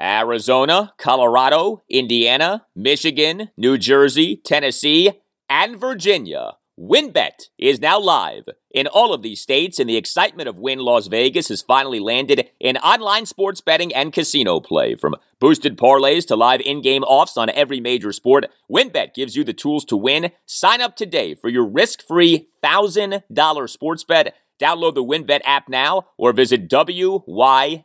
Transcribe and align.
Arizona, 0.00 0.92
Colorado, 0.98 1.82
Indiana, 1.88 2.66
Michigan, 2.74 3.50
New 3.56 3.78
Jersey, 3.78 4.40
Tennessee, 4.44 5.12
and 5.48 5.78
Virginia. 5.78 6.52
WynnBET 6.80 7.50
is 7.58 7.80
now 7.80 8.00
live 8.00 8.44
in 8.70 8.86
all 8.86 9.12
of 9.12 9.20
these 9.20 9.42
states, 9.42 9.78
and 9.78 9.88
the 9.88 9.98
excitement 9.98 10.48
of 10.48 10.56
Wynn 10.56 10.78
Las 10.78 11.06
Vegas 11.06 11.48
has 11.48 11.60
finally 11.60 12.00
landed 12.00 12.48
in 12.58 12.78
online 12.78 13.26
sports 13.26 13.60
betting 13.60 13.94
and 13.94 14.12
casino 14.12 14.58
play. 14.58 14.94
From 14.94 15.14
boosted 15.38 15.76
parlays 15.76 16.26
to 16.28 16.36
live 16.36 16.62
in 16.62 16.80
game 16.80 17.02
offs 17.02 17.36
on 17.36 17.50
every 17.50 17.78
major 17.78 18.10
sport, 18.10 18.46
WynnBET 18.70 19.12
gives 19.14 19.36
you 19.36 19.44
the 19.44 19.52
tools 19.52 19.84
to 19.84 19.96
win. 19.96 20.32
Sign 20.46 20.80
up 20.80 20.96
today 20.96 21.34
for 21.34 21.50
your 21.50 21.66
risk 21.66 22.02
free 22.02 22.48
$1,000 22.64 23.68
sports 23.68 24.04
bet. 24.04 24.34
Download 24.60 24.94
the 24.94 25.04
WynnBET 25.04 25.40
app 25.44 25.68
now 25.68 26.06
or 26.16 26.32
visit 26.32 26.68
WYNNBet.com 26.70 27.82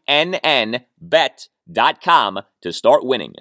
com 2.02 2.40
to 2.62 2.72
start 2.72 3.06
winning. 3.06 3.34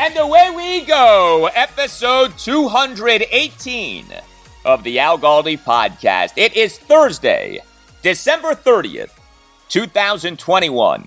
And 0.00 0.16
away 0.16 0.50
we 0.54 0.84
go, 0.86 1.50
episode 1.54 2.38
218 2.38 4.06
of 4.64 4.82
the 4.84 4.98
Al 4.98 5.18
Galdi 5.18 5.58
podcast. 5.58 6.32
It 6.36 6.56
is 6.56 6.78
Thursday, 6.78 7.60
December 8.02 8.54
30th, 8.54 9.10
2021. 9.68 11.04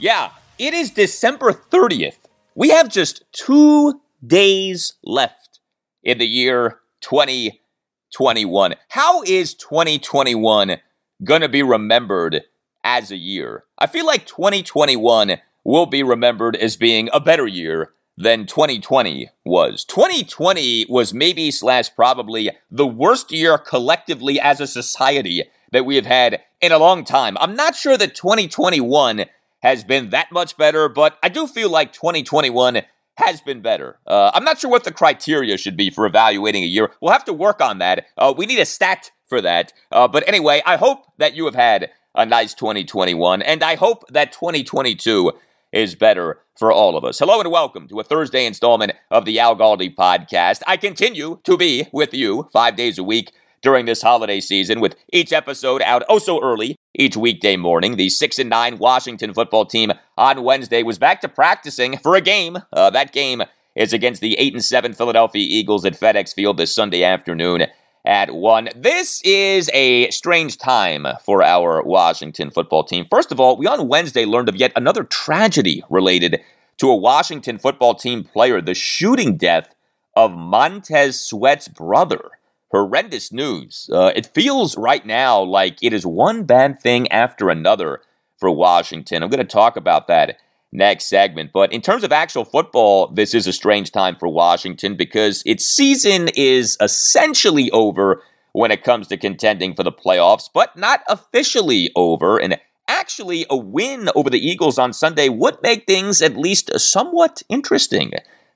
Yeah, 0.00 0.30
it 0.58 0.72
is 0.72 0.92
December 0.92 1.52
30th. 1.52 2.16
We 2.54 2.70
have 2.70 2.88
just 2.88 3.22
two 3.32 4.00
days 4.26 4.94
left 5.04 5.60
in 6.02 6.16
the 6.16 6.26
year 6.26 6.78
2021. 7.02 8.76
How 8.88 9.22
is 9.24 9.52
2021 9.52 10.78
going 11.22 11.42
to 11.42 11.50
be 11.50 11.62
remembered 11.62 12.44
as 12.82 13.10
a 13.10 13.16
year? 13.18 13.64
I 13.78 13.86
feel 13.86 14.06
like 14.06 14.24
2021 14.24 15.36
will 15.64 15.84
be 15.84 16.02
remembered 16.02 16.56
as 16.56 16.78
being 16.78 17.10
a 17.12 17.20
better 17.20 17.46
year 17.46 17.92
than 18.16 18.46
2020 18.46 19.28
was. 19.44 19.84
2020 19.84 20.86
was 20.88 21.12
maybe 21.12 21.50
slash 21.50 21.94
probably 21.94 22.50
the 22.70 22.86
worst 22.86 23.32
year 23.32 23.58
collectively 23.58 24.40
as 24.40 24.62
a 24.62 24.66
society 24.66 25.44
that 25.72 25.84
we 25.84 25.96
have 25.96 26.06
had 26.06 26.40
in 26.62 26.72
a 26.72 26.78
long 26.78 27.04
time. 27.04 27.36
I'm 27.38 27.54
not 27.54 27.76
sure 27.76 27.98
that 27.98 28.14
2021 28.14 29.26
has 29.62 29.84
been 29.84 30.10
that 30.10 30.32
much 30.32 30.56
better, 30.56 30.88
but 30.88 31.18
I 31.22 31.28
do 31.28 31.46
feel 31.46 31.70
like 31.70 31.92
2021 31.92 32.82
has 33.16 33.40
been 33.40 33.60
better. 33.60 33.98
Uh, 34.06 34.30
I'm 34.32 34.44
not 34.44 34.58
sure 34.58 34.70
what 34.70 34.84
the 34.84 34.92
criteria 34.92 35.58
should 35.58 35.76
be 35.76 35.90
for 35.90 36.06
evaluating 36.06 36.62
a 36.62 36.66
year. 36.66 36.90
We'll 37.00 37.12
have 37.12 37.24
to 37.26 37.32
work 37.32 37.60
on 37.60 37.78
that. 37.78 38.06
Uh, 38.16 38.32
we 38.36 38.46
need 38.46 38.58
a 38.58 38.64
stat 38.64 39.10
for 39.26 39.40
that. 39.42 39.72
Uh, 39.92 40.08
but 40.08 40.26
anyway, 40.26 40.62
I 40.64 40.76
hope 40.76 41.04
that 41.18 41.34
you 41.34 41.44
have 41.44 41.54
had 41.54 41.90
a 42.14 42.26
nice 42.26 42.54
2021, 42.54 43.42
and 43.42 43.62
I 43.62 43.76
hope 43.76 44.08
that 44.08 44.32
2022 44.32 45.32
is 45.72 45.94
better 45.94 46.40
for 46.58 46.72
all 46.72 46.96
of 46.96 47.04
us. 47.04 47.18
Hello 47.18 47.40
and 47.40 47.50
welcome 47.50 47.86
to 47.88 48.00
a 48.00 48.04
Thursday 48.04 48.44
installment 48.44 48.92
of 49.10 49.24
the 49.24 49.38
Al 49.38 49.56
Galdi 49.56 49.94
podcast. 49.94 50.62
I 50.66 50.76
continue 50.76 51.38
to 51.44 51.56
be 51.56 51.86
with 51.92 52.12
you 52.12 52.48
five 52.52 52.74
days 52.74 52.98
a 52.98 53.04
week 53.04 53.32
during 53.62 53.86
this 53.86 54.02
holiday 54.02 54.40
season, 54.40 54.80
with 54.80 54.96
each 55.12 55.32
episode 55.32 55.82
out 55.82 56.02
oh 56.08 56.18
so 56.18 56.42
early 56.42 56.76
each 56.94 57.16
weekday 57.16 57.56
morning. 57.56 57.96
The 57.96 58.08
6 58.08 58.38
and 58.38 58.50
9 58.50 58.78
Washington 58.78 59.32
football 59.32 59.64
team 59.64 59.92
on 60.16 60.42
Wednesday 60.42 60.82
was 60.82 60.98
back 60.98 61.20
to 61.20 61.28
practicing 61.28 61.96
for 61.98 62.14
a 62.14 62.20
game. 62.20 62.58
Uh, 62.72 62.90
that 62.90 63.12
game 63.12 63.42
is 63.74 63.92
against 63.92 64.20
the 64.20 64.36
8 64.38 64.54
and 64.54 64.64
7 64.64 64.92
Philadelphia 64.94 65.46
Eagles 65.48 65.84
at 65.84 65.98
FedEx 65.98 66.34
Field 66.34 66.56
this 66.56 66.74
Sunday 66.74 67.04
afternoon 67.04 67.66
at 68.04 68.34
1. 68.34 68.70
This 68.74 69.20
is 69.22 69.70
a 69.72 70.10
strange 70.10 70.58
time 70.58 71.06
for 71.24 71.42
our 71.42 71.82
Washington 71.82 72.50
football 72.50 72.84
team. 72.84 73.06
First 73.10 73.30
of 73.30 73.38
all, 73.38 73.56
we 73.56 73.66
on 73.66 73.88
Wednesday 73.88 74.24
learned 74.24 74.48
of 74.48 74.56
yet 74.56 74.72
another 74.74 75.04
tragedy 75.04 75.84
related 75.90 76.40
to 76.78 76.90
a 76.90 76.96
Washington 76.96 77.58
football 77.58 77.94
team 77.94 78.24
player, 78.24 78.60
the 78.60 78.74
shooting 78.74 79.36
death 79.36 79.74
of 80.16 80.32
Montez 80.32 81.20
Sweat's 81.20 81.68
brother 81.68 82.30
horrendous 82.70 83.32
news. 83.32 83.90
Uh, 83.92 84.12
it 84.14 84.26
feels 84.26 84.76
right 84.76 85.04
now 85.04 85.40
like 85.42 85.78
it 85.82 85.92
is 85.92 86.06
one 86.06 86.44
bad 86.44 86.80
thing 86.80 87.10
after 87.10 87.50
another 87.50 88.00
for 88.38 88.50
Washington. 88.50 89.22
I'm 89.22 89.30
going 89.30 89.38
to 89.38 89.52
talk 89.52 89.76
about 89.76 90.06
that 90.06 90.38
next 90.72 91.06
segment. 91.06 91.50
But 91.52 91.72
in 91.72 91.80
terms 91.80 92.04
of 92.04 92.12
actual 92.12 92.44
football, 92.44 93.08
this 93.08 93.34
is 93.34 93.46
a 93.46 93.52
strange 93.52 93.90
time 93.90 94.16
for 94.16 94.28
Washington 94.28 94.94
because 94.94 95.42
its 95.44 95.64
season 95.64 96.28
is 96.36 96.76
essentially 96.80 97.70
over 97.72 98.22
when 98.52 98.70
it 98.70 98.84
comes 98.84 99.08
to 99.08 99.16
contending 99.16 99.74
for 99.74 99.82
the 99.82 99.92
playoffs, 99.92 100.48
but 100.52 100.76
not 100.76 101.02
officially 101.08 101.90
over. 101.96 102.38
And 102.38 102.58
actually, 102.88 103.46
a 103.50 103.56
win 103.56 104.10
over 104.14 104.30
the 104.30 104.44
Eagles 104.44 104.78
on 104.78 104.92
Sunday 104.92 105.28
would 105.28 105.58
make 105.62 105.86
things 105.86 106.22
at 106.22 106.36
least 106.36 106.70
somewhat 106.78 107.42
interesting 107.48 108.12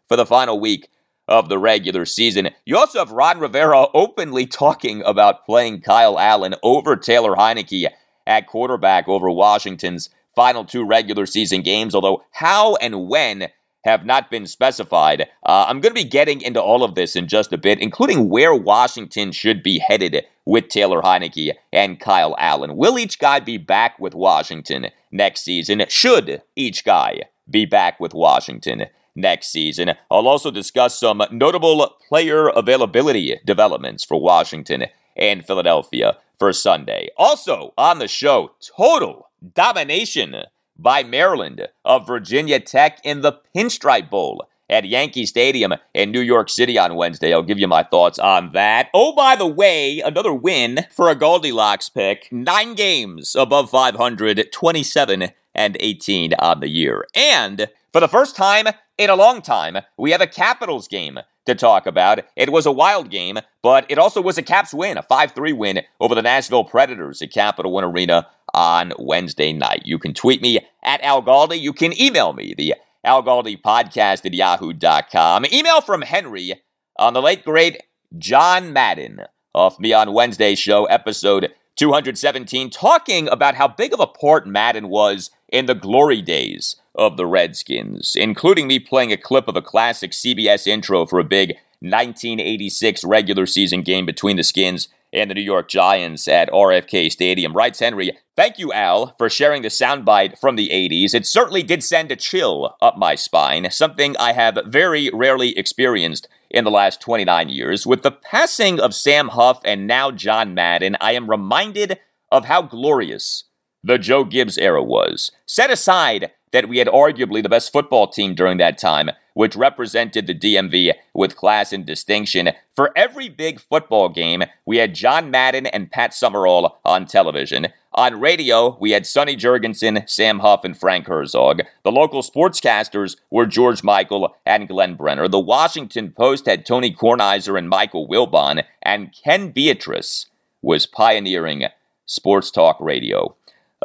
for 0.09 0.17
the 0.17 0.27
final 0.27 0.61
week 0.61 0.89
of 1.29 1.49
the 1.49 1.59
regular 1.59 2.05
season. 2.05 2.51
You 2.65 2.77
also 2.77 2.99
have 2.99 3.11
Ron 3.11 3.39
Rivera 3.39 3.87
openly 3.95 4.47
talking 4.47 5.03
about 5.03 5.47
playing 5.47 5.81
Kyle 5.81 6.19
Allen 6.19 6.55
over 6.63 6.97
Taylor 6.97 7.35
Heinicke 7.35 7.89
at 8.27 8.47
quarterback 8.47 9.09
over 9.09 9.31
Washington's 9.31 10.11
final 10.35 10.65
two 10.65 10.85
regular 10.85 11.27
season 11.27 11.63
games, 11.63 11.95
although 11.95 12.25
how 12.33 12.77
and 12.77 13.09
when 13.09 13.49
have 13.85 14.07
not 14.07 14.31
been 14.31 14.47
specified. 14.47 15.23
Uh, 15.45 15.67
I'm 15.69 15.81
going 15.81 15.95
to 15.95 16.03
be 16.03 16.09
getting 16.09 16.41
into 16.41 16.61
all 16.61 16.83
of 16.83 16.95
this 16.95 17.17
in 17.17 17.29
just 17.29 17.53
a 17.53 17.59
bit, 17.59 17.81
including 17.81 18.31
where 18.31 18.55
Washington 18.55 19.31
should 19.31 19.63
be 19.63 19.79
headed 19.79 20.25
with 20.47 20.69
Taylor 20.69 21.03
Heinicke 21.03 21.53
and 21.73 22.01
Kyle 22.01 22.35
Allen. 22.39 22.77
Will 22.77 22.99
each 22.99 23.19
guy 23.19 23.41
be 23.41 23.59
back 23.59 23.99
with 23.99 24.15
Washington 24.15 24.89
next 25.13 25.43
season? 25.43 25.85
Should 25.89 26.43
each 26.57 26.85
guy 26.85 27.25
be 27.49 27.67
back 27.67 28.01
with 28.01 28.15
Washington 28.15 28.87
next 29.15 29.49
season. 29.49 29.93
I'll 30.11 30.29
also 30.29 30.51
discuss 30.51 30.99
some 30.99 31.23
notable 31.31 31.97
player 32.09 32.49
availability 32.49 33.39
developments 33.45 34.05
for 34.05 34.21
Washington 34.21 34.87
and 35.17 35.47
Philadelphia 35.47 36.19
for 36.39 36.53
Sunday. 36.53 37.09
Also 37.17 37.73
on 37.79 37.99
the 37.99 38.09
show, 38.09 38.53
total 38.77 39.29
domination 39.55 40.37
by 40.77 41.03
Maryland 41.03 41.69
of 41.85 42.07
Virginia 42.07 42.59
Tech 42.59 42.99
in 43.05 43.21
the 43.21 43.41
Pinstripe 43.55 44.11
Bowl 44.11 44.47
at 44.69 44.85
Yankee 44.85 45.27
Stadium 45.27 45.75
in 45.93 46.11
New 46.11 46.21
York 46.21 46.49
City 46.49 46.79
on 46.79 46.97
Wednesday. 46.97 47.33
I'll 47.33 47.43
give 47.43 47.59
you 47.59 47.69
my 47.69 47.83
thoughts 47.83 48.19
on 48.19 48.53
that. 48.53 48.89
Oh, 48.95 49.15
by 49.15 49.37
the 49.37 49.47
way, 49.47 50.01
another 50.01 50.33
win 50.33 50.87
for 50.91 51.09
a 51.09 51.15
Goldilocks 51.15 51.89
pick. 51.89 52.29
Nine 52.33 52.75
games 52.75 53.37
above 53.37 53.71
500, 53.71 54.51
27 54.53 55.31
and 55.55 55.77
18 55.79 56.35
on 56.35 56.61
the 56.61 56.69
year. 56.69 57.07
And 57.15 57.69
for 57.93 58.01
the 58.01 58.09
first 58.09 58.35
time 58.35 58.67
in 58.99 59.11
a 59.11 59.17
long 59.17 59.43
time, 59.43 59.79
we 59.97 60.13
have 60.13 60.21
a 60.21 60.27
Capitals 60.27 60.89
game 60.89 61.19
to 61.47 61.55
talk 61.55 61.87
about. 61.87 62.21
It 62.37 62.53
was 62.53 62.67
a 62.67 62.73
wild 62.73 63.11
game, 63.11 63.39
but 63.63 63.87
it 63.89 63.99
also 63.99 64.21
was 64.21 64.39
a 64.39 64.43
Caps 64.43 64.73
win, 64.73 64.97
a 64.97 65.03
5 65.03 65.33
3 65.33 65.53
win 65.53 65.81
over 66.01 66.15
the 66.15 66.23
Nashville 66.23 66.65
Predators 66.65 67.21
at 67.23 67.33
Capital 67.33 67.73
One 67.73 67.85
Arena 67.85 68.27
on 68.55 68.93
Wednesday 68.99 69.53
night. 69.53 69.83
You 69.85 69.99
can 69.99 70.15
tweet 70.15 70.41
me 70.41 70.61
at 70.83 71.03
Al 71.03 71.23
Galdi. 71.23 71.61
You 71.61 71.73
can 71.73 71.99
email 72.01 72.33
me, 72.33 72.55
the 72.57 72.75
Al 73.03 73.23
Galdi 73.23 73.61
podcast 73.61 74.25
at 74.25 74.35
yahoo.com. 74.35 75.47
Email 75.53 75.81
from 75.81 76.03
Henry 76.03 76.63
on 76.97 77.13
the 77.13 77.23
late 77.23 77.45
great 77.45 77.83
John 78.17 78.73
Madden 78.73 79.21
of 79.55 79.79
me 79.79 79.93
on 79.93 80.13
Wednesday 80.13 80.55
show, 80.55 80.85
episode 80.87 81.53
217, 81.77 82.71
talking 82.71 83.29
about 83.29 83.57
how 83.57 83.69
big 83.69 83.93
of 83.93 84.01
a 84.01 84.07
part 84.07 84.47
Madden 84.47 84.89
was 84.89 85.31
in 85.49 85.67
the 85.67 85.75
glory 85.75 86.23
days 86.23 86.77
of 86.95 87.17
the 87.17 87.27
Redskins, 87.27 88.17
including 88.17 88.67
me 88.67 88.79
playing 88.79 89.13
a 89.13 89.17
clip 89.17 89.49
of 89.49 89.57
a 89.57 89.63
classic 89.63 90.13
CBS 90.13 90.67
intro 90.67 91.07
for 91.07 91.19
a 91.19 91.25
big 91.25 91.55
1986 91.81 93.05
regular 93.05 93.47
season 93.47 93.83
game 93.83 94.07
between 94.07 94.37
the 94.37 94.43
Skins 94.43 94.89
and 95.13 95.31
the 95.31 95.35
New 95.35 95.43
York 95.43 95.69
Giants 95.69 96.27
at 96.27 96.51
RFK 96.51 97.11
Stadium. 97.11 97.55
Writes 97.55 97.79
Henry, 97.79 98.17
thank 98.35 98.59
you, 98.59 98.73
Al, 98.73 99.15
for 99.17 99.31
sharing 99.31 99.63
the 99.63 99.69
soundbite 99.69 100.39
from 100.39 100.57
the 100.57 100.71
80s. 100.71 101.15
It 101.15 101.27
certainly 101.27 101.63
did 101.63 101.85
send 101.85 102.11
a 102.11 102.17
chill 102.17 102.77
up 102.83 102.99
my 102.99 103.15
spine, 103.15 103.71
something 103.71 104.17
I 104.17 104.33
have 104.33 104.59
very 104.67 105.11
rarely 105.13 105.57
experienced 105.57 106.29
in 106.51 106.65
the 106.65 106.71
last 106.71 107.01
29 107.01 107.49
years. 107.49 107.87
With 107.87 108.03
the 108.03 108.11
passing 108.11 108.81
of 108.81 108.95
Sam 108.95 109.29
Huff 109.29 109.61
and 109.65 109.87
now 109.87 110.11
John 110.11 110.55
Madden, 110.55 110.97
I 111.01 111.13
am 111.13 111.31
reminded 111.31 111.99
of 112.33 112.47
how 112.47 112.63
glorious 112.63 113.45
the 113.85 113.99
Joe 113.99 114.25
Gibbs 114.25 114.59
era 114.59 114.83
was. 114.83 115.31
Set 115.47 115.71
aside 115.71 116.33
that 116.55 116.69
we 116.69 116.79
had 116.79 116.87
arguably 116.87 117.43
the 117.43 117.49
best 117.49 117.73
football 117.73 118.07
team 118.07 118.33
during 118.33 118.59
that 118.59 118.79
time, 118.79 119.11
which 119.35 119.57
represented 119.57 120.29
the 120.29 120.35
DMV 120.35 120.93
with 121.13 121.35
class 121.35 121.73
and 121.73 121.85
distinction. 121.85 122.51
For 122.77 122.93
every 122.97 123.29
big 123.29 123.61
football 123.61 124.09
game, 124.09 124.45
we 124.65 124.77
had 124.77 124.95
John 124.95 125.33
Madden 125.33 125.67
and 125.67 125.91
Pat 125.91 126.15
Summerall 126.15 126.79
on 126.85 127.07
television. 127.07 127.67
On 127.93 128.21
radio, 128.21 128.79
we 128.81 128.93
had 128.93 129.05
Sonny 129.05 129.35
Jurgensen, 129.35 130.09
Sam 130.09 130.39
Huff, 130.39 130.63
and 130.63 130.79
Frank 130.79 131.09
Herzog. 131.09 131.63
The 131.83 131.91
local 131.91 132.23
sportscasters 132.23 133.17
were 133.31 133.47
George 133.47 133.83
Michael 133.83 134.37
and 134.47 134.69
Glenn 134.69 134.95
Brenner. 134.95 135.27
The 135.27 135.41
Washington 135.41 136.13
Post 136.13 136.47
had 136.47 136.65
Tony 136.65 136.95
Kornheiser 136.95 137.59
and 137.59 137.69
Michael 137.69 138.07
Wilbon, 138.07 138.63
and 138.81 139.13
Ken 139.13 139.51
Beatrice 139.51 140.27
was 140.63 140.87
pioneering 140.87 141.65
sports 142.07 142.53
talk 142.53 142.77
radio. 142.81 143.35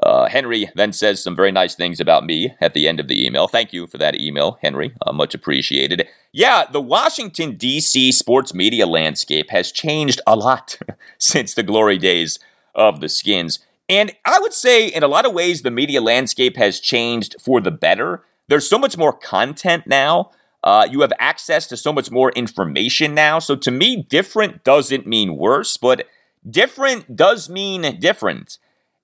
Uh, 0.01 0.29
Henry 0.29 0.69
then 0.75 0.93
says 0.93 1.21
some 1.21 1.35
very 1.35 1.51
nice 1.51 1.75
things 1.75 1.99
about 1.99 2.25
me 2.25 2.53
at 2.61 2.73
the 2.73 2.87
end 2.87 2.99
of 2.99 3.07
the 3.07 3.25
email. 3.25 3.47
Thank 3.47 3.73
you 3.73 3.85
for 3.87 3.97
that 3.97 4.19
email, 4.19 4.57
Henry. 4.61 4.93
Uh, 5.05 5.11
much 5.11 5.33
appreciated. 5.33 6.07
Yeah, 6.31 6.65
the 6.71 6.81
Washington, 6.81 7.55
D.C. 7.55 8.11
sports 8.13 8.53
media 8.53 8.85
landscape 8.85 9.49
has 9.49 9.71
changed 9.71 10.21
a 10.25 10.35
lot 10.35 10.79
since 11.17 11.53
the 11.53 11.63
glory 11.63 11.97
days 11.97 12.39
of 12.73 13.01
the 13.01 13.09
Skins. 13.09 13.59
And 13.89 14.13
I 14.25 14.39
would 14.39 14.53
say, 14.53 14.87
in 14.87 15.03
a 15.03 15.07
lot 15.07 15.25
of 15.25 15.33
ways, 15.33 15.63
the 15.63 15.71
media 15.71 15.99
landscape 15.99 16.55
has 16.57 16.79
changed 16.79 17.35
for 17.41 17.59
the 17.59 17.71
better. 17.71 18.23
There's 18.47 18.69
so 18.69 18.79
much 18.79 18.97
more 18.97 19.11
content 19.11 19.87
now. 19.87 20.31
Uh, 20.63 20.87
you 20.89 21.01
have 21.01 21.13
access 21.19 21.67
to 21.67 21.77
so 21.77 21.91
much 21.91 22.11
more 22.11 22.31
information 22.31 23.13
now. 23.13 23.39
So 23.39 23.55
to 23.55 23.71
me, 23.71 24.03
different 24.03 24.63
doesn't 24.63 25.07
mean 25.07 25.37
worse, 25.37 25.77
but 25.77 26.05
different 26.47 27.15
does 27.15 27.49
mean 27.49 27.99
different. 27.99 28.59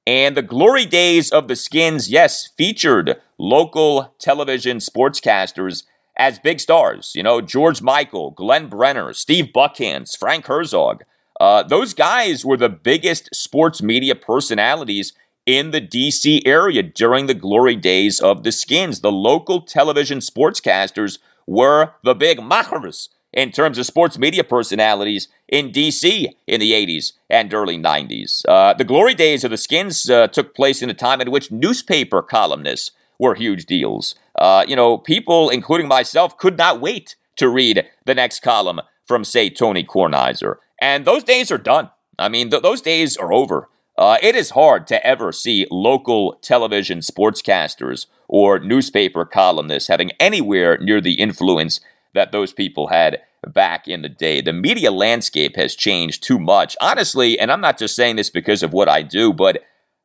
And 0.07 0.37
the 0.37 0.43
glory 0.43 0.85
days 0.85 1.31
of 1.31 1.47
the 1.47 1.55
Skins, 1.55 2.09
yes, 2.09 2.47
featured 2.57 3.19
local 3.39 4.13
television 4.19 4.77
sportscasters 4.77 5.83
as 6.15 6.37
big 6.37 6.59
stars. 6.59 7.13
You 7.15 7.23
know, 7.23 7.41
George 7.41 7.81
Michael, 7.81 8.31
Glenn 8.31 8.67
Brenner, 8.67 9.13
Steve 9.13 9.49
Buckhantz, 9.53 10.17
Frank 10.17 10.45
Herzog. 10.45 11.03
Uh, 11.39 11.63
those 11.63 11.93
guys 11.93 12.45
were 12.45 12.55
the 12.55 12.69
biggest 12.69 13.33
sports 13.33 13.81
media 13.81 14.15
personalities 14.15 15.13
in 15.45 15.71
the 15.71 15.81
DC 15.81 16.41
area 16.45 16.83
during 16.83 17.25
the 17.25 17.33
glory 17.33 17.75
days 17.75 18.19
of 18.19 18.43
the 18.43 18.51
Skins. 18.51 19.01
The 19.01 19.11
local 19.11 19.61
television 19.61 20.19
sportscasters 20.19 21.17
were 21.47 21.93
the 22.03 22.15
big 22.15 22.41
machers 22.41 23.09
in 23.35 23.51
terms 23.51 23.77
of 23.77 23.85
sports 23.85 24.17
media 24.17 24.43
personalities 24.43 25.27
in 25.47 25.71
DC 25.71 26.33
in 26.47 26.59
the 26.59 26.71
80s 26.71 27.11
and 27.29 27.53
early 27.53 27.77
90s. 27.77 28.43
Uh, 28.47 28.73
the 28.73 28.85
glory 28.85 29.13
days 29.13 29.43
of 29.43 29.51
the 29.51 29.57
Skins 29.57 30.09
uh, 30.09 30.27
took 30.27 30.55
place 30.55 30.81
in 30.81 30.89
a 30.89 30.93
time 30.93 31.21
in 31.21 31.29
which 31.29 31.51
newspaper 31.51 32.21
columnists 32.21 32.91
were 33.19 33.35
huge 33.35 33.65
deals. 33.65 34.15
Uh, 34.39 34.65
you 34.67 34.75
know, 34.75 34.97
people, 34.97 35.49
including 35.49 35.87
myself, 35.87 36.37
could 36.37 36.57
not 36.57 36.81
wait 36.81 37.15
to 37.35 37.49
read 37.49 37.85
the 38.05 38.15
next 38.15 38.41
column 38.41 38.81
from, 39.05 39.23
say, 39.23 39.49
Tony 39.49 39.83
Kornheiser. 39.83 40.55
And 40.81 41.05
those 41.05 41.23
days 41.23 41.51
are 41.51 41.57
done. 41.57 41.89
I 42.17 42.29
mean, 42.29 42.49
th- 42.49 42.63
those 42.63 42.81
days 42.81 43.17
are 43.17 43.33
over. 43.33 43.69
Uh, 43.97 44.17
it 44.21 44.35
is 44.35 44.51
hard 44.51 44.87
to 44.87 45.05
ever 45.05 45.31
see 45.31 45.67
local 45.71 46.37
television 46.41 46.99
sportscasters 46.99 48.07
or 48.27 48.59
newspaper 48.59 49.23
columnists 49.23 49.87
having 49.87 50.11
anywhere 50.19 50.77
near 50.79 50.99
the 50.99 51.13
influence 51.13 51.79
that 52.15 52.31
those 52.31 52.51
people 52.51 52.87
had 52.87 53.21
back 53.47 53.87
in 53.87 54.01
the 54.01 54.09
day. 54.09 54.41
The 54.41 54.53
media 54.53 54.91
landscape 54.91 55.55
has 55.55 55.75
changed 55.75 56.23
too 56.23 56.39
much. 56.39 56.75
Honestly, 56.81 57.37
and 57.39 57.51
I'm 57.51 57.61
not 57.61 57.77
just 57.77 57.95
saying 57.95 58.15
this 58.15 58.29
because 58.29 58.63
of 58.63 58.73
what 58.73 58.89
I 58.89 59.03
do, 59.03 59.31
but 59.31 59.61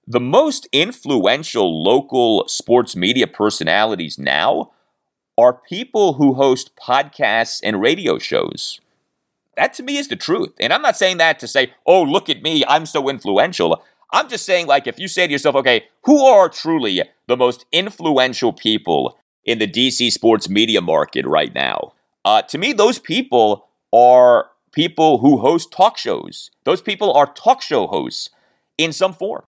the 0.07 0.21
most 0.21 0.69
influential 0.73 1.83
local 1.83 2.47
sports 2.49 2.95
media 2.95 3.27
personalities 3.27 4.19
now 4.19 4.73
are 5.39 5.55
people 5.55 6.15
who 6.15 6.35
host 6.35 6.73
podcasts 6.77 7.61
and 7.63 7.81
radio 7.81 8.19
shows. 8.19 8.81
That 9.57 9.73
to 9.75 9.83
me 9.83 9.97
is 9.97 10.09
the 10.09 10.17
truth. 10.17 10.53
And 10.61 10.73
I'm 10.73 10.83
not 10.83 10.97
saying 10.97 11.19
that 11.19 11.39
to 11.41 11.49
say, 11.49 11.73
oh, 11.87 12.03
look 12.03 12.29
at 12.29 12.43
me, 12.43 12.65
I'm 12.67 12.87
so 12.87 13.09
influential. 13.09 13.83
I'm 14.13 14.29
just 14.29 14.45
saying, 14.45 14.67
like, 14.67 14.87
if 14.87 14.99
you 14.99 15.07
say 15.09 15.27
to 15.27 15.33
yourself, 15.33 15.55
okay, 15.57 15.85
who 16.05 16.25
are 16.25 16.49
truly 16.49 17.03
the 17.29 17.37
most 17.37 17.65
influential 17.71 18.53
people 18.53 19.17
in 19.45 19.59
the 19.59 19.69
DC 19.69 20.11
sports 20.11 20.49
media 20.49 20.81
market 20.81 21.27
right 21.27 21.55
now? 21.55 21.93
Uh, 22.25 22.43
to 22.43 22.59
me, 22.59 22.73
those 22.73 22.99
people 22.99 23.69
are 23.93 24.51
people 24.73 25.19
who 25.19 25.39
host 25.39 25.73
talk 25.73 25.99
shows. 25.99 26.51
Those 26.65 26.83
people 26.83 27.13
are 27.13 27.27
talk 27.27 27.63
show 27.63 27.87
hosts 27.87 28.31
in 28.79 28.93
some 28.93 29.13
form. 29.13 29.45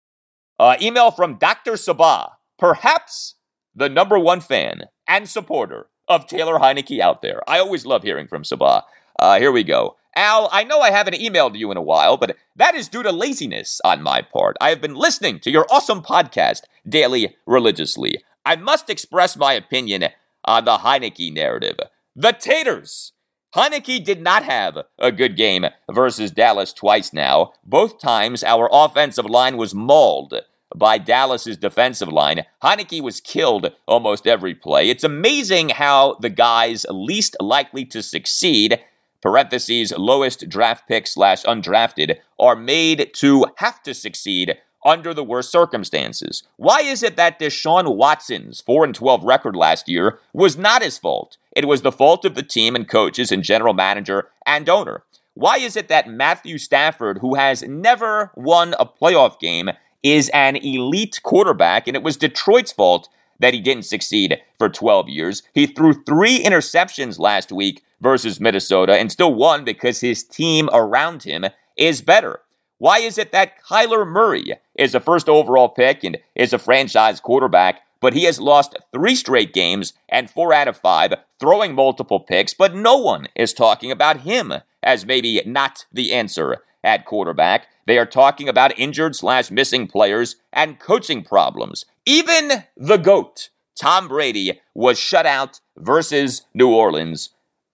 Uh, 0.60 0.76
email 0.82 1.12
from 1.12 1.38
Dr. 1.38 1.74
Sabah, 1.74 2.34
perhaps 2.58 3.36
the 3.76 3.90
number 3.90 4.20
one 4.20 4.42
fan 4.42 4.84
and 5.08 5.28
supporter 5.28 5.88
of 6.08 6.28
Taylor 6.28 6.60
Heinicke 6.60 7.00
out 7.00 7.22
there. 7.22 7.42
I 7.48 7.60
always 7.60 7.86
love 7.86 8.04
hearing 8.04 8.28
from 8.28 8.44
Sabah. 8.44 8.84
Uh, 9.20 9.40
here 9.40 9.52
we 9.52 9.64
go. 9.64 9.96
Al, 10.16 10.50
I 10.52 10.66
know 10.66 10.82
I 10.82 10.92
haven't 10.92 11.16
emailed 11.16 11.58
you 11.58 11.72
in 11.72 11.78
a 11.78 11.82
while, 11.82 12.18
but 12.18 12.36
that 12.56 12.76
is 12.76 12.90
due 12.90 13.02
to 13.04 13.12
laziness 13.12 13.80
on 13.86 14.02
my 14.02 14.22
part. 14.22 14.58
I 14.60 14.70
have 14.70 14.82
been 14.82 14.96
listening 14.96 15.40
to 15.40 15.52
your 15.52 15.66
awesome 15.70 16.02
podcast 16.02 16.64
daily 16.88 17.38
religiously. 17.46 18.22
I 18.46 18.58
must 18.58 18.90
express 18.90 19.38
my 19.38 19.54
opinion 19.54 20.10
on 20.44 20.66
the 20.66 20.78
Heinicke 20.80 21.34
narrative. 21.34 21.78
The 22.16 22.34
Taters. 22.34 23.14
Heinicke 23.56 24.04
did 24.04 24.22
not 24.22 24.44
have 24.44 24.80
a 25.00 25.14
good 25.14 25.38
game 25.38 25.66
versus 25.90 26.32
Dallas 26.32 26.74
twice 26.74 27.14
now. 27.14 27.54
Both 27.64 28.02
times 28.02 28.44
our 28.44 28.70
offensive 28.72 29.26
line 29.26 29.56
was 29.56 29.74
mauled 29.74 30.34
by 30.76 30.98
Dallas's 30.98 31.56
defensive 31.56 32.10
line. 32.10 32.44
Heinicke 32.62 33.02
was 33.02 33.22
killed 33.22 33.72
almost 33.88 34.28
every 34.28 34.54
play. 34.54 34.90
It's 34.90 35.06
amazing 35.06 35.70
how 35.70 36.16
the 36.20 36.30
guys 36.30 36.86
least 36.90 37.38
likely 37.40 37.86
to 37.86 38.04
succeed, 38.04 38.82
parentheses, 39.22 39.94
lowest 39.98 40.50
draft 40.50 40.90
pick 40.90 41.08
slash 41.08 41.44
undrafted, 41.44 42.18
are 42.38 42.58
made 42.58 43.12
to 43.16 43.46
have 43.58 43.82
to 43.84 43.94
succeed 43.94 44.58
under 44.86 45.14
the 45.14 45.24
worst 45.24 45.52
circumstances. 45.52 46.44
Why 46.58 46.82
is 46.82 47.04
it 47.04 47.16
that 47.16 47.40
Deshaun 47.40 47.96
Watson's 47.96 48.62
4 48.62 48.86
and 48.86 48.96
12 48.96 49.24
record 49.24 49.56
last 49.56 49.88
year 49.88 50.20
was 50.34 50.58
not 50.58 50.82
his 50.82 50.98
fault? 50.98 51.38
It 51.56 51.68
was 51.68 51.82
the 51.82 51.92
fault 51.92 52.26
of 52.26 52.36
the 52.36 52.44
team 52.44 52.76
and 52.76 52.88
coaches 52.88 53.32
and 53.32 53.44
general 53.44 53.74
manager 53.74 54.30
and 54.46 54.68
owner. 54.70 55.04
Why 55.34 55.58
is 55.58 55.76
it 55.76 55.88
that 55.88 56.10
Matthew 56.10 56.58
Stafford, 56.58 57.20
who 57.20 57.36
has 57.36 57.64
never 57.64 58.32
won 58.36 58.76
a 58.80 58.86
playoff 58.86 59.40
game, 59.40 59.70
is 60.04 60.30
an 60.34 60.56
elite 60.58 61.22
quarterback 61.24 61.88
and 61.88 61.96
it 61.96 62.04
was 62.04 62.18
Detroit's 62.18 62.72
fault 62.72 63.08
that 63.40 63.54
he 63.54 63.60
didn't 63.60 63.86
succeed 63.86 64.42
for 64.58 64.68
12 64.68 65.10
years? 65.10 65.44
He 65.54 65.68
threw 65.68 66.04
three 66.04 66.44
interceptions 66.44 67.18
last 67.18 67.52
week 67.52 67.84
versus 68.02 68.40
Minnesota 68.40 68.94
and 68.94 69.12
still 69.12 69.34
won 69.34 69.64
because 69.64 70.02
his 70.02 70.24
team 70.24 70.70
around 70.74 71.24
him 71.24 71.46
is 71.78 72.02
better. 72.02 72.42
Why 72.82 72.98
is 72.98 73.20
it 73.20 73.32
that 73.32 73.64
Kyler 73.64 74.08
Murray 74.08 74.56
is 74.74 74.96
a 74.96 75.00
first 75.00 75.30
overall 75.30 75.70
pick 75.70 76.04
and 76.04 76.18
is 76.34 76.52
a 76.52 76.58
franchise 76.58 77.20
quarterback, 77.20 77.82
but 78.00 78.14
he 78.16 78.24
has 78.24 78.40
lost 78.40 78.76
three 78.92 79.14
straight 79.14 79.54
games 79.54 79.94
and 80.10 80.32
four 80.32 80.52
out 80.52 80.68
of 80.68 80.78
five, 80.78 81.14
throwing 81.40 81.76
multiple 81.76 82.20
picks, 82.20 82.56
but 82.56 82.74
no 82.74 82.98
one 82.98 83.28
is 83.36 83.54
talking 83.54 83.92
about 83.92 84.22
him 84.22 84.52
as 84.82 85.06
maybe 85.06 85.44
not 85.46 85.86
the 85.94 86.12
answer 86.12 86.58
at 86.84 87.06
quarterback. 87.06 87.68
They 87.86 88.00
are 88.00 88.06
talking 88.08 88.50
about 88.50 88.80
injured 88.80 89.16
slash 89.16 89.52
missing 89.52 89.86
players 89.86 90.38
and 90.52 90.80
coaching 90.80 91.24
problems. 91.24 91.86
Even 92.08 92.64
the 92.76 92.98
GOAT, 92.98 93.50
Tom 93.80 94.08
Brady 94.08 94.60
was 94.74 94.98
shut 94.98 95.28
out 95.28 95.60
versus 95.78 96.48
New 96.56 96.74
Orleans, 96.74 97.30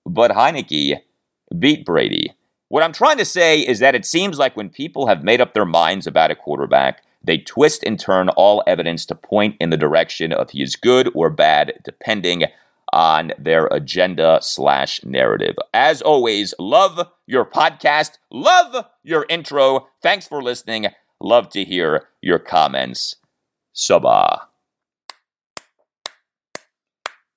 but 0.06 0.32
Heinicke 0.32 1.00
beat 1.58 1.86
Brady. 1.86 2.34
What 2.70 2.84
I'm 2.84 2.92
trying 2.92 3.18
to 3.18 3.26
say 3.26 3.62
is 3.62 3.80
that 3.80 3.96
it 3.96 4.06
seems 4.06 4.38
like 4.38 4.58
when 4.58 4.70
people 4.70 5.08
have 5.08 5.24
made 5.24 5.40
up 5.40 5.54
their 5.54 5.66
minds 5.66 6.06
about 6.06 6.32
a 6.32 6.36
quarterback, 6.36 7.02
they 7.24 7.38
twist 7.38 7.82
and 7.84 7.98
turn 7.98 8.28
all 8.30 8.62
evidence 8.68 9.06
to 9.06 9.16
point 9.16 9.56
in 9.62 9.70
the 9.70 9.78
direction 9.78 10.34
of 10.34 10.50
he 10.50 10.62
is 10.62 10.76
good 10.76 11.10
or 11.14 11.30
bad, 11.30 11.80
depending 11.86 12.44
on 12.92 13.32
their 13.38 13.68
agenda 13.68 14.40
slash 14.42 15.04
narrative. 15.06 15.56
As 15.74 16.02
always, 16.02 16.54
love 16.60 17.08
your 17.26 17.46
podcast, 17.46 18.18
love 18.32 18.86
your 19.04 19.26
intro. 19.30 19.88
Thanks 20.02 20.28
for 20.28 20.44
listening. 20.44 20.88
Love 21.22 21.50
to 21.50 21.64
hear 21.64 22.10
your 22.22 22.40
comments. 22.40 23.16
Sabah. 23.74 24.42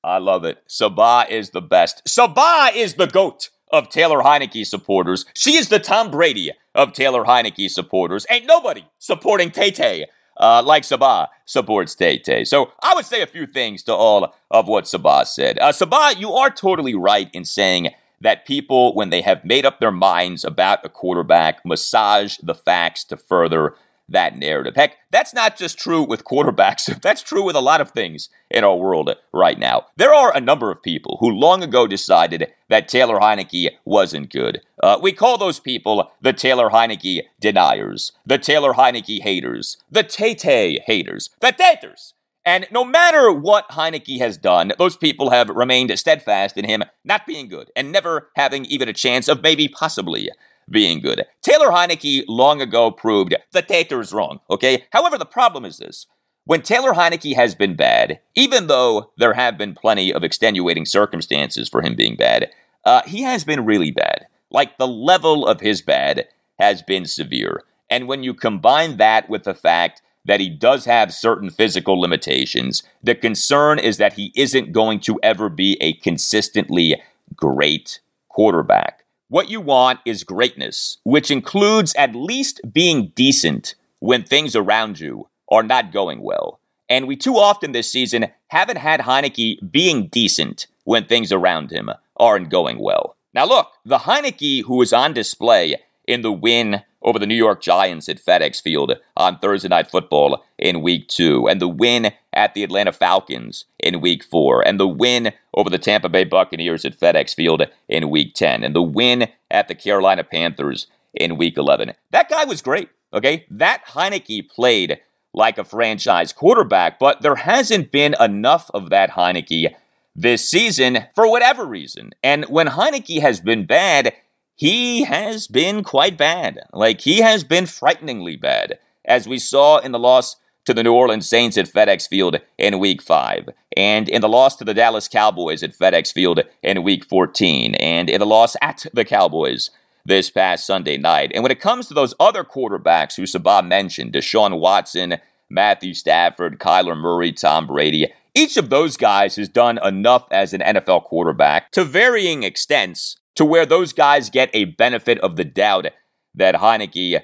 I 0.03 0.19
love 0.19 0.45
it. 0.45 0.63
Sabah 0.69 1.29
is 1.29 1.51
the 1.51 1.61
best. 1.61 2.03
Sabah 2.05 2.75
is 2.75 2.95
the 2.95 3.07
GOAT 3.07 3.51
of 3.73 3.89
Taylor 3.89 4.19
Heinicke 4.19 4.67
supporters. 4.67 5.25
She 5.35 5.57
is 5.57 5.69
the 5.69 5.79
Tom 5.79 6.11
Brady 6.11 6.53
of 6.75 6.93
Taylor 6.93 7.25
Heinicke 7.25 7.71
supporters. 7.71 8.27
Ain't 8.31 8.47
nobody 8.47 8.85
supporting 8.99 9.51
Tay 9.51 9.71
Tay 9.71 10.07
uh, 10.41 10.63
like 10.65 10.83
Sabah 10.83 11.29
supports 11.45 11.95
Tay 11.95 12.19
Tay. 12.19 12.45
So 12.45 12.73
I 12.83 12.95
would 12.95 13.05
say 13.05 13.23
a 13.23 13.27
few 13.27 13.47
things 13.47 13.83
to 13.85 13.93
all 13.93 14.35
of 14.51 14.67
what 14.67 14.85
Sabah 14.85 15.27
said. 15.27 15.59
Uh, 15.59 15.71
Sabah, 15.71 16.19
you 16.19 16.33
are 16.33 16.51
totally 16.51 16.95
right 16.95 17.31
in 17.33 17.45
saying 17.45 17.91
that 18.23 18.47
people, 18.47 18.95
when 18.95 19.11
they 19.11 19.23
have 19.23 19.45
made 19.45 19.65
up 19.65 19.81
their 19.81 19.93
minds 19.93 20.45
about 20.45 20.85
a 20.85 20.89
quarterback, 20.89 21.65
massage 21.65 22.37
the 22.43 22.55
facts 22.55 23.05
to 23.05 23.17
further 23.17 23.75
that 24.11 24.37
narrative. 24.37 24.77
Heck, 24.77 24.97
that's 25.11 25.33
not 25.33 25.57
just 25.57 25.79
true 25.79 26.03
with 26.03 26.25
quarterbacks. 26.25 27.01
That's 27.11 27.23
true 27.23 27.43
with 27.43 27.57
a 27.57 27.61
lot 27.61 27.81
of 27.81 27.91
things 27.91 28.29
in 28.51 28.65
our 28.65 28.77
world 28.77 29.15
right 29.33 29.59
now. 29.59 29.87
There 29.97 30.15
are 30.15 30.37
a 30.37 30.41
number 30.41 30.71
of 30.71 30.83
people 30.83 31.17
who 31.21 31.31
long 31.31 31.63
ago 31.63 31.87
decided 31.87 32.53
that 32.69 32.89
Taylor 32.89 33.19
Heinicke 33.19 33.71
wasn't 33.85 34.31
good. 34.31 34.61
Uh, 34.83 34.99
we 35.01 35.13
call 35.13 35.39
those 35.39 35.61
people 35.61 36.11
the 36.21 36.33
Taylor 36.33 36.71
Heinicke 36.71 37.23
deniers, 37.41 38.13
the 38.27 38.39
Taylor 38.39 38.75
Heinicke 38.75 39.23
haters, 39.23 39.79
the 39.91 40.03
Tay 40.03 40.81
haters, 40.87 41.31
the 41.41 41.53
Taters. 41.53 42.15
And 42.45 42.67
no 42.71 42.85
matter 42.85 43.31
what 43.33 43.69
Heinicke 43.71 44.19
has 44.19 44.39
done, 44.39 44.73
those 44.79 44.97
people 44.97 45.31
have 45.31 45.51
remained 45.51 45.97
steadfast 45.99 46.57
in 46.57 46.65
him 46.65 46.83
not 47.05 47.27
being 47.27 47.49
good 47.49 47.71
and 47.77 47.93
never 47.93 48.31
having 48.35 48.65
even 48.65 48.89
a 48.89 48.95
chance 48.95 49.29
of 49.29 49.43
maybe 49.43 49.69
possibly 49.69 50.31
being 50.71 51.01
good. 51.01 51.25
Taylor 51.43 51.69
Heinicke 51.69 52.25
long 52.29 52.61
ago 52.61 52.91
proved 52.91 53.35
the 53.53 53.63
Tater's 53.63 54.13
wrong, 54.13 54.41
okay? 54.49 54.85
However, 54.93 55.19
the 55.19 55.25
problem 55.27 55.65
is 55.65 55.79
this. 55.79 56.07
When 56.45 56.63
Taylor 56.63 56.93
Heinicke 56.93 57.35
has 57.35 57.55
been 57.55 57.77
bad, 57.77 58.21
even 58.35 58.67
though 58.67 59.13
there 59.19 59.35
have 59.35 59.59
been 59.59 59.75
plenty 59.75 60.13
of 60.13 60.25
extenuating 60.25 60.87
circumstances 60.87 61.69
for 61.69 61.83
him 61.83 61.95
being 61.95 62.17
bad, 62.17 62.51
uh, 62.85 63.03
he 63.07 63.23
has 63.23 63.45
been 63.45 63.65
really 63.65 63.91
bad. 63.91 64.27
Like 64.51 64.79
the 64.79 64.89
level 64.89 65.47
of 65.47 65.61
his 65.61 65.83
bad 65.83 66.27
has 66.59 66.83
been 66.83 67.05
severe. 67.05 67.63
And 67.89 68.09
when 68.09 68.23
you 68.23 68.35
combine 68.35 68.97
that 68.97 69.29
with 69.29 69.45
the 69.45 69.55
fact 69.55 70.03
that 70.25 70.41
he 70.41 70.49
does 70.49 70.85
have 70.85 71.13
certain 71.13 71.51
physical 71.51 72.01
limitations, 72.01 72.83
the 73.03 73.15
concern 73.15 73.79
is 73.79 73.97
that 73.99 74.15
he 74.15 74.33
isn't 74.35 74.73
going 74.73 75.01
to 75.01 75.19
ever 75.23 75.49
be 75.49 75.77
a 75.81 75.95
consistently 75.95 77.01
great 77.35 78.01
quarterback. 78.29 79.00
What 79.31 79.49
you 79.49 79.61
want 79.61 80.01
is 80.05 80.25
greatness, 80.25 80.99
which 81.05 81.31
includes 81.31 81.95
at 81.95 82.17
least 82.17 82.61
being 82.73 83.13
decent 83.15 83.77
when 84.01 84.25
things 84.25 84.57
around 84.57 84.99
you 84.99 85.29
are 85.49 85.63
not 85.63 85.93
going 85.93 86.21
well. 86.21 86.59
And 86.89 87.07
we 87.07 87.15
too 87.15 87.37
often 87.37 87.71
this 87.71 87.93
season 87.93 88.27
haven't 88.49 88.79
had 88.79 89.03
Heinicke 89.03 89.71
being 89.71 90.09
decent 90.09 90.67
when 90.83 91.05
things 91.05 91.31
around 91.31 91.71
him 91.71 91.91
aren't 92.17 92.51
going 92.51 92.81
well. 92.81 93.15
Now, 93.33 93.45
look, 93.45 93.69
the 93.85 93.99
Heinicke 93.99 94.65
who 94.65 94.75
was 94.75 94.93
on 94.93 95.13
display 95.13 95.77
in 96.09 96.23
the 96.23 96.33
win 96.33 96.83
over 97.01 97.21
the 97.21 97.27
New 97.27 97.37
York 97.37 97.63
Giants 97.63 98.09
at 98.09 98.21
FedEx 98.21 98.61
Field 98.61 98.95
on 99.17 99.39
Thursday 99.39 99.69
Night 99.69 99.93
Football 99.93 100.45
in 100.59 100.83
Week 100.83 101.07
2, 101.07 101.49
and 101.49 101.61
the 101.61 101.69
win 101.69 102.11
at 102.33 102.55
the 102.55 102.65
Atlanta 102.65 102.91
Falcons 102.91 103.65
in 103.79 104.01
Week 104.01 104.25
4, 104.25 104.67
and 104.67 104.81
the 104.81 104.89
win 104.89 105.33
over 105.55 105.71
the 105.71 105.79
Tampa 105.79 106.09
Bay 106.09 106.25
Buccaneers 106.25 106.85
at 106.85 106.99
FedEx 106.99 107.35
Field 107.35 107.63
in 107.89 108.11
Week 108.11 108.35
10, 108.35 108.63
and 108.63 108.75
the 108.75 108.83
win 108.83 109.29
at 109.51 109.69
the 109.69 109.75
Carolina 109.75 110.25
Panthers 110.25 110.87
in 111.15 111.37
Week 111.37 111.57
11. 111.57 111.93
That 112.11 112.29
guy 112.29 112.45
was 112.45 112.63
great, 112.63 112.89
okay? 113.13 113.47
That 113.51 113.85
Heinicke 113.89 114.49
played 114.49 115.01
like 115.33 115.59
a 115.59 115.65
franchise 115.65 116.33
quarterback, 116.33 116.99
but 116.99 117.23
there 117.23 117.37
hasn't 117.37 117.93
been 117.93 118.15
enough 118.19 118.71
of 118.75 118.91
that 118.91 119.11
Heinicke 119.11 119.75
this 120.15 120.49
season 120.49 121.07
for 121.15 121.29
whatever 121.31 121.65
reason. 121.65 122.11
And 122.23 122.45
when 122.45 122.69
Heinicke 122.69 123.21
has 123.21 123.41
been 123.41 123.67
bad, 123.67 124.13
he 124.57 125.05
has 125.05 125.47
been 125.47 125.83
quite 125.83 126.19
bad. 126.19 126.61
Like, 126.73 127.01
he 127.01 127.21
has 127.21 127.45
been 127.45 127.67
frighteningly 127.67 128.37
bad, 128.37 128.79
as 129.05 129.27
we 129.27 129.39
saw 129.39 129.79
in 129.79 129.93
the 129.93 129.99
loss 129.99 130.37
to 130.67 130.75
the 130.75 130.83
New 130.83 130.93
Orleans 130.93 131.29
Saints 131.29 131.57
at 131.57 131.67
FedEx 131.67 132.09
Field 132.09 132.41
in 132.59 132.79
Week 132.79 133.03
5, 133.03 133.49
and 133.77 134.09
in 134.09 134.21
the 134.21 134.29
loss 134.29 134.57
to 134.57 134.65
the 134.65 134.75
Dallas 134.75 135.09
Cowboys 135.09 135.63
at 135.63 135.77
FedEx 135.77 136.13
Field 136.13 136.43
in 136.63 136.83
Week 136.83 137.05
14, 137.05 137.75
and 137.77 138.11
in 138.11 138.21
the 138.21 138.27
loss 138.27 138.57
at 138.63 138.87
the 138.93 139.05
Cowboys 139.05 139.71
this 140.05 140.31
past 140.31 140.67
Sunday 140.67 140.97
night. 140.97 141.33
And 141.35 141.43
when 141.43 141.53
it 141.53 141.61
comes 141.61 141.89
to 141.89 141.95
those 141.95 142.15
other 142.21 142.45
quarterbacks 142.45 143.17
who 143.17 143.23
Sabah 143.23 143.67
mentioned, 143.67 144.13
Deshaun 144.13 144.59
Watson, 144.59 145.19
Matthew 145.49 145.95
Stafford, 145.95 146.59
Kyler 146.59 146.97
Murray, 146.97 147.33
Tom 147.33 147.67
Brady, 147.67 148.13
each 148.35 148.57
of 148.57 148.71
those 148.71 148.97
guys 148.97 149.37
has 149.37 149.49
done 149.49 149.79
enough 149.85 150.27
as 150.31 150.53
an 150.53 150.61
NFL 150.61 151.05
quarterback 151.05 151.71
to 151.73 151.85
varying 151.85 152.45
extents 152.45 153.17
to 153.35 153.45
where 153.45 153.67
those 153.67 153.93
guys 153.93 154.31
get 154.31 154.51
a 154.53 154.67
benefit 154.67 155.19
of 155.19 155.37
the 155.37 155.45
doubt 155.45 155.87
that 156.35 156.55
Heinicke 156.57 157.23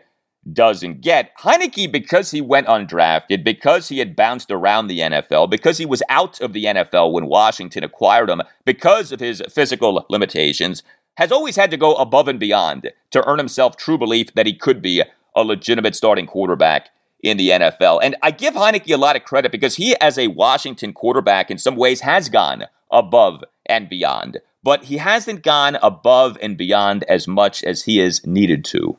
doesn't 0.53 1.01
get. 1.01 1.37
Heinicke, 1.39 1.91
because 1.91 2.31
he 2.31 2.41
went 2.41 2.67
undrafted, 2.67 3.45
because 3.45 3.89
he 3.89 3.99
had 3.99 4.17
bounced 4.17 4.51
around 4.51 4.87
the 4.87 5.01
NFL, 5.01 5.51
because 5.51 5.79
he 5.79 5.87
was 5.87 6.03
out 6.09 6.41
of 6.41 6.53
the 6.53 6.65
NFL 6.65 7.13
when 7.13 7.27
Washington 7.27 7.85
acquired 7.85 8.31
him, 8.31 8.43
because 8.65 9.13
of 9.13 9.21
his 9.21 9.43
physical 9.51 10.07
limitations, 10.09 10.83
has 11.17 11.33
always 11.33 11.57
had 11.57 11.71
to 11.71 11.77
go 11.77 11.95
above 11.95 12.29
and 12.29 12.39
beyond 12.39 12.91
to 13.11 13.27
earn 13.27 13.39
himself 13.39 13.77
true 13.77 13.99
belief 13.99 14.35
that 14.35 14.47
he 14.47 14.55
could 14.55 14.83
be 14.83 15.03
a 15.35 15.43
legitimate 15.43 15.95
starting 15.95 16.27
quarterback 16.27 16.91
in 17.23 17.37
the 17.37 17.51
NFL. 17.51 18.01
And 18.03 18.17
I 18.23 18.31
give 18.31 18.55
Heinicke 18.55 18.93
a 18.93 18.99
lot 18.99 19.17
of 19.17 19.25
credit 19.25 19.53
because 19.53 19.77
he, 19.77 19.99
as 20.01 20.19
a 20.19 20.29
Washington 20.29 20.93
quarterback, 20.93 21.51
in 21.51 21.59
some 21.59 21.77
ways 21.77 22.03
has 22.03 22.29
gone 22.29 22.65
above 22.91 23.43
and 23.67 23.89
beyond 23.89 24.39
but 24.67 24.87
he 24.87 24.97
hasn't 24.97 25.45
gone 25.45 25.77
above 25.81 26.37
and 26.43 26.57
beyond 26.57 27.05
as 27.05 27.29
much 27.29 27.63
as 27.63 27.85
he 27.85 28.01
is 28.01 28.27
needed 28.27 28.65
to. 28.65 28.99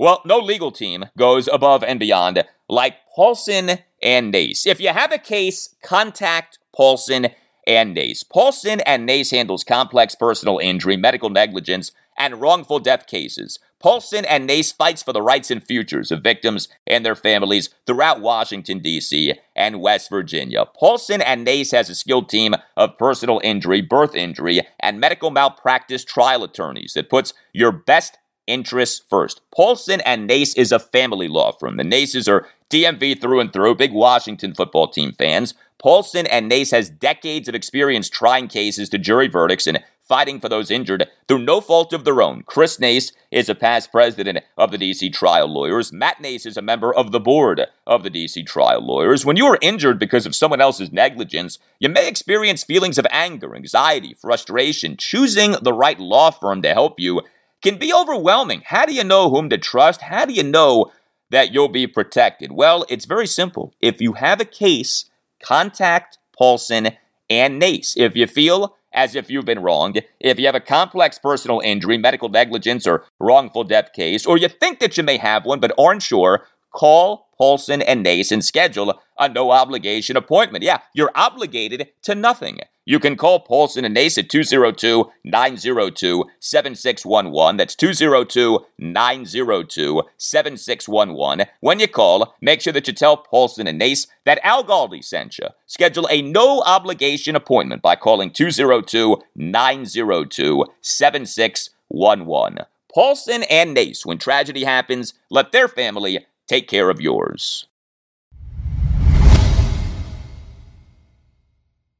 Well, 0.00 0.22
no 0.24 0.38
legal 0.38 0.72
team 0.72 1.04
goes 1.18 1.46
above 1.46 1.84
and 1.84 2.00
beyond 2.00 2.42
like 2.70 2.94
Paulson 3.14 3.80
and 4.02 4.30
Nace. 4.30 4.64
If 4.64 4.80
you 4.80 4.88
have 4.88 5.12
a 5.12 5.18
case, 5.18 5.74
contact 5.82 6.58
Paulson 6.74 7.26
and 7.66 7.92
Nace. 7.92 8.22
Paulson 8.22 8.80
and 8.86 9.04
Nace 9.04 9.30
handles 9.30 9.62
complex 9.62 10.14
personal 10.14 10.56
injury, 10.56 10.96
medical 10.96 11.28
negligence, 11.28 11.92
and 12.16 12.40
wrongful 12.40 12.78
death 12.78 13.06
cases. 13.06 13.58
Paulson 13.78 14.24
and 14.24 14.46
Nace 14.46 14.72
fights 14.72 15.02
for 15.02 15.12
the 15.12 15.20
rights 15.20 15.50
and 15.50 15.62
futures 15.62 16.10
of 16.10 16.22
victims 16.22 16.68
and 16.86 17.04
their 17.04 17.14
families 17.14 17.68
throughout 17.86 18.22
Washington, 18.22 18.78
D.C. 18.78 19.34
and 19.54 19.82
West 19.82 20.08
Virginia. 20.08 20.64
Paulson 20.64 21.20
and 21.20 21.44
Nace 21.44 21.72
has 21.72 21.90
a 21.90 21.94
skilled 21.94 22.30
team 22.30 22.54
of 22.74 22.96
personal 22.96 23.38
injury, 23.44 23.82
birth 23.82 24.16
injury, 24.16 24.62
and 24.80 24.98
medical 24.98 25.30
malpractice 25.30 26.06
trial 26.06 26.42
attorneys 26.42 26.94
that 26.94 27.10
puts 27.10 27.34
your 27.52 27.70
best 27.70 28.16
interests 28.50 29.02
first. 29.08 29.40
Paulson 29.54 30.00
and 30.02 30.26
Nace 30.26 30.54
is 30.54 30.72
a 30.72 30.78
family 30.78 31.28
law 31.28 31.52
firm. 31.52 31.76
The 31.76 31.84
Naces 31.84 32.28
are 32.28 32.46
DMV 32.68 33.20
through 33.20 33.40
and 33.40 33.52
through, 33.52 33.74
big 33.76 33.92
Washington 33.92 34.54
football 34.54 34.88
team 34.88 35.12
fans. 35.12 35.54
Paulson 35.78 36.26
and 36.26 36.48
Nace 36.48 36.72
has 36.72 36.90
decades 36.90 37.48
of 37.48 37.54
experience 37.54 38.08
trying 38.10 38.48
cases 38.48 38.88
to 38.90 38.98
jury 38.98 39.28
verdicts 39.28 39.66
and 39.66 39.82
fighting 40.10 40.40
for 40.40 40.48
those 40.48 40.72
injured 40.72 41.06
through 41.28 41.38
no 41.38 41.60
fault 41.60 41.92
of 41.92 42.04
their 42.04 42.20
own. 42.20 42.42
Chris 42.42 42.80
Nace 42.80 43.12
is 43.30 43.48
a 43.48 43.54
past 43.54 43.92
president 43.92 44.40
of 44.58 44.72
the 44.72 44.76
DC 44.76 45.12
Trial 45.12 45.46
Lawyers. 45.46 45.92
Matt 45.92 46.20
Nace 46.20 46.46
is 46.46 46.56
a 46.56 46.62
member 46.62 46.92
of 46.92 47.12
the 47.12 47.20
board 47.20 47.66
of 47.86 48.02
the 48.02 48.10
DC 48.10 48.44
Trial 48.44 48.84
Lawyers. 48.84 49.24
When 49.24 49.36
you 49.36 49.46
are 49.46 49.58
injured 49.62 50.00
because 50.00 50.26
of 50.26 50.34
someone 50.34 50.60
else's 50.60 50.90
negligence, 50.90 51.60
you 51.78 51.88
may 51.88 52.08
experience 52.08 52.64
feelings 52.64 52.98
of 52.98 53.06
anger, 53.12 53.54
anxiety, 53.54 54.12
frustration. 54.12 54.96
Choosing 54.96 55.54
the 55.62 55.72
right 55.72 56.00
law 56.00 56.32
firm 56.32 56.60
to 56.62 56.74
help 56.74 56.98
you 56.98 57.22
can 57.62 57.78
be 57.78 57.92
overwhelming. 57.92 58.62
How 58.66 58.86
do 58.86 58.94
you 58.94 59.04
know 59.04 59.30
whom 59.30 59.50
to 59.50 59.58
trust? 59.58 60.02
How 60.02 60.24
do 60.24 60.32
you 60.32 60.42
know 60.42 60.92
that 61.30 61.52
you'll 61.52 61.68
be 61.68 61.86
protected? 61.86 62.52
Well, 62.52 62.84
it's 62.88 63.04
very 63.04 63.26
simple. 63.26 63.74
If 63.80 64.00
you 64.00 64.14
have 64.14 64.40
a 64.40 64.44
case, 64.44 65.06
contact 65.42 66.18
Paulson 66.36 66.96
and 67.28 67.58
Nace. 67.58 67.96
If 67.96 68.16
you 68.16 68.26
feel 68.26 68.76
as 68.92 69.14
if 69.14 69.30
you've 69.30 69.44
been 69.44 69.62
wronged. 69.62 70.02
If 70.18 70.38
you 70.38 70.46
have 70.46 70.54
a 70.54 70.60
complex 70.60 71.18
personal 71.18 71.60
injury, 71.60 71.98
medical 71.98 72.28
negligence, 72.28 72.86
or 72.86 73.04
wrongful 73.18 73.64
death 73.64 73.92
case, 73.92 74.26
or 74.26 74.36
you 74.36 74.48
think 74.48 74.80
that 74.80 74.96
you 74.96 75.02
may 75.02 75.16
have 75.18 75.44
one 75.44 75.60
but 75.60 75.72
aren't 75.78 76.02
sure, 76.02 76.46
call 76.72 77.28
Paulson 77.36 77.80
and 77.80 78.02
Nace 78.02 78.32
and 78.32 78.44
schedule 78.44 79.00
a 79.18 79.28
no 79.28 79.50
obligation 79.50 80.16
appointment. 80.16 80.62
Yeah, 80.62 80.80
you're 80.92 81.12
obligated 81.14 81.88
to 82.02 82.14
nothing. 82.14 82.60
You 82.84 82.98
can 82.98 83.16
call 83.16 83.40
Paulson 83.40 83.84
and 83.84 83.96
at 83.96 84.28
202 84.28 85.10
902 85.24 86.24
7611. 86.40 87.56
That's 87.56 87.74
202 87.76 88.66
902 88.78 90.02
7611. 90.16 91.46
When 91.60 91.78
you 91.78 91.88
call, 91.88 92.34
make 92.40 92.60
sure 92.60 92.72
that 92.72 92.88
you 92.88 92.92
tell 92.92 93.16
Paulson 93.16 93.66
and 93.66 93.78
Nace 93.78 94.06
that 94.24 94.40
Al 94.42 94.64
Galdi 94.64 95.04
sent 95.04 95.38
you. 95.38 95.46
Schedule 95.66 96.08
a 96.10 96.20
no 96.20 96.62
obligation 96.62 97.36
appointment 97.36 97.80
by 97.80 97.96
calling 97.96 98.30
202 98.32 99.22
902 99.36 100.64
7611. 100.80 102.58
Paulson 102.92 103.44
and 103.44 103.72
Nace, 103.72 104.04
when 104.04 104.18
tragedy 104.18 104.64
happens, 104.64 105.14
let 105.30 105.52
their 105.52 105.68
family 105.68 106.26
take 106.50 106.66
care 106.66 106.90
of 106.90 107.00
yours. 107.00 107.68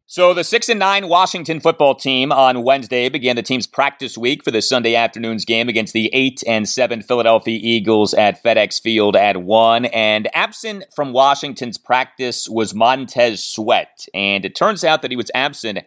So 0.06 0.34
the 0.34 0.42
6 0.42 0.68
and 0.68 0.80
9 0.80 1.06
Washington 1.06 1.60
football 1.60 1.94
team 1.94 2.32
on 2.32 2.64
Wednesday 2.64 3.08
began 3.08 3.36
the 3.36 3.44
team's 3.44 3.68
practice 3.68 4.18
week 4.18 4.42
for 4.42 4.50
the 4.50 4.60
Sunday 4.60 4.96
afternoon's 4.96 5.44
game 5.44 5.68
against 5.68 5.92
the 5.92 6.10
8 6.12 6.42
and 6.48 6.68
7 6.68 7.02
Philadelphia 7.02 7.60
Eagles 7.62 8.12
at 8.12 8.42
FedEx 8.42 8.82
Field 8.82 9.14
at 9.14 9.36
1 9.36 9.84
and 9.84 10.28
absent 10.34 10.86
from 10.92 11.12
Washington's 11.12 11.78
practice 11.78 12.48
was 12.48 12.74
Montez 12.74 13.44
Sweat 13.44 14.08
and 14.12 14.44
it 14.44 14.56
turns 14.56 14.82
out 14.82 15.00
that 15.02 15.12
he 15.12 15.16
was 15.16 15.30
absent 15.32 15.78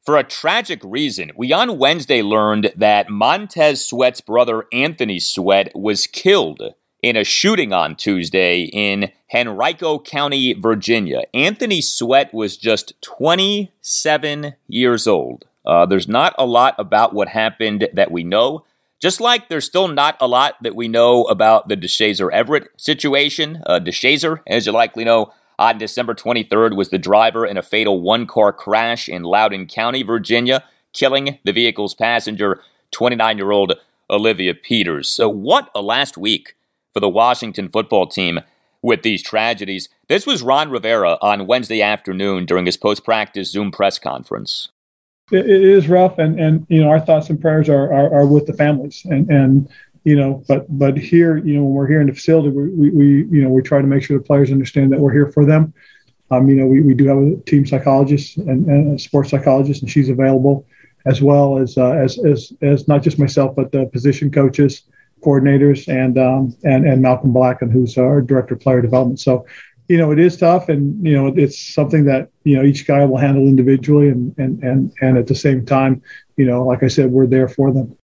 for 0.00 0.16
a 0.16 0.24
tragic 0.24 0.80
reason. 0.82 1.32
We 1.36 1.52
on 1.52 1.76
Wednesday 1.76 2.22
learned 2.22 2.72
that 2.76 3.10
Montez 3.10 3.84
Sweat's 3.84 4.22
brother 4.22 4.64
Anthony 4.72 5.18
Sweat 5.18 5.70
was 5.74 6.06
killed 6.06 6.62
in 7.02 7.16
a 7.16 7.24
shooting 7.24 7.72
on 7.72 7.94
Tuesday 7.94 8.62
in 8.72 9.10
Henrico 9.34 9.98
County, 9.98 10.52
Virginia. 10.54 11.22
Anthony 11.34 11.80
Sweat 11.80 12.32
was 12.32 12.56
just 12.56 13.00
27 13.02 14.54
years 14.68 15.06
old. 15.06 15.44
Uh, 15.64 15.84
there's 15.84 16.08
not 16.08 16.34
a 16.38 16.46
lot 16.46 16.74
about 16.78 17.12
what 17.12 17.28
happened 17.28 17.88
that 17.92 18.10
we 18.10 18.22
know. 18.22 18.64
Just 19.00 19.20
like 19.20 19.48
there's 19.48 19.66
still 19.66 19.88
not 19.88 20.16
a 20.20 20.26
lot 20.26 20.54
that 20.62 20.74
we 20.74 20.88
know 20.88 21.24
about 21.24 21.68
the 21.68 21.76
Deshazor 21.76 22.32
Everett 22.32 22.68
situation. 22.76 23.62
Uh, 23.66 23.78
Deshazor, 23.78 24.40
as 24.46 24.66
you 24.66 24.72
likely 24.72 25.04
know, 25.04 25.32
on 25.58 25.78
December 25.78 26.14
23rd 26.14 26.76
was 26.76 26.88
the 26.90 26.98
driver 26.98 27.44
in 27.44 27.56
a 27.56 27.62
fatal 27.62 28.00
one 28.00 28.26
car 28.26 28.52
crash 28.52 29.08
in 29.08 29.22
Loudoun 29.22 29.66
County, 29.66 30.02
Virginia, 30.02 30.64
killing 30.92 31.38
the 31.44 31.52
vehicle's 31.52 31.94
passenger, 31.94 32.60
29 32.92 33.36
year 33.36 33.50
old 33.50 33.74
Olivia 34.08 34.54
Peters. 34.54 35.10
So, 35.10 35.28
what 35.28 35.70
a 35.74 35.82
last 35.82 36.16
week 36.16 36.55
for 36.96 37.00
the 37.00 37.08
Washington 37.10 37.68
football 37.68 38.06
team 38.06 38.40
with 38.80 39.02
these 39.02 39.22
tragedies. 39.22 39.90
This 40.08 40.26
was 40.26 40.42
Ron 40.42 40.70
Rivera 40.70 41.18
on 41.20 41.46
Wednesday 41.46 41.82
afternoon 41.82 42.46
during 42.46 42.64
his 42.64 42.78
post 42.78 43.04
practice 43.04 43.52
Zoom 43.52 43.70
press 43.70 43.98
conference. 43.98 44.70
It 45.30 45.46
is 45.46 45.90
rough, 45.90 46.18
and, 46.18 46.40
and 46.40 46.66
you 46.70 46.82
know 46.82 46.88
our 46.88 46.98
thoughts 46.98 47.28
and 47.28 47.38
prayers 47.38 47.68
are, 47.68 47.92
are, 47.92 48.14
are 48.14 48.26
with 48.26 48.46
the 48.46 48.54
families, 48.54 49.02
and 49.04 49.28
and 49.28 49.68
you 50.04 50.16
know, 50.16 50.42
but 50.48 50.64
but 50.70 50.96
here, 50.96 51.36
you 51.36 51.58
know, 51.58 51.64
when 51.64 51.74
we're 51.74 51.86
here 51.86 52.00
in 52.00 52.06
the 52.06 52.14
facility, 52.14 52.48
we, 52.48 52.70
we, 52.70 52.90
we 52.90 53.06
you 53.26 53.42
know 53.42 53.50
we 53.50 53.60
try 53.60 53.82
to 53.82 53.86
make 53.86 54.02
sure 54.02 54.16
the 54.16 54.24
players 54.24 54.50
understand 54.50 54.90
that 54.92 54.98
we're 54.98 55.12
here 55.12 55.30
for 55.30 55.44
them. 55.44 55.74
Um, 56.30 56.48
you 56.48 56.54
know, 56.54 56.64
we, 56.64 56.80
we 56.80 56.94
do 56.94 57.08
have 57.08 57.18
a 57.18 57.36
team 57.42 57.66
psychologist 57.66 58.38
and, 58.38 58.66
and 58.68 58.94
a 58.94 58.98
sports 58.98 59.28
psychologist, 59.28 59.82
and 59.82 59.90
she's 59.90 60.08
available, 60.08 60.64
as 61.04 61.20
well 61.20 61.58
as 61.58 61.76
uh, 61.76 61.90
as, 61.90 62.18
as 62.24 62.54
as 62.62 62.88
not 62.88 63.02
just 63.02 63.18
myself, 63.18 63.54
but 63.54 63.70
the 63.70 63.84
position 63.84 64.30
coaches 64.30 64.84
coordinators 65.26 65.88
and 65.88 66.16
um, 66.16 66.56
and 66.62 66.86
and 66.86 67.02
Malcolm 67.02 67.32
Blacken, 67.32 67.70
who's 67.70 67.98
our 67.98 68.22
director 68.22 68.54
of 68.54 68.60
player 68.60 68.80
development. 68.80 69.18
So, 69.18 69.44
you 69.88 69.98
know, 69.98 70.12
it 70.12 70.20
is 70.20 70.36
tough, 70.36 70.68
and 70.68 71.04
you 71.04 71.12
know, 71.12 71.26
it's 71.36 71.58
something 71.58 72.04
that 72.04 72.30
you 72.44 72.56
know 72.56 72.62
each 72.62 72.86
guy 72.86 73.04
will 73.04 73.18
handle 73.18 73.42
individually, 73.42 74.08
and 74.08 74.34
and 74.38 74.62
and 74.62 74.92
and 75.00 75.18
at 75.18 75.26
the 75.26 75.34
same 75.34 75.66
time, 75.66 76.00
you 76.36 76.46
know, 76.46 76.64
like 76.64 76.82
I 76.82 76.88
said, 76.88 77.10
we're 77.10 77.26
there 77.26 77.48
for 77.48 77.72
them. 77.72 77.96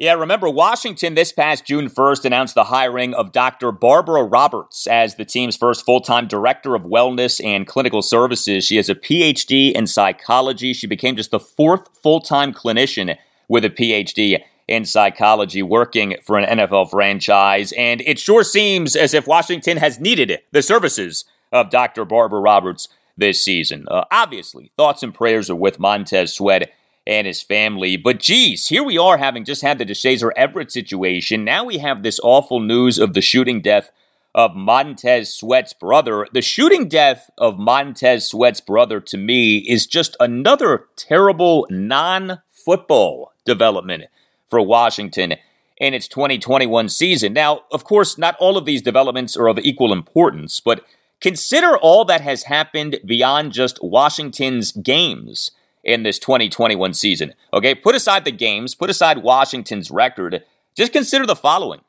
Yeah, 0.00 0.12
remember, 0.12 0.48
Washington 0.48 1.14
this 1.14 1.32
past 1.32 1.64
June 1.64 1.88
1st 1.88 2.24
announced 2.24 2.54
the 2.54 2.64
hiring 2.64 3.14
of 3.14 3.32
Dr. 3.32 3.72
Barbara 3.72 4.22
Roberts 4.22 4.86
as 4.86 5.16
the 5.16 5.24
team's 5.24 5.56
first 5.56 5.84
full 5.84 6.00
time 6.00 6.28
director 6.28 6.76
of 6.76 6.82
wellness 6.82 7.44
and 7.44 7.66
clinical 7.66 8.02
services. 8.02 8.64
She 8.64 8.76
has 8.76 8.88
a 8.88 8.94
PhD 8.94 9.72
in 9.72 9.88
psychology. 9.88 10.72
She 10.72 10.86
became 10.86 11.16
just 11.16 11.32
the 11.32 11.40
fourth 11.40 11.88
full 12.00 12.20
time 12.20 12.52
clinician 12.52 13.16
with 13.48 13.64
a 13.64 13.70
PhD 13.70 14.40
in 14.68 14.84
psychology 14.84 15.62
working 15.62 16.16
for 16.22 16.38
an 16.38 16.58
NFL 16.58 16.90
franchise, 16.90 17.72
and 17.72 18.02
it 18.02 18.18
sure 18.18 18.44
seems 18.44 18.94
as 18.94 19.14
if 19.14 19.26
Washington 19.26 19.78
has 19.78 19.98
needed 19.98 20.40
the 20.52 20.62
services 20.62 21.24
of 21.50 21.70
Dr. 21.70 22.04
Barbara 22.04 22.40
Roberts 22.40 22.88
this 23.16 23.42
season. 23.42 23.86
Uh, 23.90 24.04
obviously, 24.12 24.70
thoughts 24.76 25.02
and 25.02 25.14
prayers 25.14 25.48
are 25.50 25.56
with 25.56 25.80
Montez 25.80 26.34
Sweat 26.34 26.70
and 27.06 27.26
his 27.26 27.40
family. 27.40 27.96
But 27.96 28.20
geez, 28.20 28.68
here 28.68 28.84
we 28.84 28.98
are 28.98 29.16
having 29.16 29.44
just 29.44 29.62
had 29.62 29.78
the 29.78 29.86
Deshazor 29.86 30.30
Everett 30.36 30.70
situation. 30.70 31.42
Now 31.42 31.64
we 31.64 31.78
have 31.78 32.02
this 32.02 32.20
awful 32.22 32.60
news 32.60 32.98
of 32.98 33.14
the 33.14 33.22
shooting 33.22 33.62
death 33.62 33.90
of 34.34 34.54
Montez 34.54 35.32
Sweat's 35.32 35.72
brother. 35.72 36.26
The 36.32 36.42
shooting 36.42 36.86
death 36.86 37.30
of 37.38 37.58
Montez 37.58 38.28
Sweat's 38.28 38.60
brother 38.60 39.00
to 39.00 39.16
me 39.16 39.58
is 39.58 39.86
just 39.86 40.16
another 40.20 40.84
terrible 40.96 41.66
non 41.70 42.42
football 42.50 43.32
development 43.46 44.04
for 44.48 44.60
Washington 44.60 45.34
in 45.76 45.94
its 45.94 46.08
2021 46.08 46.88
season. 46.88 47.32
Now, 47.32 47.62
of 47.70 47.84
course, 47.84 48.18
not 48.18 48.36
all 48.38 48.56
of 48.56 48.64
these 48.64 48.82
developments 48.82 49.36
are 49.36 49.48
of 49.48 49.58
equal 49.58 49.92
importance, 49.92 50.60
but 50.60 50.84
consider 51.20 51.76
all 51.76 52.04
that 52.06 52.20
has 52.20 52.44
happened 52.44 52.98
beyond 53.04 53.52
just 53.52 53.82
Washington's 53.82 54.72
games 54.72 55.50
in 55.84 56.02
this 56.02 56.18
2021 56.18 56.94
season. 56.94 57.34
Okay, 57.52 57.74
put 57.74 57.94
aside 57.94 58.24
the 58.24 58.32
games, 58.32 58.74
put 58.74 58.90
aside 58.90 59.22
Washington's 59.22 59.90
record, 59.90 60.44
just 60.76 60.92
consider 60.92 61.26
the 61.26 61.36
following. 61.36 61.80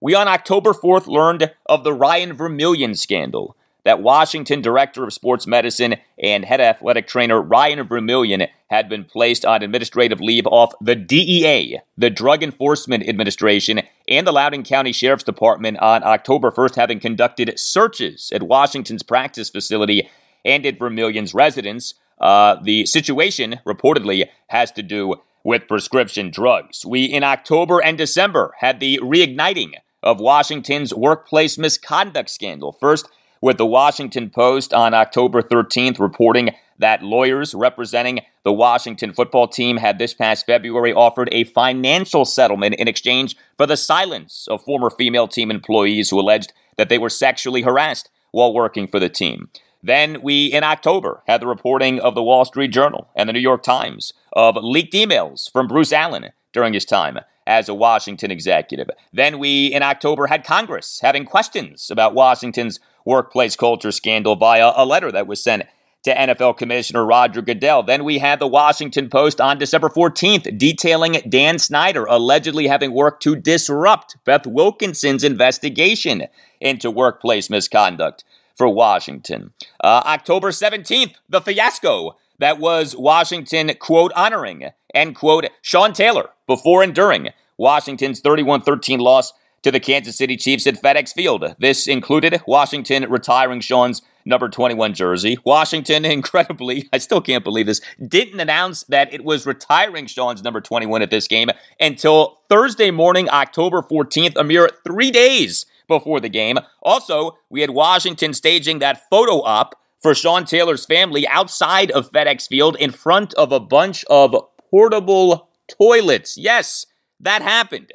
We 0.00 0.14
on 0.14 0.28
October 0.28 0.72
4th 0.72 1.06
learned 1.06 1.52
of 1.66 1.82
the 1.82 1.92
Ryan 1.92 2.32
Vermillion 2.32 2.94
scandal 2.94 3.56
that 3.84 4.02
Washington 4.02 4.60
Director 4.60 5.04
of 5.04 5.12
Sports 5.12 5.46
Medicine 5.46 5.96
and 6.22 6.44
head 6.44 6.60
athletic 6.60 7.06
trainer 7.06 7.40
Ryan 7.40 7.82
Vermillion 7.86 8.48
had 8.68 8.88
been 8.88 9.04
placed 9.04 9.44
on 9.44 9.62
administrative 9.62 10.20
leave 10.20 10.46
off 10.46 10.74
the 10.80 10.94
DEA, 10.94 11.80
the 11.96 12.10
Drug 12.10 12.42
Enforcement 12.42 13.08
Administration, 13.08 13.80
and 14.06 14.26
the 14.26 14.32
Loudoun 14.32 14.62
County 14.62 14.92
Sheriff's 14.92 15.24
Department 15.24 15.78
on 15.78 16.04
October 16.04 16.50
1st, 16.50 16.76
having 16.76 17.00
conducted 17.00 17.58
searches 17.58 18.30
at 18.34 18.42
Washington's 18.42 19.02
practice 19.02 19.48
facility 19.48 20.08
and 20.44 20.66
at 20.66 20.78
Vermillion's 20.78 21.34
residence. 21.34 21.94
Uh, 22.20 22.56
the 22.62 22.84
situation 22.84 23.60
reportedly 23.66 24.28
has 24.48 24.72
to 24.72 24.82
do 24.82 25.16
with 25.44 25.68
prescription 25.68 26.30
drugs. 26.30 26.84
We, 26.84 27.04
in 27.04 27.22
October 27.22 27.82
and 27.82 27.96
December, 27.96 28.54
had 28.58 28.80
the 28.80 28.98
reigniting 29.02 29.74
of 30.02 30.20
Washington's 30.20 30.92
workplace 30.94 31.56
misconduct 31.56 32.30
scandal. 32.30 32.72
First, 32.72 33.08
with 33.40 33.58
the 33.58 33.66
Washington 33.66 34.30
Post 34.30 34.74
on 34.74 34.94
October 34.94 35.42
13th 35.42 35.98
reporting 35.98 36.50
that 36.78 37.02
lawyers 37.02 37.54
representing 37.54 38.20
the 38.44 38.52
Washington 38.52 39.12
football 39.12 39.48
team 39.48 39.78
had 39.78 39.98
this 39.98 40.14
past 40.14 40.46
February 40.46 40.92
offered 40.92 41.28
a 41.32 41.44
financial 41.44 42.24
settlement 42.24 42.74
in 42.76 42.88
exchange 42.88 43.36
for 43.56 43.66
the 43.66 43.76
silence 43.76 44.46
of 44.48 44.62
former 44.62 44.90
female 44.90 45.28
team 45.28 45.50
employees 45.50 46.10
who 46.10 46.20
alleged 46.20 46.52
that 46.76 46.88
they 46.88 46.98
were 46.98 47.10
sexually 47.10 47.62
harassed 47.62 48.10
while 48.30 48.54
working 48.54 48.86
for 48.86 49.00
the 49.00 49.08
team. 49.08 49.48
Then 49.82 50.22
we, 50.22 50.46
in 50.46 50.64
October, 50.64 51.22
had 51.26 51.40
the 51.40 51.46
reporting 51.46 52.00
of 52.00 52.14
the 52.14 52.22
Wall 52.22 52.44
Street 52.44 52.68
Journal 52.68 53.08
and 53.14 53.28
the 53.28 53.32
New 53.32 53.38
York 53.38 53.62
Times 53.62 54.12
of 54.32 54.56
leaked 54.56 54.94
emails 54.94 55.50
from 55.50 55.68
Bruce 55.68 55.92
Allen 55.92 56.30
during 56.52 56.72
his 56.72 56.84
time 56.84 57.18
as 57.46 57.68
a 57.68 57.74
Washington 57.74 58.30
executive. 58.30 58.90
Then 59.12 59.38
we, 59.38 59.68
in 59.68 59.82
October, 59.82 60.26
had 60.26 60.44
Congress 60.44 61.00
having 61.00 61.24
questions 61.24 61.90
about 61.90 62.14
Washington's 62.14 62.78
workplace 63.08 63.56
culture 63.56 63.90
scandal 63.90 64.36
via 64.36 64.72
a 64.76 64.84
letter 64.84 65.10
that 65.10 65.26
was 65.26 65.42
sent 65.42 65.64
to 66.04 66.14
NFL 66.14 66.58
Commissioner 66.58 67.06
Roger 67.06 67.40
Goodell. 67.40 67.82
Then 67.82 68.04
we 68.04 68.18
had 68.18 68.38
the 68.38 68.46
Washington 68.46 69.08
Post 69.08 69.40
on 69.40 69.58
December 69.58 69.88
14th 69.88 70.58
detailing 70.58 71.14
Dan 71.26 71.58
Snyder 71.58 72.04
allegedly 72.04 72.66
having 72.66 72.92
worked 72.92 73.22
to 73.22 73.34
disrupt 73.34 74.16
Beth 74.24 74.46
Wilkinson's 74.46 75.24
investigation 75.24 76.26
into 76.60 76.90
workplace 76.90 77.48
misconduct 77.48 78.24
for 78.54 78.68
Washington. 78.68 79.52
Uh, 79.82 80.02
October 80.04 80.50
17th, 80.50 81.14
the 81.30 81.40
fiasco 81.40 82.16
that 82.38 82.58
was 82.58 82.94
Washington, 82.94 83.72
quote, 83.80 84.12
honoring, 84.14 84.70
end 84.94 85.16
quote, 85.16 85.46
Sean 85.62 85.94
Taylor 85.94 86.28
before 86.46 86.82
and 86.82 86.94
during 86.94 87.30
Washington's 87.56 88.20
31 88.20 88.62
13 88.62 89.00
loss 89.00 89.32
to 89.62 89.70
the 89.70 89.80
Kansas 89.80 90.16
City 90.16 90.36
Chiefs 90.36 90.66
at 90.66 90.80
FedEx 90.80 91.12
Field. 91.12 91.54
This 91.58 91.86
included 91.86 92.42
Washington 92.46 93.06
retiring 93.08 93.60
Sean's 93.60 94.02
number 94.24 94.48
21 94.48 94.94
jersey. 94.94 95.38
Washington, 95.44 96.04
incredibly, 96.04 96.88
I 96.92 96.98
still 96.98 97.20
can't 97.20 97.44
believe 97.44 97.66
this, 97.66 97.80
didn't 98.06 98.40
announce 98.40 98.84
that 98.84 99.12
it 99.12 99.24
was 99.24 99.46
retiring 99.46 100.06
Sean's 100.06 100.42
number 100.42 100.60
21 100.60 101.02
at 101.02 101.10
this 101.10 101.26
game 101.26 101.48
until 101.80 102.40
Thursday 102.48 102.90
morning, 102.90 103.28
October 103.30 103.82
14th, 103.82 104.36
a 104.36 104.44
mere 104.44 104.70
three 104.86 105.10
days 105.10 105.66
before 105.88 106.20
the 106.20 106.28
game. 106.28 106.58
Also, 106.82 107.38
we 107.48 107.62
had 107.62 107.70
Washington 107.70 108.34
staging 108.34 108.78
that 108.78 109.08
photo 109.10 109.42
op 109.42 109.74
for 110.00 110.14
Sean 110.14 110.44
Taylor's 110.44 110.86
family 110.86 111.26
outside 111.26 111.90
of 111.90 112.12
FedEx 112.12 112.46
Field 112.46 112.76
in 112.76 112.92
front 112.92 113.34
of 113.34 113.50
a 113.50 113.58
bunch 113.58 114.04
of 114.04 114.36
portable 114.70 115.48
toilets. 115.66 116.36
Yes, 116.36 116.86
that 117.18 117.42
happened. 117.42 117.92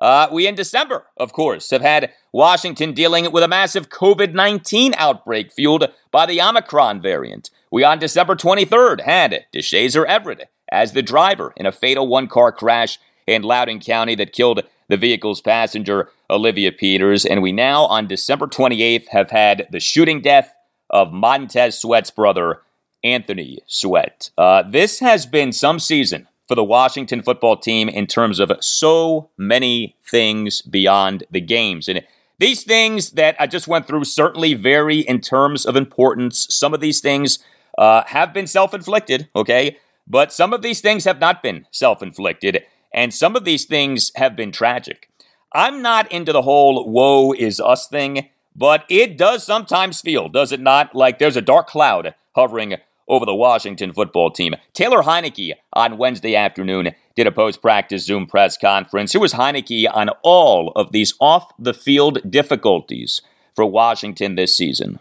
Uh, 0.00 0.28
we 0.30 0.46
in 0.46 0.54
December, 0.54 1.06
of 1.16 1.32
course, 1.32 1.70
have 1.70 1.82
had 1.82 2.12
Washington 2.32 2.92
dealing 2.92 3.30
with 3.32 3.42
a 3.42 3.48
massive 3.48 3.88
COVID 3.88 4.32
19 4.32 4.94
outbreak 4.96 5.52
fueled 5.52 5.88
by 6.10 6.26
the 6.26 6.40
Omicron 6.40 7.00
variant. 7.00 7.50
We 7.70 7.84
on 7.84 7.98
December 7.98 8.36
23rd 8.36 9.02
had 9.02 9.46
Deshazor 9.52 10.06
Everett 10.06 10.48
as 10.70 10.92
the 10.92 11.02
driver 11.02 11.52
in 11.56 11.66
a 11.66 11.72
fatal 11.72 12.06
one 12.06 12.28
car 12.28 12.52
crash 12.52 12.98
in 13.26 13.42
Loudoun 13.42 13.80
County 13.80 14.14
that 14.14 14.32
killed 14.32 14.62
the 14.88 14.96
vehicle's 14.96 15.40
passenger, 15.40 16.10
Olivia 16.30 16.72
Peters. 16.72 17.26
And 17.26 17.42
we 17.42 17.52
now, 17.52 17.84
on 17.84 18.06
December 18.06 18.46
28th, 18.46 19.08
have 19.08 19.30
had 19.30 19.66
the 19.70 19.80
shooting 19.80 20.20
death 20.20 20.54
of 20.90 21.12
Montez 21.12 21.78
Sweat's 21.78 22.10
brother, 22.10 22.62
Anthony 23.04 23.58
Sweat. 23.66 24.30
Uh, 24.38 24.62
this 24.62 25.00
has 25.00 25.26
been 25.26 25.52
some 25.52 25.78
season 25.78 26.26
for 26.48 26.54
the 26.54 26.64
Washington 26.64 27.22
football 27.22 27.56
team 27.56 27.88
in 27.88 28.06
terms 28.06 28.40
of 28.40 28.50
so 28.60 29.28
many 29.36 29.94
things 30.04 30.62
beyond 30.62 31.24
the 31.30 31.42
games. 31.42 31.88
And 31.88 32.02
these 32.38 32.64
things 32.64 33.10
that 33.12 33.36
I 33.38 33.46
just 33.46 33.68
went 33.68 33.86
through 33.86 34.04
certainly 34.04 34.54
vary 34.54 35.00
in 35.00 35.20
terms 35.20 35.66
of 35.66 35.76
importance. 35.76 36.46
Some 36.50 36.72
of 36.72 36.80
these 36.80 37.00
things 37.00 37.38
uh, 37.76 38.04
have 38.06 38.32
been 38.32 38.46
self 38.46 38.72
inflicted, 38.72 39.28
okay? 39.36 39.76
But 40.06 40.32
some 40.32 40.54
of 40.54 40.62
these 40.62 40.80
things 40.80 41.04
have 41.04 41.20
not 41.20 41.42
been 41.42 41.66
self 41.70 42.02
inflicted, 42.02 42.64
and 42.92 43.12
some 43.12 43.36
of 43.36 43.44
these 43.44 43.66
things 43.66 44.10
have 44.16 44.34
been 44.34 44.50
tragic. 44.50 45.10
I'm 45.52 45.82
not 45.82 46.10
into 46.10 46.32
the 46.32 46.42
whole 46.42 46.88
woe 46.88 47.32
is 47.32 47.60
us 47.60 47.88
thing, 47.88 48.28
but 48.54 48.84
it 48.88 49.16
does 49.16 49.44
sometimes 49.44 50.00
feel, 50.00 50.28
does 50.28 50.52
it 50.52 50.60
not, 50.60 50.94
like 50.94 51.18
there's 51.18 51.36
a 51.36 51.42
dark 51.42 51.68
cloud 51.68 52.14
hovering 52.34 52.76
over 53.08 53.26
the 53.26 53.34
Washington 53.34 53.92
football 53.92 54.30
team. 54.30 54.54
Taylor 54.72 55.02
Heinicke 55.02 55.54
on 55.72 55.98
Wednesday 55.98 56.36
afternoon 56.36 56.94
did 57.16 57.26
a 57.26 57.32
post 57.32 57.62
practice 57.62 58.04
Zoom 58.04 58.26
press 58.26 58.56
conference. 58.56 59.14
It 59.14 59.20
was 59.20 59.34
Heinicke 59.34 59.86
on 59.92 60.10
all 60.22 60.72
of 60.76 60.92
these 60.92 61.14
off 61.20 61.52
the 61.58 61.74
field 61.74 62.18
difficulties 62.30 63.22
for 63.54 63.66
Washington 63.66 64.36
this 64.36 64.56
season. 64.56 65.00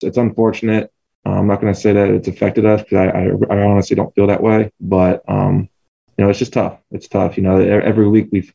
It's 0.00 0.16
unfortunate. 0.16 0.92
I'm 1.24 1.46
not 1.46 1.60
going 1.60 1.72
to 1.72 1.78
say 1.78 1.92
that 1.92 2.08
it's 2.08 2.28
affected 2.28 2.64
us 2.64 2.82
because 2.82 2.98
I, 2.98 3.54
I, 3.54 3.58
I, 3.58 3.62
honestly 3.62 3.94
don't 3.94 4.14
feel 4.14 4.26
that 4.28 4.42
way. 4.42 4.70
But 4.80 5.22
um, 5.28 5.68
you 6.16 6.24
know, 6.24 6.30
it's 6.30 6.38
just 6.38 6.52
tough. 6.52 6.78
It's 6.90 7.06
tough. 7.06 7.36
You 7.36 7.42
know, 7.42 7.58
every 7.58 8.08
week 8.08 8.28
we 8.32 8.50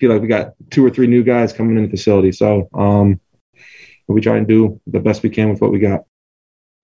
feel 0.00 0.10
like 0.10 0.22
we 0.22 0.28
got 0.28 0.54
two 0.70 0.84
or 0.84 0.90
three 0.90 1.06
new 1.06 1.22
guys 1.22 1.52
coming 1.52 1.76
in 1.76 1.84
the 1.84 1.90
facility. 1.90 2.32
So 2.32 2.68
um, 2.74 3.20
we 4.08 4.20
try 4.20 4.36
and 4.36 4.48
do 4.48 4.80
the 4.86 5.00
best 5.00 5.22
we 5.22 5.30
can 5.30 5.50
with 5.50 5.60
what 5.60 5.70
we 5.70 5.78
got 5.78 6.04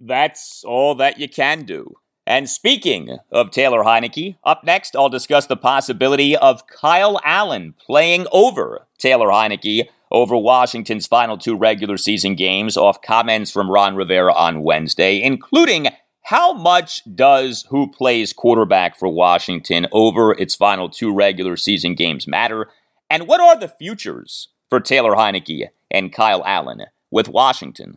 that's 0.00 0.64
all 0.64 0.94
that 0.96 1.18
you 1.18 1.28
can 1.28 1.64
do. 1.64 1.96
And 2.26 2.48
speaking 2.48 3.18
of 3.32 3.50
Taylor 3.50 3.82
Heinicke, 3.82 4.36
up 4.44 4.62
next 4.64 4.94
I'll 4.94 5.08
discuss 5.08 5.46
the 5.46 5.56
possibility 5.56 6.36
of 6.36 6.66
Kyle 6.66 7.20
Allen 7.24 7.74
playing 7.84 8.26
over 8.30 8.86
Taylor 8.98 9.28
Heinicke 9.28 9.88
over 10.10 10.36
Washington's 10.36 11.06
final 11.06 11.38
two 11.38 11.56
regular 11.56 11.96
season 11.96 12.34
games 12.34 12.76
off 12.76 13.02
comments 13.02 13.50
from 13.50 13.70
Ron 13.70 13.96
Rivera 13.96 14.32
on 14.32 14.62
Wednesday, 14.62 15.22
including 15.22 15.88
how 16.24 16.52
much 16.52 17.02
does 17.14 17.66
who 17.70 17.90
plays 17.90 18.32
quarterback 18.32 18.98
for 18.98 19.08
Washington 19.08 19.86
over 19.90 20.32
its 20.32 20.54
final 20.54 20.88
two 20.88 21.12
regular 21.12 21.56
season 21.56 21.94
games 21.94 22.28
matter? 22.28 22.68
And 23.08 23.26
what 23.26 23.40
are 23.40 23.58
the 23.58 23.68
futures 23.68 24.48
for 24.68 24.78
Taylor 24.78 25.12
Heinicke 25.12 25.68
and 25.90 26.12
Kyle 26.12 26.44
Allen 26.44 26.82
with 27.10 27.28
Washington? 27.28 27.96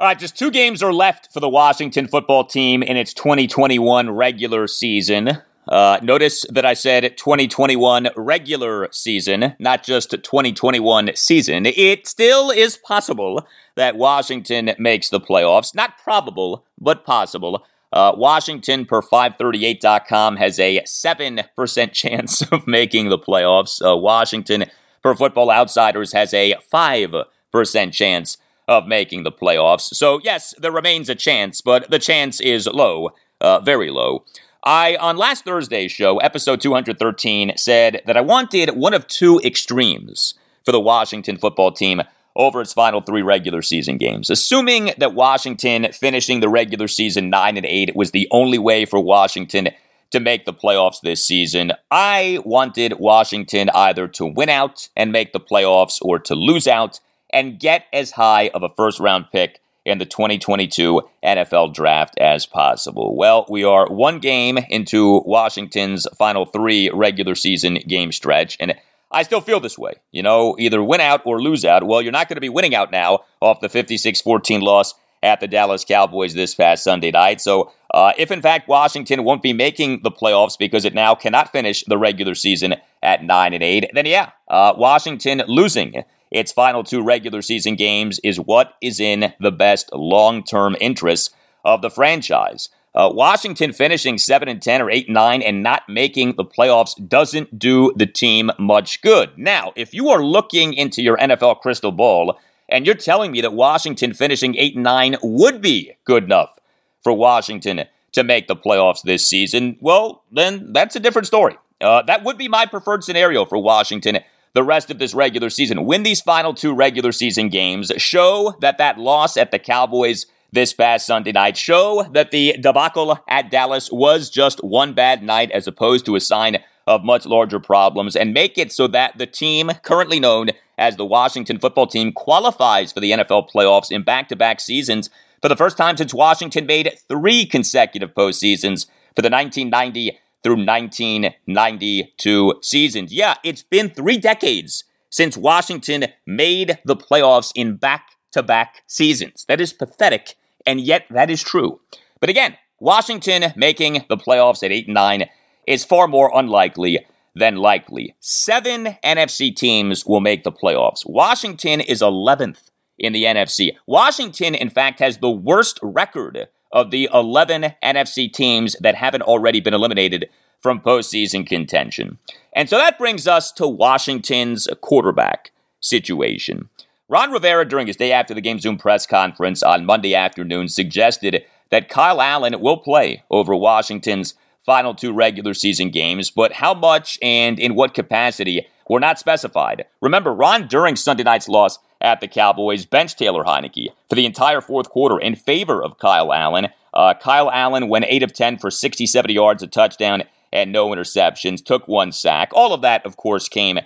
All 0.00 0.06
right, 0.06 0.18
just 0.18 0.34
two 0.34 0.50
games 0.50 0.82
are 0.82 0.94
left 0.94 1.30
for 1.30 1.40
the 1.40 1.48
Washington 1.50 2.08
football 2.08 2.42
team 2.42 2.82
in 2.82 2.96
its 2.96 3.12
2021 3.12 4.08
regular 4.08 4.66
season. 4.66 5.42
Uh, 5.68 5.98
notice 6.02 6.46
that 6.48 6.64
I 6.64 6.72
said 6.72 7.18
2021 7.18 8.08
regular 8.16 8.88
season, 8.92 9.54
not 9.58 9.82
just 9.82 10.12
2021 10.12 11.10
season. 11.16 11.66
It 11.66 12.06
still 12.06 12.50
is 12.50 12.78
possible 12.78 13.46
that 13.74 13.98
Washington 13.98 14.70
makes 14.78 15.10
the 15.10 15.20
playoffs. 15.20 15.74
Not 15.74 15.98
probable, 15.98 16.64
but 16.80 17.04
possible. 17.04 17.66
Uh, 17.92 18.14
Washington, 18.16 18.86
per 18.86 19.02
538.com, 19.02 20.36
has 20.36 20.58
a 20.58 20.80
7% 20.86 21.92
chance 21.92 22.40
of 22.50 22.66
making 22.66 23.10
the 23.10 23.18
playoffs. 23.18 23.86
Uh, 23.86 23.98
Washington, 23.98 24.64
per 25.02 25.14
Football 25.14 25.50
Outsiders, 25.50 26.14
has 26.14 26.32
a 26.32 26.54
5% 26.72 27.92
chance 27.92 28.38
of 28.70 28.86
making 28.86 29.24
the 29.24 29.32
playoffs. 29.32 29.92
So, 29.94 30.20
yes, 30.22 30.54
there 30.56 30.70
remains 30.70 31.08
a 31.08 31.16
chance, 31.16 31.60
but 31.60 31.90
the 31.90 31.98
chance 31.98 32.40
is 32.40 32.68
low, 32.68 33.10
uh, 33.40 33.58
very 33.60 33.90
low. 33.90 34.24
I, 34.62 34.94
on 34.96 35.16
last 35.16 35.44
Thursday's 35.44 35.90
show, 35.90 36.18
episode 36.18 36.60
213, 36.60 37.56
said 37.56 38.00
that 38.06 38.16
I 38.16 38.20
wanted 38.20 38.76
one 38.76 38.94
of 38.94 39.08
two 39.08 39.40
extremes 39.44 40.34
for 40.64 40.70
the 40.70 40.80
Washington 40.80 41.36
football 41.36 41.72
team 41.72 42.02
over 42.36 42.60
its 42.60 42.72
final 42.72 43.00
three 43.00 43.22
regular 43.22 43.60
season 43.60 43.98
games. 43.98 44.30
Assuming 44.30 44.92
that 44.98 45.14
Washington 45.14 45.88
finishing 45.92 46.38
the 46.38 46.48
regular 46.48 46.86
season 46.86 47.28
9 47.28 47.56
and 47.56 47.66
8 47.66 47.96
was 47.96 48.12
the 48.12 48.28
only 48.30 48.58
way 48.58 48.84
for 48.84 49.00
Washington 49.00 49.70
to 50.12 50.20
make 50.20 50.44
the 50.44 50.54
playoffs 50.54 51.00
this 51.02 51.24
season, 51.24 51.72
I 51.90 52.38
wanted 52.44 53.00
Washington 53.00 53.68
either 53.74 54.06
to 54.08 54.26
win 54.26 54.48
out 54.48 54.90
and 54.94 55.10
make 55.10 55.32
the 55.32 55.40
playoffs 55.40 55.98
or 56.00 56.20
to 56.20 56.36
lose 56.36 56.68
out 56.68 57.00
and 57.32 57.58
get 57.58 57.86
as 57.92 58.12
high 58.12 58.48
of 58.54 58.62
a 58.62 58.68
first 58.68 59.00
round 59.00 59.26
pick 59.32 59.60
in 59.84 59.98
the 59.98 60.06
2022 60.06 61.02
NFL 61.24 61.74
draft 61.74 62.18
as 62.18 62.46
possible. 62.46 63.16
Well, 63.16 63.46
we 63.48 63.64
are 63.64 63.88
one 63.88 64.18
game 64.18 64.58
into 64.68 65.22
Washington's 65.24 66.06
final 66.18 66.46
three 66.46 66.90
regular 66.90 67.34
season 67.34 67.74
game 67.86 68.12
stretch, 68.12 68.56
and 68.60 68.74
I 69.10 69.22
still 69.22 69.40
feel 69.40 69.60
this 69.60 69.78
way. 69.78 69.94
You 70.12 70.22
know, 70.22 70.56
either 70.58 70.82
win 70.82 71.00
out 71.00 71.22
or 71.24 71.42
lose 71.42 71.64
out. 71.64 71.86
Well, 71.86 72.02
you're 72.02 72.12
not 72.12 72.28
going 72.28 72.36
to 72.36 72.40
be 72.40 72.48
winning 72.48 72.74
out 72.74 72.92
now 72.92 73.20
off 73.40 73.60
the 73.60 73.68
56 73.68 74.20
14 74.20 74.60
loss 74.60 74.94
at 75.22 75.40
the 75.40 75.48
Dallas 75.48 75.84
Cowboys 75.84 76.34
this 76.34 76.54
past 76.54 76.82
Sunday 76.82 77.10
night. 77.10 77.40
So, 77.40 77.72
uh, 77.92 78.12
if 78.16 78.30
in 78.30 78.40
fact 78.40 78.68
Washington 78.68 79.24
won't 79.24 79.42
be 79.42 79.52
making 79.52 80.02
the 80.02 80.10
playoffs 80.10 80.56
because 80.56 80.84
it 80.84 80.94
now 80.94 81.14
cannot 81.14 81.50
finish 81.50 81.84
the 81.84 81.98
regular 81.98 82.34
season 82.34 82.76
at 83.02 83.24
nine 83.24 83.52
and 83.52 83.62
eight, 83.62 83.90
then 83.92 84.06
yeah, 84.06 84.30
uh, 84.48 84.74
Washington 84.76 85.42
losing 85.46 86.04
its 86.30 86.52
final 86.52 86.84
two 86.84 87.02
regular 87.02 87.42
season 87.42 87.74
games 87.76 88.20
is 88.20 88.38
what 88.38 88.74
is 88.80 89.00
in 89.00 89.32
the 89.40 89.52
best 89.52 89.92
long 89.92 90.42
term 90.42 90.76
interests 90.80 91.30
of 91.64 91.82
the 91.82 91.90
franchise. 91.90 92.68
Uh, 92.92 93.10
Washington 93.12 93.72
finishing 93.72 94.18
7 94.18 94.48
and 94.48 94.60
10 94.60 94.82
or 94.82 94.90
8 94.90 95.06
and 95.06 95.14
9 95.14 95.42
and 95.42 95.62
not 95.62 95.88
making 95.88 96.34
the 96.34 96.44
playoffs 96.44 97.08
doesn't 97.08 97.56
do 97.56 97.92
the 97.94 98.06
team 98.06 98.50
much 98.58 99.00
good. 99.00 99.30
Now, 99.36 99.72
if 99.76 99.94
you 99.94 100.08
are 100.08 100.24
looking 100.24 100.74
into 100.74 101.00
your 101.00 101.16
NFL 101.16 101.60
crystal 101.60 101.92
ball 101.92 102.38
and 102.68 102.84
you're 102.84 102.96
telling 102.96 103.30
me 103.30 103.40
that 103.42 103.52
Washington 103.52 104.12
finishing 104.12 104.56
8 104.56 104.74
and 104.74 104.84
9 104.84 105.16
would 105.22 105.62
be 105.62 105.92
good 106.04 106.24
enough 106.24 106.58
for 107.02 107.12
Washington 107.12 107.84
to 108.12 108.24
make 108.24 108.48
the 108.48 108.56
playoffs 108.56 109.02
this 109.02 109.24
season, 109.24 109.76
well, 109.80 110.24
then 110.32 110.72
that's 110.72 110.96
a 110.96 111.00
different 111.00 111.28
story. 111.28 111.56
Uh, 111.80 112.02
that 112.02 112.24
would 112.24 112.36
be 112.36 112.48
my 112.48 112.66
preferred 112.66 113.04
scenario 113.04 113.44
for 113.44 113.56
Washington 113.56 114.18
the 114.52 114.64
rest 114.64 114.90
of 114.90 114.98
this 114.98 115.14
regular 115.14 115.50
season. 115.50 115.84
Win 115.84 116.02
these 116.02 116.20
final 116.20 116.54
two 116.54 116.74
regular 116.74 117.12
season 117.12 117.48
games, 117.48 117.92
show 117.96 118.54
that 118.60 118.78
that 118.78 118.98
loss 118.98 119.36
at 119.36 119.50
the 119.52 119.58
Cowboys 119.58 120.26
this 120.52 120.72
past 120.72 121.06
Sunday 121.06 121.32
night 121.32 121.56
show 121.56 122.04
that 122.12 122.30
the 122.30 122.56
debacle 122.60 123.18
at 123.28 123.50
Dallas 123.50 123.90
was 123.92 124.30
just 124.30 124.62
one 124.64 124.92
bad 124.92 125.22
night 125.22 125.50
as 125.52 125.66
opposed 125.66 126.04
to 126.06 126.16
a 126.16 126.20
sign 126.20 126.58
of 126.86 127.04
much 127.04 127.24
larger 127.24 127.60
problems 127.60 128.16
and 128.16 128.34
make 128.34 128.58
it 128.58 128.72
so 128.72 128.86
that 128.88 129.16
the 129.16 129.26
team 129.26 129.70
currently 129.82 130.18
known 130.18 130.48
as 130.76 130.96
the 130.96 131.06
Washington 131.06 131.58
football 131.58 131.86
team 131.86 132.10
qualifies 132.12 132.92
for 132.92 133.00
the 133.00 133.12
NFL 133.12 133.50
playoffs 133.50 133.92
in 133.92 134.02
back 134.02 134.28
to 134.28 134.36
back 134.36 134.60
seasons 134.60 135.08
for 135.40 135.48
the 135.48 135.56
first 135.56 135.76
time 135.76 135.96
since 135.96 136.12
Washington 136.12 136.66
made 136.66 136.98
three 137.08 137.46
consecutive 137.46 138.12
postseasons 138.14 138.86
for 139.14 139.22
the 139.22 139.30
1990 139.30 140.18
through 140.42 140.64
1992 140.64 142.54
seasons. 142.62 143.12
Yeah, 143.12 143.34
it's 143.44 143.62
been 143.62 143.90
three 143.90 144.18
decades 144.18 144.84
since 145.10 145.36
Washington 145.36 146.06
made 146.26 146.78
the 146.84 146.96
playoffs 146.96 147.52
in 147.54 147.76
back 147.76 148.12
to 148.32 148.42
back 148.42 148.82
seasons. 148.86 149.44
That 149.48 149.60
is 149.60 149.72
pathetic 149.72 150.36
and 150.66 150.80
yet 150.80 151.06
that 151.10 151.30
is 151.30 151.42
true. 151.42 151.80
But 152.20 152.30
again, 152.30 152.56
Washington 152.78 153.52
making 153.56 154.04
the 154.08 154.16
playoffs 154.16 154.62
at 154.62 154.72
8 154.72 154.86
and 154.86 154.94
9 154.94 155.28
is 155.66 155.84
far 155.84 156.08
more 156.08 156.30
unlikely 156.34 157.04
than 157.34 157.56
likely. 157.56 158.14
Seven 158.20 158.96
NFC 159.04 159.54
teams 159.54 160.06
will 160.06 160.20
make 160.20 160.44
the 160.44 160.52
playoffs. 160.52 161.06
Washington 161.06 161.80
is 161.80 162.00
11th 162.00 162.70
in 162.98 163.12
the 163.12 163.24
NFC. 163.24 163.76
Washington, 163.86 164.54
in 164.54 164.70
fact, 164.70 164.98
has 165.00 165.18
the 165.18 165.30
worst 165.30 165.78
record 165.82 166.48
of 166.72 166.90
the 166.90 167.08
11 167.12 167.74
NFC 167.82 168.32
teams 168.32 168.76
that 168.80 168.94
haven't 168.94 169.22
already 169.22 169.60
been 169.60 169.74
eliminated 169.74 170.28
from 170.60 170.80
postseason 170.80 171.46
contention. 171.46 172.18
And 172.52 172.68
so 172.68 172.76
that 172.78 172.98
brings 172.98 173.26
us 173.26 173.50
to 173.52 173.66
Washington's 173.66 174.68
quarterback 174.80 175.52
situation. 175.80 176.68
Ron 177.08 177.32
Rivera, 177.32 177.66
during 177.66 177.86
his 177.86 177.96
day 177.96 178.12
after 178.12 178.34
the 178.34 178.40
game 178.40 178.60
Zoom 178.60 178.78
press 178.78 179.06
conference 179.06 179.62
on 179.62 179.86
Monday 179.86 180.14
afternoon, 180.14 180.68
suggested 180.68 181.44
that 181.70 181.88
Kyle 181.88 182.20
Allen 182.20 182.60
will 182.60 182.76
play 182.76 183.24
over 183.30 183.54
Washington's 183.54 184.34
final 184.60 184.94
two 184.94 185.12
regular 185.12 185.54
season 185.54 185.90
games, 185.90 186.30
but 186.30 186.54
how 186.54 186.74
much 186.74 187.18
and 187.22 187.58
in 187.58 187.74
what 187.74 187.94
capacity 187.94 188.66
were 188.88 189.00
not 189.00 189.18
specified. 189.18 189.86
Remember, 190.00 190.34
Ron, 190.34 190.66
during 190.66 190.96
Sunday 190.96 191.22
night's 191.22 191.48
loss 191.48 191.78
at 192.00 192.20
the 192.20 192.28
Cowboys, 192.28 192.86
benched 192.86 193.18
Taylor 193.18 193.44
Heinicke 193.44 193.88
for 194.08 194.14
the 194.14 194.26
entire 194.26 194.60
fourth 194.60 194.90
quarter 194.90 195.18
in 195.18 195.36
favor 195.36 195.82
of 195.82 195.98
Kyle 195.98 196.32
Allen. 196.32 196.68
Uh, 196.92 197.14
Kyle 197.14 197.50
Allen 197.50 197.88
went 197.88 198.06
8 198.08 198.22
of 198.22 198.32
10 198.32 198.58
for 198.58 198.70
60, 198.70 199.06
70 199.06 199.34
yards, 199.34 199.62
a 199.62 199.66
touchdown, 199.66 200.24
and 200.52 200.72
no 200.72 200.88
interceptions, 200.88 201.64
took 201.64 201.86
one 201.86 202.12
sack. 202.12 202.50
All 202.52 202.72
of 202.72 202.82
that, 202.82 203.04
of 203.06 203.16
course, 203.16 203.48
came 203.48 203.78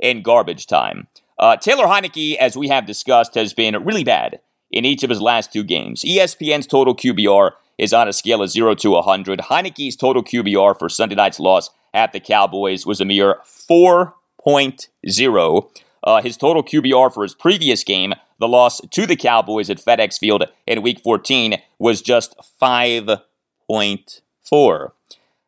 in 0.00 0.22
garbage 0.22 0.66
time. 0.66 1.06
Uh, 1.38 1.56
Taylor 1.56 1.84
Heinicke, 1.84 2.36
as 2.36 2.56
we 2.56 2.68
have 2.68 2.86
discussed, 2.86 3.34
has 3.34 3.54
been 3.54 3.84
really 3.84 4.04
bad 4.04 4.40
in 4.70 4.84
each 4.84 5.02
of 5.02 5.10
his 5.10 5.20
last 5.20 5.52
two 5.52 5.62
games. 5.62 6.02
ESPN's 6.02 6.66
total 6.66 6.96
QBR 6.96 7.52
is 7.78 7.92
on 7.92 8.08
a 8.08 8.12
scale 8.12 8.42
of 8.42 8.50
0 8.50 8.74
to 8.76 8.90
100. 8.90 9.40
Heinicke's 9.40 9.96
total 9.96 10.24
QBR 10.24 10.78
for 10.78 10.88
Sunday 10.88 11.14
night's 11.14 11.38
loss 11.38 11.70
at 11.94 12.12
the 12.12 12.20
Cowboys 12.20 12.84
was 12.84 13.00
a 13.00 13.04
mere 13.04 13.38
4.0. 13.44 15.82
Uh, 16.08 16.22
his 16.22 16.38
total 16.38 16.64
QBR 16.64 17.12
for 17.12 17.22
his 17.22 17.34
previous 17.34 17.84
game, 17.84 18.14
the 18.40 18.48
loss 18.48 18.80
to 18.80 19.04
the 19.04 19.14
Cowboys 19.14 19.68
at 19.68 19.76
FedEx 19.76 20.18
Field 20.18 20.44
in 20.66 20.80
Week 20.80 21.02
14, 21.04 21.60
was 21.78 22.00
just 22.00 22.34
5.4. 22.58 24.92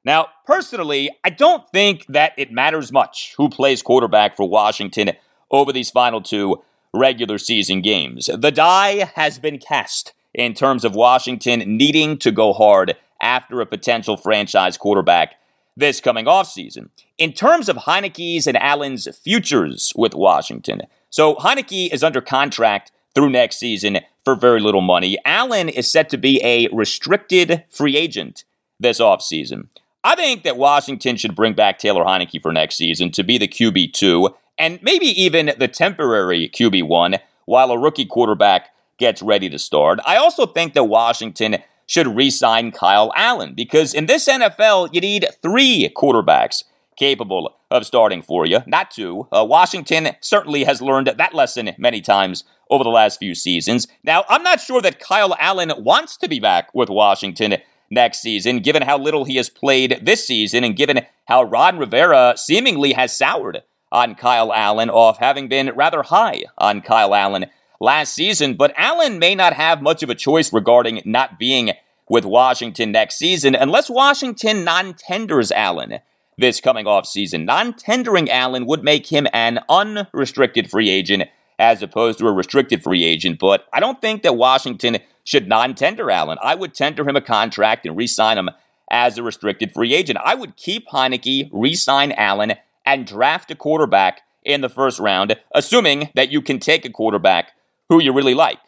Now, 0.04 0.26
personally, 0.44 1.08
I 1.24 1.30
don't 1.30 1.66
think 1.70 2.04
that 2.08 2.34
it 2.36 2.52
matters 2.52 2.92
much 2.92 3.32
who 3.38 3.48
plays 3.48 3.80
quarterback 3.80 4.36
for 4.36 4.46
Washington 4.46 5.12
over 5.50 5.72
these 5.72 5.90
final 5.90 6.20
two 6.20 6.62
regular 6.92 7.38
season 7.38 7.80
games. 7.80 8.26
The 8.26 8.50
die 8.50 9.10
has 9.14 9.38
been 9.38 9.56
cast 9.56 10.12
in 10.34 10.52
terms 10.52 10.84
of 10.84 10.94
Washington 10.94 11.78
needing 11.78 12.18
to 12.18 12.30
go 12.30 12.52
hard 12.52 12.98
after 13.22 13.62
a 13.62 13.66
potential 13.66 14.18
franchise 14.18 14.76
quarterback 14.76 15.36
this 15.76 16.00
coming 16.00 16.26
offseason. 16.26 16.88
In 17.18 17.32
terms 17.32 17.68
of 17.68 17.76
Heinicke's 17.76 18.46
and 18.46 18.56
Allen's 18.56 19.08
futures 19.16 19.92
with 19.96 20.14
Washington, 20.14 20.82
so 21.10 21.34
Heinicke 21.36 21.92
is 21.92 22.04
under 22.04 22.20
contract 22.20 22.92
through 23.14 23.30
next 23.30 23.58
season 23.58 23.98
for 24.24 24.34
very 24.34 24.60
little 24.60 24.80
money. 24.80 25.18
Allen 25.24 25.68
is 25.68 25.90
set 25.90 26.08
to 26.10 26.18
be 26.18 26.40
a 26.44 26.68
restricted 26.68 27.64
free 27.68 27.96
agent 27.96 28.44
this 28.78 29.00
offseason. 29.00 29.68
I 30.02 30.14
think 30.14 30.44
that 30.44 30.56
Washington 30.56 31.16
should 31.16 31.34
bring 31.34 31.52
back 31.52 31.78
Taylor 31.78 32.04
Heinicke 32.04 32.40
for 32.40 32.52
next 32.52 32.76
season 32.76 33.10
to 33.12 33.22
be 33.22 33.36
the 33.36 33.48
QB2 33.48 34.34
and 34.58 34.78
maybe 34.82 35.06
even 35.06 35.52
the 35.58 35.68
temporary 35.68 36.48
QB1 36.48 37.18
while 37.46 37.70
a 37.70 37.78
rookie 37.78 38.06
quarterback 38.06 38.68
gets 38.98 39.22
ready 39.22 39.48
to 39.50 39.58
start. 39.58 39.98
I 40.06 40.16
also 40.16 40.46
think 40.46 40.74
that 40.74 40.84
Washington 40.84 41.58
should 41.90 42.06
re 42.06 42.30
sign 42.30 42.70
Kyle 42.70 43.12
Allen 43.16 43.52
because 43.52 43.94
in 43.94 44.06
this 44.06 44.28
NFL, 44.28 44.90
you 44.92 45.00
need 45.00 45.26
three 45.42 45.92
quarterbacks 45.96 46.62
capable 46.96 47.56
of 47.68 47.84
starting 47.84 48.22
for 48.22 48.46
you, 48.46 48.60
not 48.64 48.92
two. 48.92 49.26
Uh, 49.32 49.44
Washington 49.44 50.10
certainly 50.20 50.62
has 50.62 50.80
learned 50.80 51.08
that 51.08 51.34
lesson 51.34 51.70
many 51.78 52.00
times 52.00 52.44
over 52.70 52.84
the 52.84 52.90
last 52.90 53.18
few 53.18 53.34
seasons. 53.34 53.88
Now, 54.04 54.24
I'm 54.28 54.44
not 54.44 54.60
sure 54.60 54.80
that 54.80 55.00
Kyle 55.00 55.34
Allen 55.40 55.72
wants 55.78 56.16
to 56.18 56.28
be 56.28 56.38
back 56.38 56.72
with 56.72 56.88
Washington 56.88 57.56
next 57.90 58.20
season, 58.20 58.60
given 58.60 58.82
how 58.82 58.96
little 58.96 59.24
he 59.24 59.34
has 59.34 59.50
played 59.50 59.98
this 60.00 60.24
season 60.24 60.62
and 60.62 60.76
given 60.76 61.04
how 61.26 61.42
Ron 61.42 61.76
Rivera 61.76 62.34
seemingly 62.36 62.92
has 62.92 63.16
soured 63.16 63.64
on 63.90 64.14
Kyle 64.14 64.52
Allen 64.52 64.90
off 64.90 65.18
having 65.18 65.48
been 65.48 65.72
rather 65.74 66.04
high 66.04 66.44
on 66.56 66.82
Kyle 66.82 67.16
Allen 67.16 67.46
last 67.80 68.14
season, 68.14 68.54
but 68.54 68.74
Allen 68.76 69.18
may 69.18 69.34
not 69.34 69.54
have 69.54 69.82
much 69.82 70.02
of 70.02 70.10
a 70.10 70.14
choice 70.14 70.52
regarding 70.52 71.02
not 71.04 71.38
being 71.38 71.72
with 72.08 72.24
Washington 72.24 72.92
next 72.92 73.16
season 73.16 73.54
unless 73.54 73.88
Washington 73.88 74.64
non 74.64 74.94
tenders 74.94 75.50
Allen 75.52 76.00
this 76.36 76.60
coming 76.60 76.86
off 76.86 77.06
season. 77.06 77.44
Non 77.44 77.72
tendering 77.72 78.30
Allen 78.30 78.66
would 78.66 78.82
make 78.82 79.06
him 79.06 79.26
an 79.32 79.60
unrestricted 79.68 80.70
free 80.70 80.90
agent 80.90 81.24
as 81.58 81.82
opposed 81.82 82.18
to 82.18 82.26
a 82.26 82.32
restricted 82.32 82.82
free 82.82 83.04
agent, 83.04 83.38
but 83.38 83.66
I 83.72 83.80
don't 83.80 84.00
think 84.00 84.22
that 84.22 84.36
Washington 84.36 84.98
should 85.24 85.48
non 85.48 85.74
tender 85.74 86.10
Allen. 86.10 86.38
I 86.42 86.54
would 86.54 86.74
tender 86.74 87.08
him 87.08 87.16
a 87.16 87.20
contract 87.20 87.86
and 87.86 87.96
re 87.96 88.06
sign 88.06 88.38
him 88.38 88.50
as 88.90 89.16
a 89.16 89.22
restricted 89.22 89.72
free 89.72 89.94
agent. 89.94 90.18
I 90.24 90.34
would 90.34 90.56
keep 90.56 90.88
Heinicke, 90.88 91.48
re 91.52 91.74
sign 91.74 92.12
Allen, 92.12 92.54
and 92.84 93.06
draft 93.06 93.50
a 93.50 93.54
quarterback 93.54 94.22
in 94.42 94.62
the 94.62 94.68
first 94.68 94.98
round, 94.98 95.36
assuming 95.54 96.08
that 96.14 96.32
you 96.32 96.40
can 96.40 96.58
take 96.58 96.84
a 96.84 96.90
quarterback 96.90 97.52
who 97.90 98.00
you 98.00 98.14
really 98.14 98.34
like. 98.34 98.58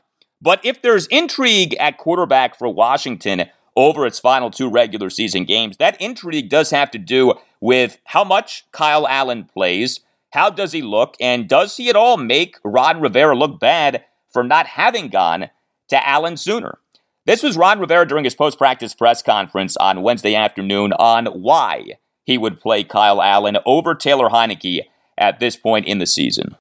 But 0.42 0.60
if 0.64 0.82
there's 0.82 1.06
intrigue 1.06 1.74
at 1.80 1.96
quarterback 1.96 2.58
for 2.58 2.68
Washington 2.68 3.44
over 3.74 4.04
its 4.04 4.18
final 4.18 4.50
two 4.50 4.68
regular 4.68 5.08
season 5.08 5.44
games, 5.44 5.78
that 5.78 5.98
intrigue 6.00 6.50
does 6.50 6.70
have 6.70 6.90
to 6.90 6.98
do 6.98 7.34
with 7.60 7.98
how 8.04 8.24
much 8.24 8.64
Kyle 8.72 9.06
Allen 9.08 9.44
plays, 9.44 10.00
how 10.32 10.50
does 10.50 10.72
he 10.72 10.82
look, 10.82 11.14
and 11.20 11.48
does 11.48 11.76
he 11.76 11.88
at 11.88 11.96
all 11.96 12.16
make 12.16 12.58
Ron 12.64 13.00
Rivera 13.00 13.36
look 13.36 13.60
bad 13.60 14.04
for 14.30 14.42
not 14.42 14.66
having 14.66 15.08
gone 15.08 15.48
to 15.88 16.08
Allen 16.08 16.36
sooner? 16.36 16.78
This 17.24 17.44
was 17.44 17.56
Ron 17.56 17.78
Rivera 17.78 18.06
during 18.06 18.24
his 18.24 18.34
post 18.34 18.58
practice 18.58 18.94
press 18.94 19.22
conference 19.22 19.76
on 19.76 20.02
Wednesday 20.02 20.34
afternoon 20.34 20.92
on 20.94 21.26
why 21.26 21.84
he 22.24 22.36
would 22.36 22.60
play 22.60 22.82
Kyle 22.82 23.22
Allen 23.22 23.58
over 23.64 23.94
Taylor 23.94 24.28
Heinicke 24.28 24.80
at 25.16 25.38
this 25.38 25.54
point 25.54 25.86
in 25.86 25.98
the 25.98 26.06
season? 26.06 26.56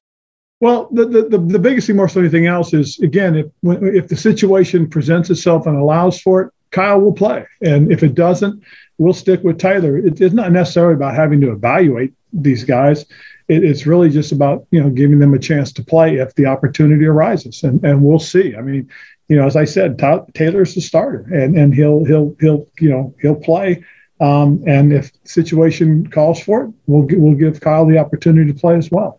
Well, 0.62 0.88
the, 0.92 1.06
the, 1.06 1.38
the 1.38 1.58
biggest 1.58 1.88
thing 1.88 1.96
more 1.96 2.06
than 2.06 2.22
anything 2.22 2.46
else 2.46 2.72
is, 2.72 3.00
again, 3.00 3.34
if, 3.34 3.46
if 3.64 4.06
the 4.06 4.16
situation 4.16 4.88
presents 4.88 5.28
itself 5.28 5.66
and 5.66 5.76
allows 5.76 6.20
for 6.20 6.42
it, 6.42 6.52
Kyle 6.70 7.00
will 7.00 7.12
play. 7.12 7.44
And 7.62 7.90
if 7.90 8.04
it 8.04 8.14
doesn't, 8.14 8.62
we'll 8.96 9.12
stick 9.12 9.42
with 9.42 9.58
Taylor. 9.58 9.98
It, 9.98 10.20
it's 10.20 10.32
not 10.32 10.52
necessarily 10.52 10.94
about 10.94 11.16
having 11.16 11.40
to 11.40 11.50
evaluate 11.50 12.14
these 12.32 12.62
guys. 12.62 13.02
it, 13.48 13.64
it's 13.64 13.86
really 13.86 14.08
just 14.08 14.30
about 14.30 14.64
you 14.70 14.80
know 14.80 14.88
giving 14.88 15.18
them 15.18 15.34
a 15.34 15.38
chance 15.40 15.72
to 15.72 15.84
play 15.84 16.18
if 16.18 16.32
the 16.36 16.46
opportunity 16.46 17.06
arises, 17.06 17.64
and 17.64 17.84
and 17.84 18.00
we'll 18.00 18.20
see. 18.20 18.54
I 18.54 18.60
mean, 18.60 18.88
you 19.26 19.34
know, 19.34 19.46
as 19.46 19.56
I 19.56 19.64
said, 19.64 19.98
Taylor's 20.32 20.76
the 20.76 20.80
starter, 20.80 21.26
and 21.34 21.58
and 21.58 21.74
he'll 21.74 22.04
he'll 22.04 22.36
he'll 22.38 22.68
you 22.78 22.88
know 22.88 23.12
he'll 23.20 23.34
play. 23.34 23.82
Um, 24.20 24.62
and 24.68 24.92
if 24.92 25.10
situation 25.24 26.06
calls 26.06 26.40
for 26.40 26.66
it, 26.66 26.72
we'll 26.86 27.08
we'll 27.18 27.34
give 27.34 27.60
Kyle 27.60 27.84
the 27.84 27.98
opportunity 27.98 28.52
to 28.52 28.56
play 28.56 28.76
as 28.76 28.92
well. 28.92 29.18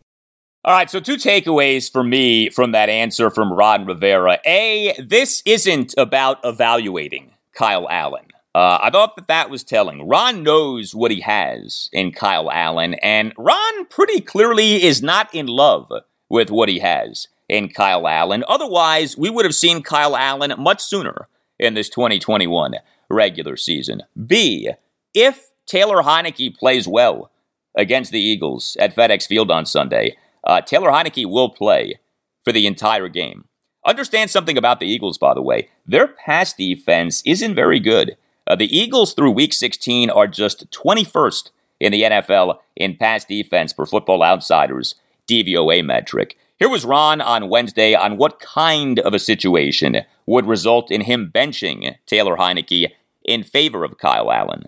All 0.66 0.74
right, 0.74 0.90
so 0.90 1.02
two 1.02 1.18
takeaways 1.18 1.92
for 1.92 2.06
me 2.06 2.50
from 2.50 2.72
that 2.72 2.88
answer 2.88 3.30
from 3.30 3.52
Ron 3.52 3.86
Rivera. 3.86 4.40
A, 4.46 4.96
this 4.98 5.44
isn't 5.46 5.94
about 5.98 6.40
evaluating 6.46 7.32
Kyle 7.52 7.86
Allen. 7.90 8.28
Uh, 8.56 8.78
I 8.82 8.90
thought 8.90 9.18
that 9.18 9.28
that 9.28 9.50
was 9.50 9.66
telling. 9.66 10.08
Ron 10.08 10.42
knows 10.42 10.96
what 10.96 11.12
he 11.12 11.20
has 11.20 11.90
in 11.92 12.14
Kyle 12.14 12.50
Allen, 12.50 12.94
and 13.02 13.34
Ron 13.38 13.88
pretty 13.88 14.22
clearly 14.22 14.82
is 14.82 15.04
not 15.04 15.28
in 15.36 15.48
love 15.48 15.92
with 16.30 16.50
what 16.50 16.70
he 16.70 16.80
has 16.80 17.28
in 17.50 17.68
Kyle 17.68 18.08
Allen. 18.08 18.46
Otherwise, 18.48 19.18
we 19.18 19.30
would 19.30 19.44
have 19.44 19.56
seen 19.56 19.84
Kyle 19.84 20.16
Allen 20.16 20.54
much 20.58 20.82
sooner 20.82 21.28
in 21.60 21.74
this 21.74 21.90
2021 21.90 22.76
regular 23.10 23.58
season. 23.58 24.04
B, 24.26 24.70
if 25.14 25.52
Taylor 25.66 26.04
Heinicke 26.04 26.56
plays 26.56 26.88
well 26.88 27.32
against 27.76 28.14
the 28.14 28.22
Eagles 28.22 28.78
at 28.80 28.96
FedEx 28.96 29.28
Field 29.28 29.52
on 29.52 29.66
Sunday, 29.66 30.16
uh, 30.44 30.62
Taylor 30.62 30.90
Heinicke 30.90 31.30
will 31.30 31.50
play 31.50 32.00
for 32.44 32.52
the 32.52 32.68
entire 32.68 33.08
game. 33.08 33.46
Understand 33.86 34.30
something 34.30 34.58
about 34.58 34.80
the 34.80 34.88
Eagles, 34.88 35.18
by 35.18 35.34
the 35.34 35.42
way. 35.42 35.70
Their 35.86 36.08
pass 36.08 36.54
defense 36.54 37.22
isn't 37.26 37.56
very 37.56 37.80
good. 37.80 38.18
Uh, 38.48 38.56
the 38.56 38.76
Eagles, 38.76 39.14
through 39.14 39.32
week 39.32 39.54
16, 39.54 40.10
are 40.10 40.28
just 40.28 40.70
21st 40.72 41.50
in 41.80 41.92
the 41.92 42.04
NFL 42.04 42.60
in 42.76 42.96
pass 42.96 43.26
defense 43.26 43.74
per 43.74 43.86
Football 43.86 44.24
Outsiders 44.24 44.96
DVOA 45.30 45.86
metric. 45.86 46.38
Here 46.58 46.70
was 46.70 46.86
Ron 46.86 47.20
on 47.20 47.50
Wednesday 47.50 47.94
on 47.94 48.18
what 48.18 48.40
kind 48.40 49.00
of 49.00 49.14
a 49.14 49.20
situation 49.20 50.02
would 50.26 50.46
result 50.46 50.92
in 50.92 51.02
him 51.02 51.32
benching 51.34 51.96
Taylor 52.06 52.38
Heinicke 52.38 52.92
in 53.26 53.44
favor 53.44 53.84
of 53.84 53.98
Kyle 53.98 54.32
Allen. 54.32 54.66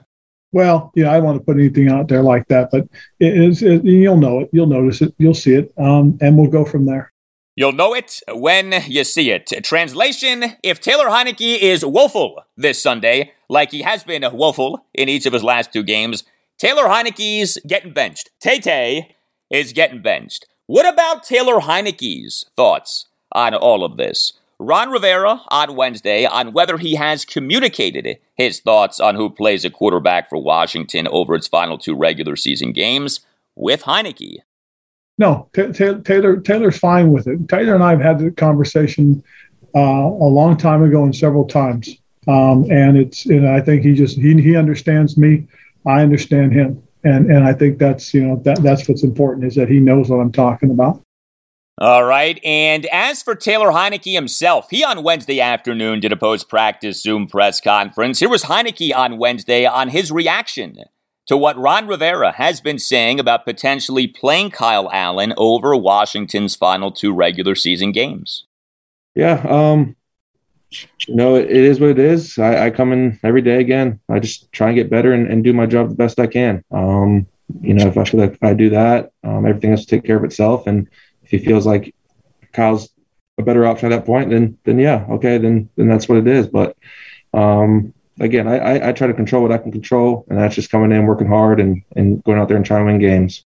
Well, 0.56 0.94
yeah, 0.96 1.12
I 1.12 1.16
don't 1.16 1.26
want 1.26 1.38
to 1.38 1.44
put 1.44 1.58
anything 1.58 1.90
out 1.90 2.08
there 2.08 2.22
like 2.24 2.48
that, 2.48 2.72
but 2.72 2.88
it 3.20 3.38
is, 3.38 3.62
it, 3.62 3.84
you'll 3.84 4.16
know 4.16 4.40
it, 4.40 4.50
you'll 4.54 4.68
notice 4.68 5.02
it, 5.02 5.14
you'll 5.18 5.34
see 5.34 5.54
it, 5.54 5.74
um, 5.78 6.18
and 6.22 6.38
we'll 6.38 6.50
go 6.50 6.64
from 6.64 6.86
there. 6.86 7.12
You'll 7.58 7.74
know 7.74 7.94
it 7.94 8.22
when 8.30 8.74
you 8.88 9.04
see 9.04 9.32
it. 9.32 9.52
Translation 9.66 10.56
If 10.64 10.80
Taylor 10.80 11.08
Heinicke 11.08 11.60
is 11.60 11.84
woeful 11.84 12.42
this 12.56 12.82
Sunday, 12.82 13.34
like 13.50 13.72
he 13.72 13.82
has 13.82 14.06
been 14.06 14.24
woeful 14.32 14.86
in 14.94 15.10
each 15.10 15.26
of 15.26 15.34
his 15.34 15.44
last 15.44 15.74
two 15.74 15.84
games, 15.84 16.24
Taylor 16.58 16.86
Heinicke's 16.86 17.58
getting 17.68 17.92
benched. 17.92 18.30
Tay 18.40 18.60
Tay 18.60 19.18
is 19.50 19.74
getting 19.74 20.02
benched. 20.02 20.48
What 20.68 20.88
about 20.88 21.24
Taylor 21.24 21.60
Heinicke's 21.60 22.46
thoughts 22.56 23.08
on 23.34 23.54
all 23.54 23.84
of 23.84 23.98
this? 23.98 24.32
Ron 24.60 24.90
Rivera 24.90 25.42
on 25.50 25.76
Wednesday 25.76 26.26
on 26.26 26.54
whether 26.54 26.78
he 26.78 26.96
has 26.96 27.26
communicated 27.26 28.20
his 28.36 28.62
thoughts 28.62 29.02
on 29.02 29.16
who 29.16 29.30
plays 29.30 29.66
a 29.66 29.70
quarterback 29.70 30.30
for 30.30 30.42
Washington 30.42 31.08
over 31.10 31.36
its 31.36 31.48
final 31.48 31.78
two 31.78 31.94
regular 31.94 32.38
season 32.38 32.72
games 32.72 33.20
with 33.56 33.84
Heinicke. 33.84 34.38
No, 35.18 35.50
t- 35.54 35.72
t- 35.74 36.00
Taylor 36.04 36.38
Taylor's 36.38 36.78
fine 36.78 37.12
with 37.12 37.28
it. 37.28 37.48
Taylor 37.50 37.76
and 37.76 37.84
I 37.84 37.92
have 37.92 38.02
had 38.02 38.20
the 38.20 38.32
conversation 38.32 39.22
uh, 39.76 39.80
a 39.80 40.30
long 40.30 40.56
time 40.56 40.84
ago 40.84 41.04
and 41.04 41.16
several 41.16 41.46
times, 41.46 41.90
um, 42.28 42.66
and 42.72 42.98
it's 42.98 43.26
and 43.26 43.48
I 43.48 43.60
think 43.60 43.84
he 43.84 43.94
just 43.94 44.18
he 44.18 44.42
he 44.42 44.56
understands 44.56 45.18
me, 45.18 45.48
I 45.86 46.02
understand 46.02 46.54
him, 46.54 46.82
and 47.04 47.30
and 47.30 47.46
I 47.46 47.54
think 47.54 47.78
that's 47.78 48.14
you 48.14 48.26
know 48.26 48.38
that 48.44 48.62
that's 48.64 48.88
what's 48.88 49.04
important 49.04 49.46
is 49.46 49.56
that 49.56 49.70
he 49.70 49.80
knows 49.80 50.10
what 50.10 50.20
I'm 50.20 50.32
talking 50.32 50.72
about. 50.72 51.02
All 51.78 52.06
right. 52.06 52.40
And 52.46 52.86
as 52.86 53.22
for 53.22 53.36
Taylor 53.36 53.72
Heinicke 53.72 54.14
himself, 54.14 54.70
he 54.70 54.84
on 54.84 55.04
Wednesday 55.04 55.42
afternoon 55.42 56.00
did 56.00 56.14
a 56.14 56.18
post 56.18 56.48
practice 56.48 57.02
Zoom 57.02 57.28
press 57.28 57.60
conference. 57.60 58.20
Here 58.20 58.30
was 58.30 58.44
Heinicke 58.44 58.96
on 58.96 59.18
Wednesday 59.18 59.66
on 59.66 59.90
his 59.90 60.10
reaction 60.10 60.78
to 61.28 61.36
what 61.36 61.58
Ron 61.58 61.88
Rivera 61.88 62.32
has 62.32 62.62
been 62.62 62.80
saying 62.80 63.20
about 63.20 63.44
potentially 63.44 64.08
playing 64.08 64.52
Kyle 64.52 64.90
Allen 64.94 65.34
over 65.36 65.76
Washington's 65.76 66.56
final 66.56 66.92
two 66.92 67.14
regular 67.14 67.56
season 67.56 67.92
games. 67.92 68.46
Yeah. 69.14 69.46
Um, 69.48 69.98
you 71.08 71.16
know, 71.16 71.36
it 71.36 71.50
is 71.50 71.82
what 71.82 71.90
it 71.90 72.00
is. 72.00 72.38
I, 72.38 72.68
I, 72.68 72.70
come 72.70 72.94
in 72.94 73.20
every 73.24 73.42
day 73.42 73.60
again. 73.60 74.00
I 74.10 74.20
just 74.20 74.52
try 74.52 74.68
and 74.68 74.76
get 74.76 74.90
better 74.90 75.14
and, 75.14 75.28
and 75.28 75.44
do 75.44 75.54
my 75.54 75.66
job 75.66 75.90
the 75.90 75.96
best 75.96 76.20
I 76.20 76.28
can. 76.28 76.64
Um, 76.72 77.28
you 77.62 77.74
know, 77.74 77.88
if 77.88 77.98
I 77.98 78.04
feel 78.06 78.20
like 78.20 78.34
if 78.34 78.44
I 78.44 78.54
do 78.54 78.70
that, 78.72 79.12
um, 79.24 79.46
everything 79.46 79.72
has 79.72 79.86
to 79.86 79.88
take 79.88 80.04
care 80.04 80.18
of 80.18 80.24
itself. 80.24 80.68
And 80.68 80.88
if 81.26 81.32
he 81.32 81.46
feels 81.46 81.66
like 81.66 81.94
Kyle's 82.54 82.90
a 83.38 83.44
better 83.44 83.66
option 83.66 83.92
at 83.92 83.96
that 83.96 84.06
point, 84.06 84.30
then 84.30 84.58
then 84.64 84.80
yeah, 84.80 85.06
okay, 85.10 85.38
then 85.38 85.70
then 85.76 85.88
that's 85.88 86.08
what 86.08 86.18
it 86.18 86.28
is. 86.28 86.48
But 86.48 86.78
um, 87.34 87.94
again, 88.20 88.48
I, 88.48 88.58
I, 88.58 88.90
I 88.90 88.92
try 88.94 89.08
to 89.08 89.14
control 89.14 89.42
what 89.42 89.52
I 89.52 89.58
can 89.58 89.72
control, 89.72 90.26
and 90.30 90.40
that's 90.40 90.56
just 90.56 90.72
coming 90.72 90.92
in, 90.92 91.06
working 91.06 91.28
hard, 91.28 91.60
and 91.60 91.82
and 91.96 92.24
going 92.24 92.40
out 92.40 92.48
there 92.48 92.58
and 92.58 92.66
trying 92.66 92.86
to 92.86 92.92
win 92.92 93.00
games. 93.00 93.44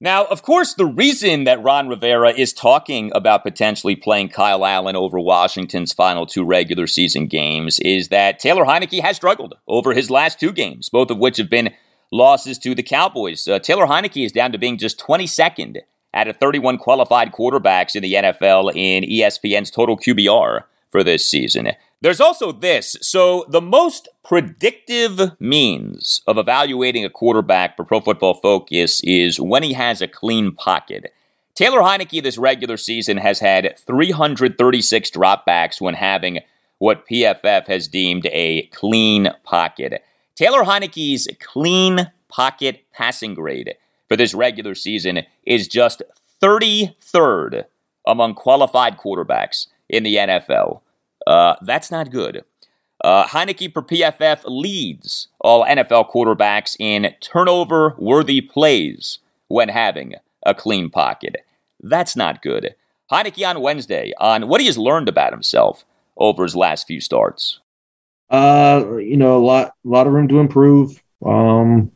Now, 0.00 0.24
of 0.24 0.42
course, 0.42 0.74
the 0.74 0.84
reason 0.86 1.44
that 1.44 1.62
Ron 1.62 1.88
Rivera 1.88 2.32
is 2.32 2.52
talking 2.52 3.12
about 3.14 3.44
potentially 3.44 3.94
playing 3.94 4.30
Kyle 4.30 4.66
Allen 4.66 4.96
over 4.96 5.20
Washington's 5.20 5.92
final 5.92 6.26
two 6.26 6.44
regular 6.44 6.88
season 6.88 7.28
games 7.28 7.78
is 7.78 8.08
that 8.08 8.40
Taylor 8.40 8.64
Heinicke 8.64 9.00
has 9.00 9.14
struggled 9.14 9.54
over 9.68 9.94
his 9.94 10.10
last 10.10 10.40
two 10.40 10.50
games, 10.50 10.88
both 10.88 11.12
of 11.12 11.18
which 11.18 11.36
have 11.36 11.48
been 11.48 11.72
losses 12.10 12.58
to 12.58 12.74
the 12.74 12.82
Cowboys. 12.82 13.46
Uh, 13.46 13.60
Taylor 13.60 13.86
Heinicke 13.86 14.24
is 14.24 14.32
down 14.32 14.50
to 14.50 14.58
being 14.58 14.76
just 14.76 14.98
22nd 14.98 15.82
out 16.14 16.28
of 16.28 16.36
31 16.36 16.78
qualified 16.78 17.32
quarterbacks 17.32 17.94
in 17.94 18.02
the 18.02 18.14
NFL 18.14 18.72
in 18.74 19.04
ESPN's 19.04 19.70
total 19.70 19.96
QBR 19.96 20.64
for 20.90 21.02
this 21.02 21.26
season. 21.26 21.72
There's 22.02 22.20
also 22.20 22.52
this. 22.52 22.96
So, 23.00 23.46
the 23.48 23.60
most 23.60 24.08
predictive 24.24 25.40
means 25.40 26.20
of 26.26 26.36
evaluating 26.36 27.04
a 27.04 27.10
quarterback 27.10 27.76
for 27.76 27.84
Pro 27.84 28.00
Football 28.00 28.34
Focus 28.34 29.00
is 29.04 29.40
when 29.40 29.62
he 29.62 29.72
has 29.74 30.02
a 30.02 30.08
clean 30.08 30.52
pocket. 30.52 31.12
Taylor 31.54 31.80
Heinicke 31.80 32.22
this 32.22 32.38
regular 32.38 32.76
season 32.76 33.18
has 33.18 33.38
had 33.38 33.78
336 33.78 35.10
dropbacks 35.10 35.80
when 35.80 35.94
having 35.94 36.40
what 36.78 37.06
PFF 37.06 37.68
has 37.68 37.86
deemed 37.86 38.26
a 38.32 38.66
clean 38.72 39.28
pocket. 39.44 40.02
Taylor 40.34 40.64
Heinicke's 40.64 41.28
clean 41.40 42.10
pocket 42.28 42.84
passing 42.92 43.34
grade 43.34 43.76
for 44.12 44.16
this 44.16 44.34
regular 44.34 44.74
season 44.74 45.22
is 45.46 45.66
just 45.66 46.02
33rd 46.42 47.64
among 48.06 48.34
qualified 48.34 48.98
quarterbacks 48.98 49.68
in 49.88 50.02
the 50.02 50.16
NFL. 50.16 50.82
Uh, 51.26 51.54
that's 51.62 51.90
not 51.90 52.10
good. 52.10 52.44
Uh, 53.02 53.24
Heinicke 53.24 53.72
per 53.72 53.80
PFF 53.80 54.42
leads 54.44 55.28
all 55.40 55.64
NFL 55.64 56.12
quarterbacks 56.12 56.76
in 56.78 57.14
turnover 57.22 57.94
worthy 57.96 58.42
plays 58.42 59.18
when 59.48 59.70
having 59.70 60.16
a 60.44 60.54
clean 60.54 60.90
pocket. 60.90 61.36
That's 61.80 62.14
not 62.14 62.42
good. 62.42 62.74
Heinicke 63.10 63.48
on 63.48 63.62
Wednesday 63.62 64.12
on 64.18 64.46
what 64.46 64.60
he 64.60 64.66
has 64.66 64.76
learned 64.76 65.08
about 65.08 65.32
himself 65.32 65.86
over 66.18 66.42
his 66.42 66.54
last 66.54 66.86
few 66.86 67.00
starts. 67.00 67.60
Uh, 68.28 68.98
you 68.98 69.16
know, 69.16 69.38
a 69.38 69.42
lot, 69.42 69.68
a 69.86 69.88
lot 69.88 70.06
of 70.06 70.12
room 70.12 70.28
to 70.28 70.38
improve. 70.38 71.02
Um, 71.24 71.90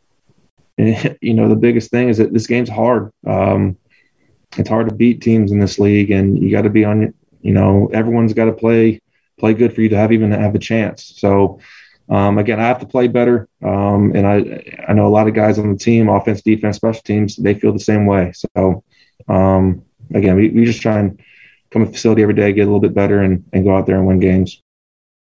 and, 0.79 1.17
you 1.21 1.35
know, 1.35 1.49
the 1.49 1.57
biggest 1.57 1.91
thing 1.91 2.09
is 2.09 2.19
that 2.19 2.33
this 2.33 2.47
game's 2.47 2.69
hard. 2.69 3.13
Um, 3.27 3.77
it's 4.57 4.69
hard 4.69 4.89
to 4.89 4.95
beat 4.95 5.21
teams 5.21 5.53
in 5.53 5.61
this 5.61 5.79
league, 5.79 6.11
and 6.11 6.39
you 6.39 6.51
got 6.51 6.63
to 6.63 6.71
be 6.71 6.85
on. 6.85 7.13
You 7.43 7.53
know, 7.53 7.89
everyone's 7.93 8.33
got 8.33 8.47
to 8.47 8.53
play 8.53 9.01
play 9.39 9.55
good 9.55 9.75
for 9.75 9.83
you 9.83 9.89
to 9.91 9.97
have 9.97 10.13
even 10.13 10.33
have 10.33 10.55
a 10.55 10.59
chance. 10.59 11.13
So, 11.17 11.61
um, 12.09 12.39
again, 12.39 12.59
I 12.59 12.65
have 12.65 12.81
to 12.81 12.87
play 12.87 13.07
better, 13.07 13.49
um, 13.63 14.13
and 14.15 14.27
I 14.27 14.63
I 14.89 14.93
know 14.95 15.07
a 15.07 15.09
lot 15.09 15.29
of 15.29 15.35
guys 15.35 15.59
on 15.59 15.73
the 15.73 15.79
team, 15.79 16.09
offense, 16.09 16.43
defense, 16.43 16.77
special 16.77 17.03
teams, 17.03 17.37
they 17.37 17.55
feel 17.55 17.73
the 17.73 17.79
same 17.79 18.07
way. 18.07 18.33
So, 18.35 18.83
um, 19.29 19.83
again, 20.15 20.37
we, 20.37 20.49
we 20.49 20.65
just 20.65 20.81
try 20.83 20.99
and 20.99 21.21
come 21.71 21.85
to 21.85 21.93
facility 21.93 22.23
every 22.23 22.35
day, 22.35 22.53
get 22.53 22.63
a 22.63 22.65
little 22.65 22.81
bit 22.81 22.95
better, 22.95 23.21
and, 23.21 23.45
and 23.53 23.65
go 23.65 23.77
out 23.77 23.87
there 23.87 23.97
and 23.97 24.07
win 24.07 24.21
games. 24.21 24.63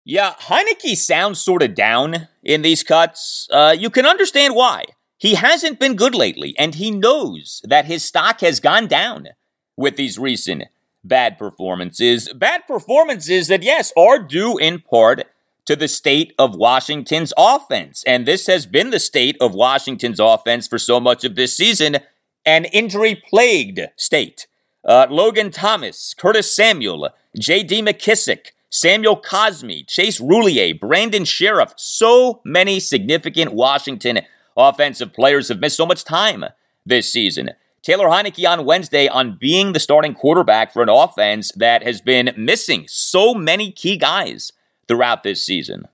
Yeah, 0.06 0.36
Heinicke 0.40 0.96
sounds 0.96 1.42
sort 1.42 1.64
of 1.64 1.74
down 1.74 2.28
in 2.44 2.62
these 2.62 2.84
cuts. 2.84 3.48
Uh, 3.52 3.76
you 3.78 3.90
can 3.90 4.06
understand 4.06 4.54
why. 4.54 4.84
He 5.26 5.34
hasn't 5.34 5.80
been 5.80 5.96
good 5.96 6.14
lately, 6.14 6.54
and 6.56 6.76
he 6.76 6.92
knows 6.92 7.60
that 7.64 7.86
his 7.86 8.04
stock 8.04 8.42
has 8.42 8.60
gone 8.60 8.86
down 8.86 9.30
with 9.76 9.96
these 9.96 10.20
recent 10.20 10.66
bad 11.04 11.40
performances. 11.40 12.32
Bad 12.32 12.68
performances 12.68 13.48
that, 13.48 13.64
yes, 13.64 13.92
are 13.98 14.20
due 14.20 14.60
in 14.60 14.82
part 14.82 15.24
to 15.66 15.76
the 15.76 15.88
state 15.88 16.36
of 16.38 16.56
Washington's 16.56 17.34
offense. 17.40 18.04
And 18.06 18.28
this 18.28 18.46
has 18.46 18.68
been 18.68 18.92
the 18.92 19.00
state 19.00 19.36
of 19.42 19.56
Washington's 19.56 20.20
offense 20.20 20.68
for 20.68 20.78
so 20.78 21.00
much 21.00 21.24
of 21.24 21.34
this 21.34 21.58
season 21.58 21.98
an 22.46 22.66
injury 22.66 23.16
plagued 23.16 23.80
state. 23.96 24.46
Uh, 24.88 25.08
Logan 25.10 25.50
Thomas, 25.50 26.14
Curtis 26.14 26.56
Samuel, 26.56 27.10
J.D. 27.36 27.82
McKissic, 27.82 28.52
Samuel 28.70 29.20
Cosmi, 29.20 29.88
Chase 29.88 30.22
Roullier, 30.22 30.80
Brandon 30.80 31.24
Scherff, 31.24 31.74
so 31.78 32.42
many 32.46 32.80
significant 32.80 33.54
Washington 33.54 34.20
offensive 34.56 35.14
players 35.14 35.50
have 35.50 35.60
missed 35.60 35.78
so 35.78 35.86
much 35.86 36.04
time 36.04 36.46
this 36.86 37.12
season. 37.12 37.52
Taylor 37.82 38.08
Heinicke 38.08 38.50
on 38.50 38.66
Wednesday 38.66 39.08
on 39.08 39.38
being 39.40 39.74
the 39.74 39.80
starting 39.80 40.16
quarterback 40.16 40.74
for 40.74 40.82
an 40.82 40.90
offense 40.90 41.52
that 41.56 41.84
has 41.84 42.02
been 42.02 42.34
missing 42.36 42.86
so 42.88 43.34
many 43.36 43.72
key 43.72 43.96
guys 43.96 44.52
throughout 44.88 45.22
this 45.22 45.46
season. 45.46 45.88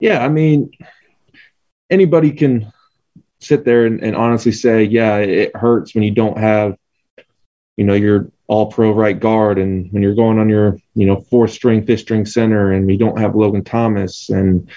Yeah, 0.00 0.24
I 0.24 0.28
mean, 0.28 0.72
anybody 1.90 2.32
can 2.32 2.72
sit 3.38 3.64
there 3.64 3.86
and, 3.86 4.02
and 4.02 4.16
honestly 4.16 4.50
say, 4.50 4.82
yeah, 4.82 5.18
it 5.18 5.54
hurts 5.54 5.94
when 5.94 6.02
you 6.02 6.10
don't 6.10 6.38
have, 6.38 6.76
you 7.76 7.84
know, 7.84 7.94
your 7.94 8.30
all 8.48 8.66
pro 8.66 8.92
right 8.92 9.18
guard 9.18 9.58
and 9.58 9.92
when 9.92 10.02
you're 10.02 10.14
going 10.14 10.38
on 10.38 10.48
your, 10.48 10.76
you 10.94 11.06
know, 11.06 11.20
fourth 11.20 11.52
string, 11.52 11.86
fifth 11.86 12.00
string 12.00 12.26
center 12.26 12.72
and 12.72 12.90
you 12.90 12.98
don't 12.98 13.18
have 13.18 13.36
Logan 13.36 13.62
Thomas. 13.62 14.28
And 14.28 14.68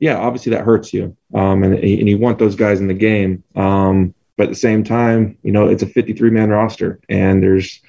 yeah, 0.00 0.18
obviously 0.18 0.50
that 0.50 0.64
hurts 0.64 0.92
you. 0.92 1.16
Um, 1.34 1.62
and, 1.62 1.74
and 1.74 2.08
you 2.08 2.18
want 2.18 2.38
those 2.38 2.56
guys 2.56 2.80
in 2.80 2.88
the 2.88 2.94
game. 2.94 3.44
Um, 3.54 4.14
but 4.36 4.44
at 4.44 4.48
the 4.48 4.56
same 4.56 4.82
time, 4.82 5.36
you 5.42 5.52
know, 5.52 5.68
it's 5.68 5.82
a 5.82 5.86
53 5.86 6.30
man 6.30 6.48
roster 6.48 6.98
and 7.08 7.42
there's, 7.42 7.80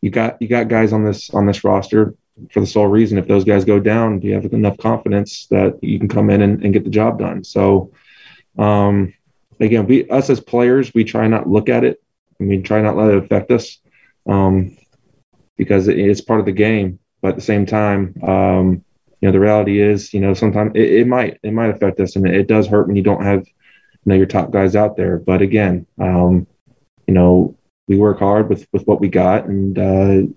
you 0.00 0.10
got, 0.10 0.42
you 0.42 0.48
got 0.48 0.68
guys 0.68 0.92
on 0.92 1.04
this, 1.04 1.30
on 1.30 1.46
this 1.46 1.62
roster 1.62 2.14
for 2.50 2.60
the 2.60 2.66
sole 2.66 2.88
reason 2.88 3.16
if 3.16 3.28
those 3.28 3.44
guys 3.44 3.64
go 3.64 3.78
down, 3.78 4.18
do 4.18 4.26
you 4.26 4.34
have 4.34 4.44
enough 4.52 4.76
confidence 4.78 5.46
that 5.46 5.78
you 5.82 5.98
can 5.98 6.08
come 6.08 6.28
in 6.28 6.42
and, 6.42 6.62
and 6.64 6.72
get 6.72 6.84
the 6.84 6.90
job 6.90 7.18
done? 7.20 7.44
So, 7.44 7.92
um, 8.58 9.14
again, 9.60 9.86
we, 9.86 10.08
us 10.10 10.28
as 10.28 10.40
players, 10.40 10.92
we 10.92 11.04
try 11.04 11.28
not 11.28 11.48
look 11.48 11.68
at 11.68 11.84
it. 11.84 12.02
I 12.40 12.44
mean, 12.44 12.62
try 12.62 12.82
not 12.82 12.96
let 12.96 13.14
it 13.14 13.24
affect 13.24 13.50
us. 13.52 13.78
Um, 14.26 14.76
because 15.56 15.86
it, 15.88 15.98
it's 15.98 16.20
part 16.20 16.40
of 16.40 16.46
the 16.46 16.52
game, 16.52 16.98
but 17.22 17.28
at 17.28 17.36
the 17.36 17.42
same 17.42 17.64
time, 17.64 18.14
um, 18.22 18.84
you 19.20 19.28
know, 19.28 19.32
the 19.32 19.40
reality 19.40 19.80
is, 19.80 20.12
you 20.12 20.20
know, 20.20 20.34
sometimes 20.34 20.72
it, 20.74 20.92
it 20.92 21.06
might, 21.06 21.38
it 21.42 21.52
might 21.52 21.70
affect 21.70 22.00
us 22.00 22.16
and 22.16 22.26
it, 22.26 22.34
it 22.34 22.48
does 22.48 22.66
hurt 22.66 22.86
when 22.86 22.96
you 22.96 23.02
don't 23.02 23.24
have, 23.24 23.46
you 24.06 24.10
know 24.10 24.16
your 24.16 24.26
top 24.26 24.52
guys 24.52 24.76
out 24.76 24.96
there. 24.96 25.18
But 25.18 25.42
again, 25.42 25.86
um, 25.98 26.46
you 27.06 27.14
know, 27.14 27.56
we 27.88 27.96
work 27.96 28.18
hard 28.18 28.48
with 28.48 28.66
with 28.72 28.86
what 28.86 29.00
we 29.00 29.08
got, 29.08 29.46
and 29.46 29.78
uh, 29.78 30.32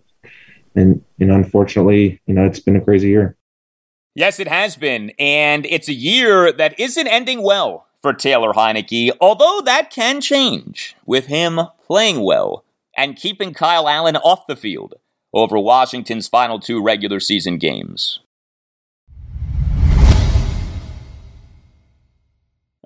and 0.76 1.04
you 1.18 1.26
know, 1.26 1.36
unfortunately, 1.36 2.20
you 2.26 2.34
know, 2.34 2.46
it's 2.46 2.60
been 2.60 2.76
a 2.76 2.82
crazy 2.82 3.10
year. 3.10 3.38
Yes, 4.16 4.40
it 4.40 4.48
has 4.48 4.76
been, 4.76 5.12
and 5.20 5.66
it's 5.68 5.88
a 5.88 5.94
year 5.94 6.52
that 6.52 6.80
isn't 6.80 7.08
ending 7.08 7.44
well 7.44 7.86
for 8.02 8.12
Taylor 8.14 8.54
Heinicke. 8.54 9.12
Although 9.22 9.62
that 9.66 9.92
can 9.92 10.20
change 10.20 10.96
with 11.06 11.28
him 11.28 11.60
playing 11.86 12.22
well 12.22 12.66
and 12.98 13.16
keeping 13.16 13.54
Kyle 13.54 13.88
Allen 13.88 14.18
off 14.18 14.48
the 14.48 14.56
field 14.56 14.96
over 15.32 15.60
Washington's 15.60 16.28
final 16.28 16.60
two 16.60 16.82
regular 16.82 17.20
season 17.20 17.58
games. 17.58 18.20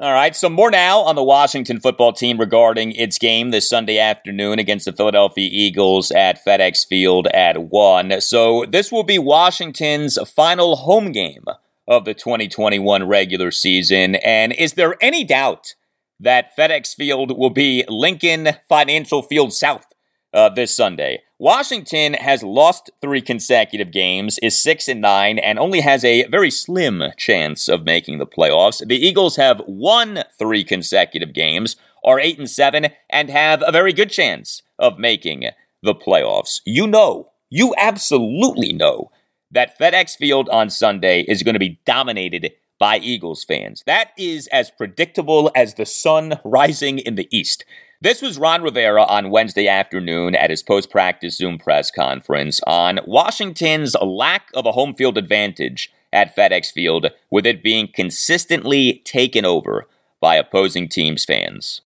All 0.04 0.12
right, 0.12 0.36
so 0.36 0.50
more 0.50 0.70
now 0.70 1.00
on 1.00 1.16
the 1.16 1.24
Washington 1.24 1.80
football 1.80 2.12
team 2.12 2.38
regarding 2.38 2.92
its 2.92 3.18
game 3.18 3.52
this 3.52 3.70
Sunday 3.70 4.00
afternoon 4.00 4.60
against 4.60 4.84
the 4.84 4.92
Philadelphia 4.92 5.48
Eagles 5.50 6.12
at 6.12 6.44
FedEx 6.44 6.86
Field 6.86 7.28
at 7.28 7.70
1. 7.72 8.20
So 8.20 8.66
this 8.66 8.92
will 8.92 9.04
be 9.04 9.18
Washington's 9.18 10.20
final 10.30 10.76
home 10.76 11.14
game 11.14 11.46
of 11.88 12.04
the 12.04 12.14
2021 12.14 13.08
regular 13.08 13.50
season. 13.50 14.16
And 14.16 14.52
is 14.52 14.74
there 14.74 14.98
any 15.00 15.24
doubt 15.24 15.74
that 16.20 16.54
FedEx 16.58 16.94
Field 16.96 17.38
will 17.38 17.50
be 17.50 17.86
Lincoln 17.88 18.50
Financial 18.68 19.22
Field 19.22 19.54
South 19.54 19.86
uh, 20.34 20.50
this 20.50 20.76
Sunday. 20.76 21.22
Washington 21.44 22.14
has 22.14 22.42
lost 22.42 22.90
three 23.02 23.20
consecutive 23.20 23.92
games, 23.92 24.40
is 24.42 24.58
six 24.58 24.88
and 24.88 25.02
nine, 25.02 25.38
and 25.38 25.60
only 25.60 25.82
has 25.82 26.06
a 26.06 26.26
very 26.28 26.50
slim 26.50 27.04
chance 27.18 27.68
of 27.68 27.84
making 27.84 28.18
the 28.18 28.26
playoffs. 28.26 28.82
The 28.88 28.96
Eagles 28.96 29.36
have 29.36 29.62
won 29.68 30.24
three 30.40 30.64
consecutive 30.64 31.34
games, 31.34 31.76
are 32.02 32.18
eight 32.18 32.40
and 32.40 32.50
seven, 32.50 32.92
and 33.10 33.30
have 33.30 33.62
a 33.68 33.74
very 33.74 33.92
good 33.92 34.10
chance 34.10 34.62
of 34.80 34.98
making 34.98 35.50
the 35.82 35.94
playoffs. 35.94 36.62
You 36.66 36.88
know, 36.88 37.32
you 37.50 37.76
absolutely 37.78 38.72
know 38.72 39.12
that 39.52 39.78
FedEx 39.78 40.16
Field 40.16 40.48
on 40.48 40.70
Sunday 40.70 41.26
is 41.28 41.44
going 41.44 41.56
to 41.56 41.60
be 41.60 41.82
dominated 41.86 42.54
by 42.80 43.00
Eagles 43.00 43.44
fans. 43.44 43.84
That 43.86 44.12
is 44.18 44.48
as 44.48 44.72
predictable 44.72 45.52
as 45.58 45.74
the 45.74 45.86
sun 45.86 46.40
rising 46.46 47.00
in 47.00 47.16
the 47.16 47.28
east. 47.38 47.66
This 48.04 48.22
was 48.22 48.38
Ron 48.38 48.64
Rivera 48.64 49.04
on 49.04 49.30
Wednesday 49.30 49.70
afternoon 49.70 50.36
at 50.36 50.50
his 50.50 50.62
post 50.62 50.92
practice 50.92 51.38
Zoom 51.38 51.58
press 51.58 51.90
conference 51.90 52.60
on 52.68 53.00
Washington's 53.08 53.96
lack 54.02 54.50
of 54.54 54.66
a 54.66 54.74
home 54.74 54.94
field 54.94 55.18
advantage 55.18 55.90
at 56.12 56.36
FedEx 56.36 56.70
Field, 56.70 57.12
with 57.32 57.46
it 57.46 57.64
being 57.64 57.88
consistently 57.88 59.02
taken 59.06 59.46
over 59.46 59.88
by 60.20 60.36
opposing 60.36 60.90
teams' 60.90 61.24
fans. 61.24 61.80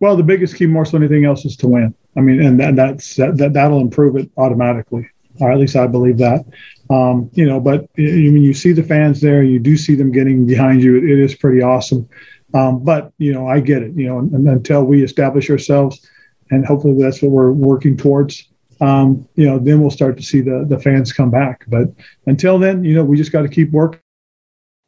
Well, 0.00 0.16
the 0.16 0.22
biggest 0.22 0.56
key, 0.56 0.64
more 0.64 0.86
so 0.86 0.92
than 0.92 1.02
anything 1.02 1.26
else, 1.26 1.44
is 1.44 1.54
to 1.58 1.68
win. 1.68 1.94
I 2.16 2.22
mean, 2.22 2.40
and 2.40 2.58
that, 2.58 2.76
that's 2.76 3.16
that, 3.16 3.50
that'll 3.52 3.82
improve 3.82 4.16
it 4.16 4.30
automatically, 4.38 5.06
or 5.38 5.52
at 5.52 5.58
least 5.58 5.76
I 5.76 5.86
believe 5.86 6.16
that. 6.16 6.46
Um, 6.88 7.28
you 7.34 7.44
know, 7.44 7.60
but 7.60 7.86
mean, 7.98 8.42
you 8.42 8.54
see 8.54 8.72
the 8.72 8.82
fans 8.82 9.20
there, 9.20 9.42
you 9.42 9.58
do 9.58 9.76
see 9.76 9.96
them 9.96 10.12
getting 10.12 10.46
behind 10.46 10.82
you. 10.82 10.96
it, 10.96 11.04
it 11.04 11.18
is 11.18 11.34
pretty 11.34 11.60
awesome. 11.60 12.08
Um, 12.56 12.82
but 12.82 13.12
you 13.18 13.32
know, 13.32 13.46
I 13.46 13.60
get 13.60 13.82
it. 13.82 13.92
You 13.94 14.06
know, 14.06 14.18
until 14.50 14.84
we 14.84 15.04
establish 15.04 15.50
ourselves, 15.50 16.06
and 16.50 16.64
hopefully 16.64 17.00
that's 17.00 17.20
what 17.20 17.30
we're 17.30 17.52
working 17.52 17.96
towards. 17.96 18.48
Um, 18.80 19.26
you 19.36 19.46
know, 19.46 19.58
then 19.58 19.80
we'll 19.80 19.90
start 19.90 20.16
to 20.16 20.22
see 20.22 20.40
the 20.40 20.64
the 20.66 20.78
fans 20.78 21.12
come 21.12 21.30
back. 21.30 21.64
But 21.68 21.88
until 22.26 22.58
then, 22.58 22.84
you 22.84 22.94
know, 22.94 23.04
we 23.04 23.16
just 23.16 23.32
got 23.32 23.42
to 23.42 23.48
keep 23.48 23.70
working. 23.72 24.00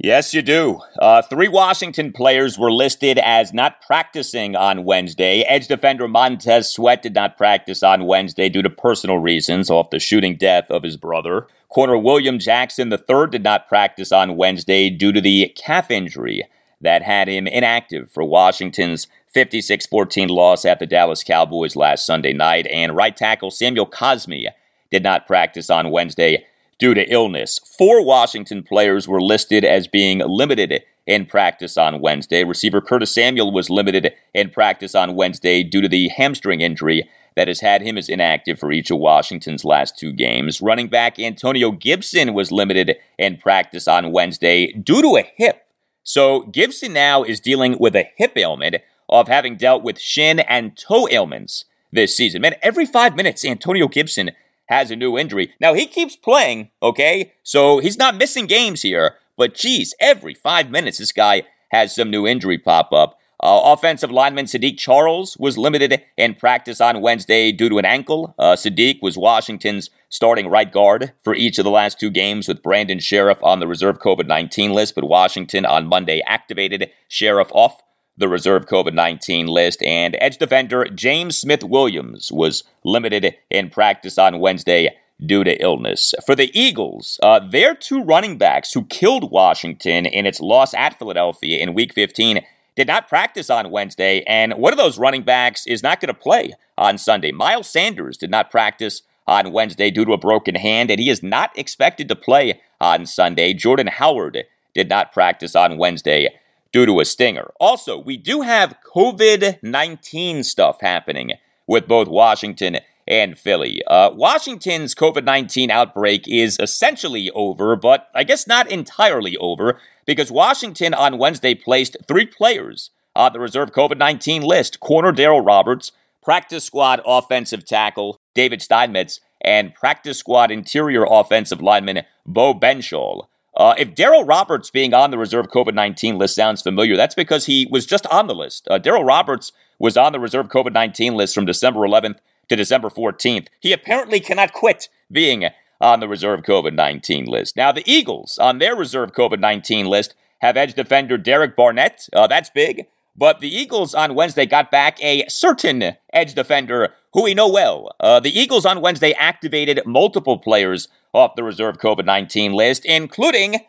Yes, 0.00 0.32
you 0.32 0.42
do. 0.42 0.80
Uh, 1.00 1.22
three 1.22 1.48
Washington 1.48 2.12
players 2.12 2.56
were 2.56 2.70
listed 2.70 3.18
as 3.18 3.52
not 3.52 3.82
practicing 3.82 4.54
on 4.54 4.84
Wednesday. 4.84 5.40
Edge 5.42 5.66
defender 5.66 6.06
Montez 6.06 6.72
Sweat 6.72 7.02
did 7.02 7.16
not 7.16 7.36
practice 7.36 7.82
on 7.82 8.06
Wednesday 8.06 8.48
due 8.48 8.62
to 8.62 8.70
personal 8.70 9.18
reasons 9.18 9.70
off 9.70 9.90
the 9.90 9.98
shooting 9.98 10.36
death 10.36 10.70
of 10.70 10.84
his 10.84 10.96
brother. 10.96 11.48
Corner 11.68 11.98
William 11.98 12.38
Jackson 12.38 12.92
III 12.92 13.26
did 13.28 13.42
not 13.42 13.68
practice 13.68 14.12
on 14.12 14.36
Wednesday 14.36 14.88
due 14.88 15.10
to 15.10 15.20
the 15.20 15.52
calf 15.56 15.90
injury 15.90 16.44
that 16.80 17.02
had 17.02 17.28
him 17.28 17.46
inactive 17.46 18.10
for 18.10 18.24
Washington's 18.24 19.06
56 19.28 19.86
14 19.86 20.28
loss 20.28 20.64
at 20.64 20.78
the 20.78 20.86
Dallas 20.86 21.22
Cowboys 21.22 21.76
last 21.76 22.06
Sunday 22.06 22.32
night. 22.32 22.66
And 22.66 22.96
right 22.96 23.16
tackle 23.16 23.50
Samuel 23.50 23.86
Cosmi 23.86 24.48
did 24.90 25.02
not 25.02 25.26
practice 25.26 25.70
on 25.70 25.90
Wednesday 25.90 26.46
due 26.78 26.94
to 26.94 27.10
illness. 27.12 27.58
Four 27.58 28.04
Washington 28.04 28.62
players 28.62 29.08
were 29.08 29.20
listed 29.20 29.64
as 29.64 29.88
being 29.88 30.18
limited 30.18 30.82
in 31.06 31.26
practice 31.26 31.76
on 31.76 32.00
Wednesday. 32.00 32.44
Receiver 32.44 32.80
Curtis 32.80 33.14
Samuel 33.14 33.52
was 33.52 33.70
limited 33.70 34.12
in 34.34 34.50
practice 34.50 34.94
on 34.94 35.16
Wednesday 35.16 35.62
due 35.62 35.80
to 35.80 35.88
the 35.88 36.08
hamstring 36.08 36.60
injury 36.60 37.08
that 37.34 37.48
has 37.48 37.60
had 37.60 37.82
him 37.82 37.96
as 37.96 38.08
inactive 38.08 38.58
for 38.58 38.72
each 38.72 38.90
of 38.90 38.98
Washington's 38.98 39.64
last 39.64 39.96
two 39.96 40.12
games. 40.12 40.60
Running 40.60 40.88
back 40.88 41.18
Antonio 41.18 41.70
Gibson 41.70 42.34
was 42.34 42.52
limited 42.52 42.96
in 43.16 43.36
practice 43.36 43.88
on 43.88 44.12
Wednesday 44.12 44.72
due 44.72 45.02
to 45.02 45.16
a 45.16 45.30
hip 45.36 45.64
so 46.08 46.40
Gibson 46.40 46.94
now 46.94 47.22
is 47.22 47.38
dealing 47.38 47.76
with 47.78 47.94
a 47.94 48.08
hip 48.16 48.32
ailment 48.34 48.76
of 49.10 49.28
having 49.28 49.56
dealt 49.56 49.82
with 49.82 50.00
shin 50.00 50.38
and 50.40 50.74
toe 50.74 51.06
ailments 51.10 51.66
this 51.92 52.16
season. 52.16 52.40
Man, 52.40 52.54
every 52.62 52.86
five 52.86 53.14
minutes, 53.14 53.44
Antonio 53.44 53.88
Gibson 53.88 54.30
has 54.70 54.90
a 54.90 54.96
new 54.96 55.18
injury. 55.18 55.52
Now 55.60 55.74
he 55.74 55.84
keeps 55.84 56.16
playing, 56.16 56.70
okay? 56.82 57.34
So 57.42 57.80
he's 57.80 57.98
not 57.98 58.16
missing 58.16 58.46
games 58.46 58.80
here, 58.80 59.16
but 59.36 59.54
geez, 59.54 59.92
every 60.00 60.32
five 60.32 60.70
minutes 60.70 60.96
this 60.96 61.12
guy 61.12 61.42
has 61.72 61.94
some 61.94 62.10
new 62.10 62.26
injury 62.26 62.56
pop 62.56 62.90
up. 62.90 63.17
Uh, 63.40 63.60
offensive 63.64 64.10
lineman 64.10 64.46
Saahdiq 64.46 64.76
Charles 64.76 65.36
was 65.38 65.56
limited 65.56 66.02
in 66.16 66.34
practice 66.34 66.80
on 66.80 67.00
Wednesday 67.00 67.52
due 67.52 67.68
to 67.68 67.78
an 67.78 67.84
ankle. 67.84 68.34
Uh, 68.38 68.56
Saahdiq 68.56 69.00
was 69.00 69.16
Washington's 69.16 69.90
starting 70.08 70.48
right 70.48 70.72
guard 70.72 71.12
for 71.22 71.34
each 71.34 71.58
of 71.58 71.64
the 71.64 71.70
last 71.70 72.00
two 72.00 72.10
games, 72.10 72.48
with 72.48 72.62
Brandon 72.62 72.98
Scherff 72.98 73.38
on 73.42 73.60
the 73.60 73.68
reserve 73.68 74.00
COVID 74.00 74.26
19 74.26 74.72
list, 74.72 74.94
but 74.96 75.04
Washington 75.04 75.64
on 75.64 75.86
Monday 75.86 76.20
activated 76.26 76.90
Scherff 77.08 77.50
off 77.52 77.80
the 78.16 78.28
reserve 78.28 78.66
COVID 78.66 78.94
19 78.94 79.46
list. 79.46 79.82
And 79.82 80.16
edge 80.20 80.38
defender 80.38 80.86
James 80.86 81.38
Smith 81.38 81.62
Williams 81.62 82.32
was 82.32 82.64
limited 82.84 83.36
in 83.50 83.70
practice 83.70 84.18
on 84.18 84.40
Wednesday 84.40 84.96
due 85.24 85.44
to 85.44 85.60
illness. 85.62 86.14
For 86.26 86.34
the 86.34 86.50
Eagles, 86.58 87.18
uh, 87.22 87.40
their 87.40 87.74
two 87.74 88.02
running 88.02 88.38
backs 88.38 88.72
who 88.72 88.84
killed 88.84 89.30
Washington 89.30 90.06
in 90.06 90.26
its 90.26 90.40
loss 90.40 90.74
at 90.74 90.98
Philadelphia 90.98 91.58
in 91.58 91.74
Week 91.74 91.92
15 91.92 92.44
did 92.78 92.86
not 92.86 93.08
practice 93.08 93.50
on 93.50 93.72
Wednesday, 93.72 94.22
and 94.22 94.52
one 94.52 94.72
of 94.72 94.78
those 94.78 95.00
running 95.00 95.22
backs 95.22 95.66
is 95.66 95.82
not 95.82 96.00
going 96.00 96.14
to 96.14 96.14
play 96.14 96.52
on 96.76 96.96
Sunday. 96.96 97.32
Miles 97.32 97.68
Sanders 97.68 98.16
did 98.16 98.30
not 98.30 98.52
practice 98.52 99.02
on 99.26 99.50
Wednesday 99.50 99.90
due 99.90 100.04
to 100.04 100.12
a 100.12 100.16
broken 100.16 100.54
hand, 100.54 100.88
and 100.88 101.00
he 101.00 101.10
is 101.10 101.20
not 101.20 101.50
expected 101.58 102.08
to 102.08 102.14
play 102.14 102.60
on 102.80 103.04
Sunday. 103.04 103.52
Jordan 103.52 103.88
Howard 103.88 104.44
did 104.74 104.88
not 104.88 105.10
practice 105.10 105.56
on 105.56 105.76
Wednesday 105.76 106.28
due 106.70 106.86
to 106.86 107.00
a 107.00 107.04
stinger. 107.04 107.50
Also, 107.58 107.98
we 107.98 108.16
do 108.16 108.42
have 108.42 108.76
COVID 108.94 109.58
19 109.60 110.44
stuff 110.44 110.80
happening 110.80 111.32
with 111.66 111.88
both 111.88 112.06
Washington 112.06 112.78
and 113.08 113.36
Philly. 113.36 113.82
Uh, 113.88 114.10
Washington's 114.14 114.94
COVID 114.94 115.24
19 115.24 115.68
outbreak 115.72 116.28
is 116.28 116.56
essentially 116.60 117.28
over, 117.34 117.74
but 117.74 118.08
I 118.14 118.22
guess 118.22 118.46
not 118.46 118.70
entirely 118.70 119.36
over 119.38 119.80
because 120.08 120.32
Washington 120.32 120.94
on 120.94 121.18
Wednesday 121.18 121.54
placed 121.54 121.98
three 122.08 122.24
players 122.24 122.90
on 123.14 123.34
the 123.34 123.38
reserve 123.38 123.72
COVID 123.72 123.98
19 123.98 124.40
list 124.40 124.80
corner 124.80 125.12
Darryl 125.12 125.44
Roberts, 125.44 125.92
practice 126.22 126.64
squad 126.64 127.02
offensive 127.04 127.66
tackle 127.66 128.18
David 128.34 128.62
Steinmetz 128.62 129.20
and 129.42 129.74
practice 129.74 130.16
squad 130.18 130.50
interior 130.50 131.06
offensive 131.08 131.60
lineman 131.60 132.04
Bo 132.24 132.54
Benzschawel. 132.54 133.26
Uh, 133.54 133.74
if 133.76 133.94
Darryl 133.94 134.26
Roberts 134.26 134.70
being 134.70 134.94
on 134.94 135.10
the 135.10 135.18
reserve 135.18 135.48
COVID 135.48 135.74
19 135.74 136.16
list 136.16 136.34
sounds 136.34 136.62
familiar, 136.62 136.96
that's 136.96 137.14
because 137.14 137.44
he 137.44 137.68
was 137.70 137.84
just 137.84 138.06
on 138.06 138.28
the 138.28 138.34
list. 138.34 138.66
Uh, 138.70 138.78
Darryl 138.78 139.06
Roberts 139.06 139.52
was 139.78 139.98
on 139.98 140.12
the 140.12 140.20
reserve 140.20 140.48
COVID 140.48 140.72
19 140.72 141.14
list 141.16 141.34
from 141.34 141.44
December 141.44 141.80
11th 141.80 142.16
to 142.48 142.56
December 142.56 142.88
14th. 142.88 143.48
He 143.60 143.74
apparently 143.74 144.20
cannot 144.20 144.54
quit 144.54 144.88
being 145.12 145.50
on 145.80 146.00
the 146.00 146.08
reserve 146.08 146.42
COVID 146.42 146.74
19 146.74 147.26
list. 147.26 147.56
Now, 147.56 147.72
the 147.72 147.88
Eagles 147.90 148.38
on 148.38 148.58
their 148.58 148.76
reserve 148.76 149.12
COVID 149.12 149.40
19 149.40 149.86
list 149.86 150.14
have 150.40 150.56
edge 150.56 150.74
defender 150.74 151.18
Derek 151.18 151.56
Barnett. 151.56 152.08
Uh, 152.12 152.26
that's 152.26 152.50
big. 152.50 152.86
But 153.16 153.40
the 153.40 153.52
Eagles 153.54 153.94
on 153.94 154.14
Wednesday 154.14 154.46
got 154.46 154.70
back 154.70 155.02
a 155.02 155.26
certain 155.28 155.96
edge 156.12 156.34
defender 156.34 156.94
who 157.12 157.24
we 157.24 157.34
know 157.34 157.48
well. 157.48 157.90
Uh, 157.98 158.20
the 158.20 158.38
Eagles 158.38 158.64
on 158.64 158.80
Wednesday 158.80 159.12
activated 159.14 159.80
multiple 159.84 160.38
players 160.38 160.86
off 161.12 161.34
the 161.34 161.42
reserve 161.42 161.78
COVID 161.78 162.04
19 162.04 162.52
list, 162.52 162.84
including 162.84 163.60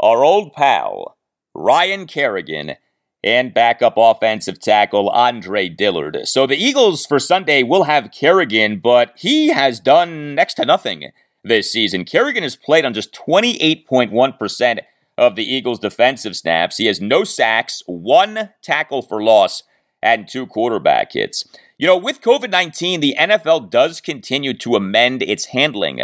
our 0.00 0.24
old 0.24 0.54
pal, 0.54 1.16
Ryan 1.54 2.06
Kerrigan, 2.06 2.76
and 3.22 3.54
backup 3.54 3.94
offensive 3.96 4.60
tackle 4.60 5.10
Andre 5.10 5.68
Dillard. 5.68 6.26
So 6.26 6.46
the 6.46 6.56
Eagles 6.56 7.04
for 7.04 7.18
Sunday 7.18 7.62
will 7.62 7.84
have 7.84 8.10
Kerrigan, 8.10 8.80
but 8.80 9.14
he 9.16 9.48
has 9.48 9.80
done 9.80 10.34
next 10.34 10.54
to 10.54 10.64
nothing 10.64 11.10
this 11.44 11.70
season. 11.70 12.04
Kerrigan 12.04 12.42
has 12.42 12.56
played 12.56 12.84
on 12.84 12.94
just 12.94 13.14
28.1% 13.14 14.80
of 15.16 15.36
the 15.36 15.44
Eagles' 15.44 15.78
defensive 15.78 16.36
snaps. 16.36 16.78
He 16.78 16.86
has 16.86 17.00
no 17.00 17.22
sacks, 17.22 17.82
one 17.86 18.50
tackle 18.62 19.02
for 19.02 19.22
loss, 19.22 19.62
and 20.02 20.28
two 20.28 20.46
quarterback 20.46 21.12
hits. 21.12 21.44
You 21.78 21.86
know, 21.86 21.96
with 21.96 22.20
COVID 22.20 22.50
19, 22.50 23.00
the 23.00 23.16
NFL 23.18 23.70
does 23.70 24.00
continue 24.00 24.54
to 24.54 24.76
amend 24.76 25.22
its 25.22 25.46
handling 25.46 26.00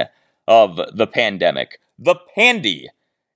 of 0.46 0.80
the 0.92 1.06
pandemic. 1.06 1.80
The 1.98 2.16
pandy. 2.34 2.88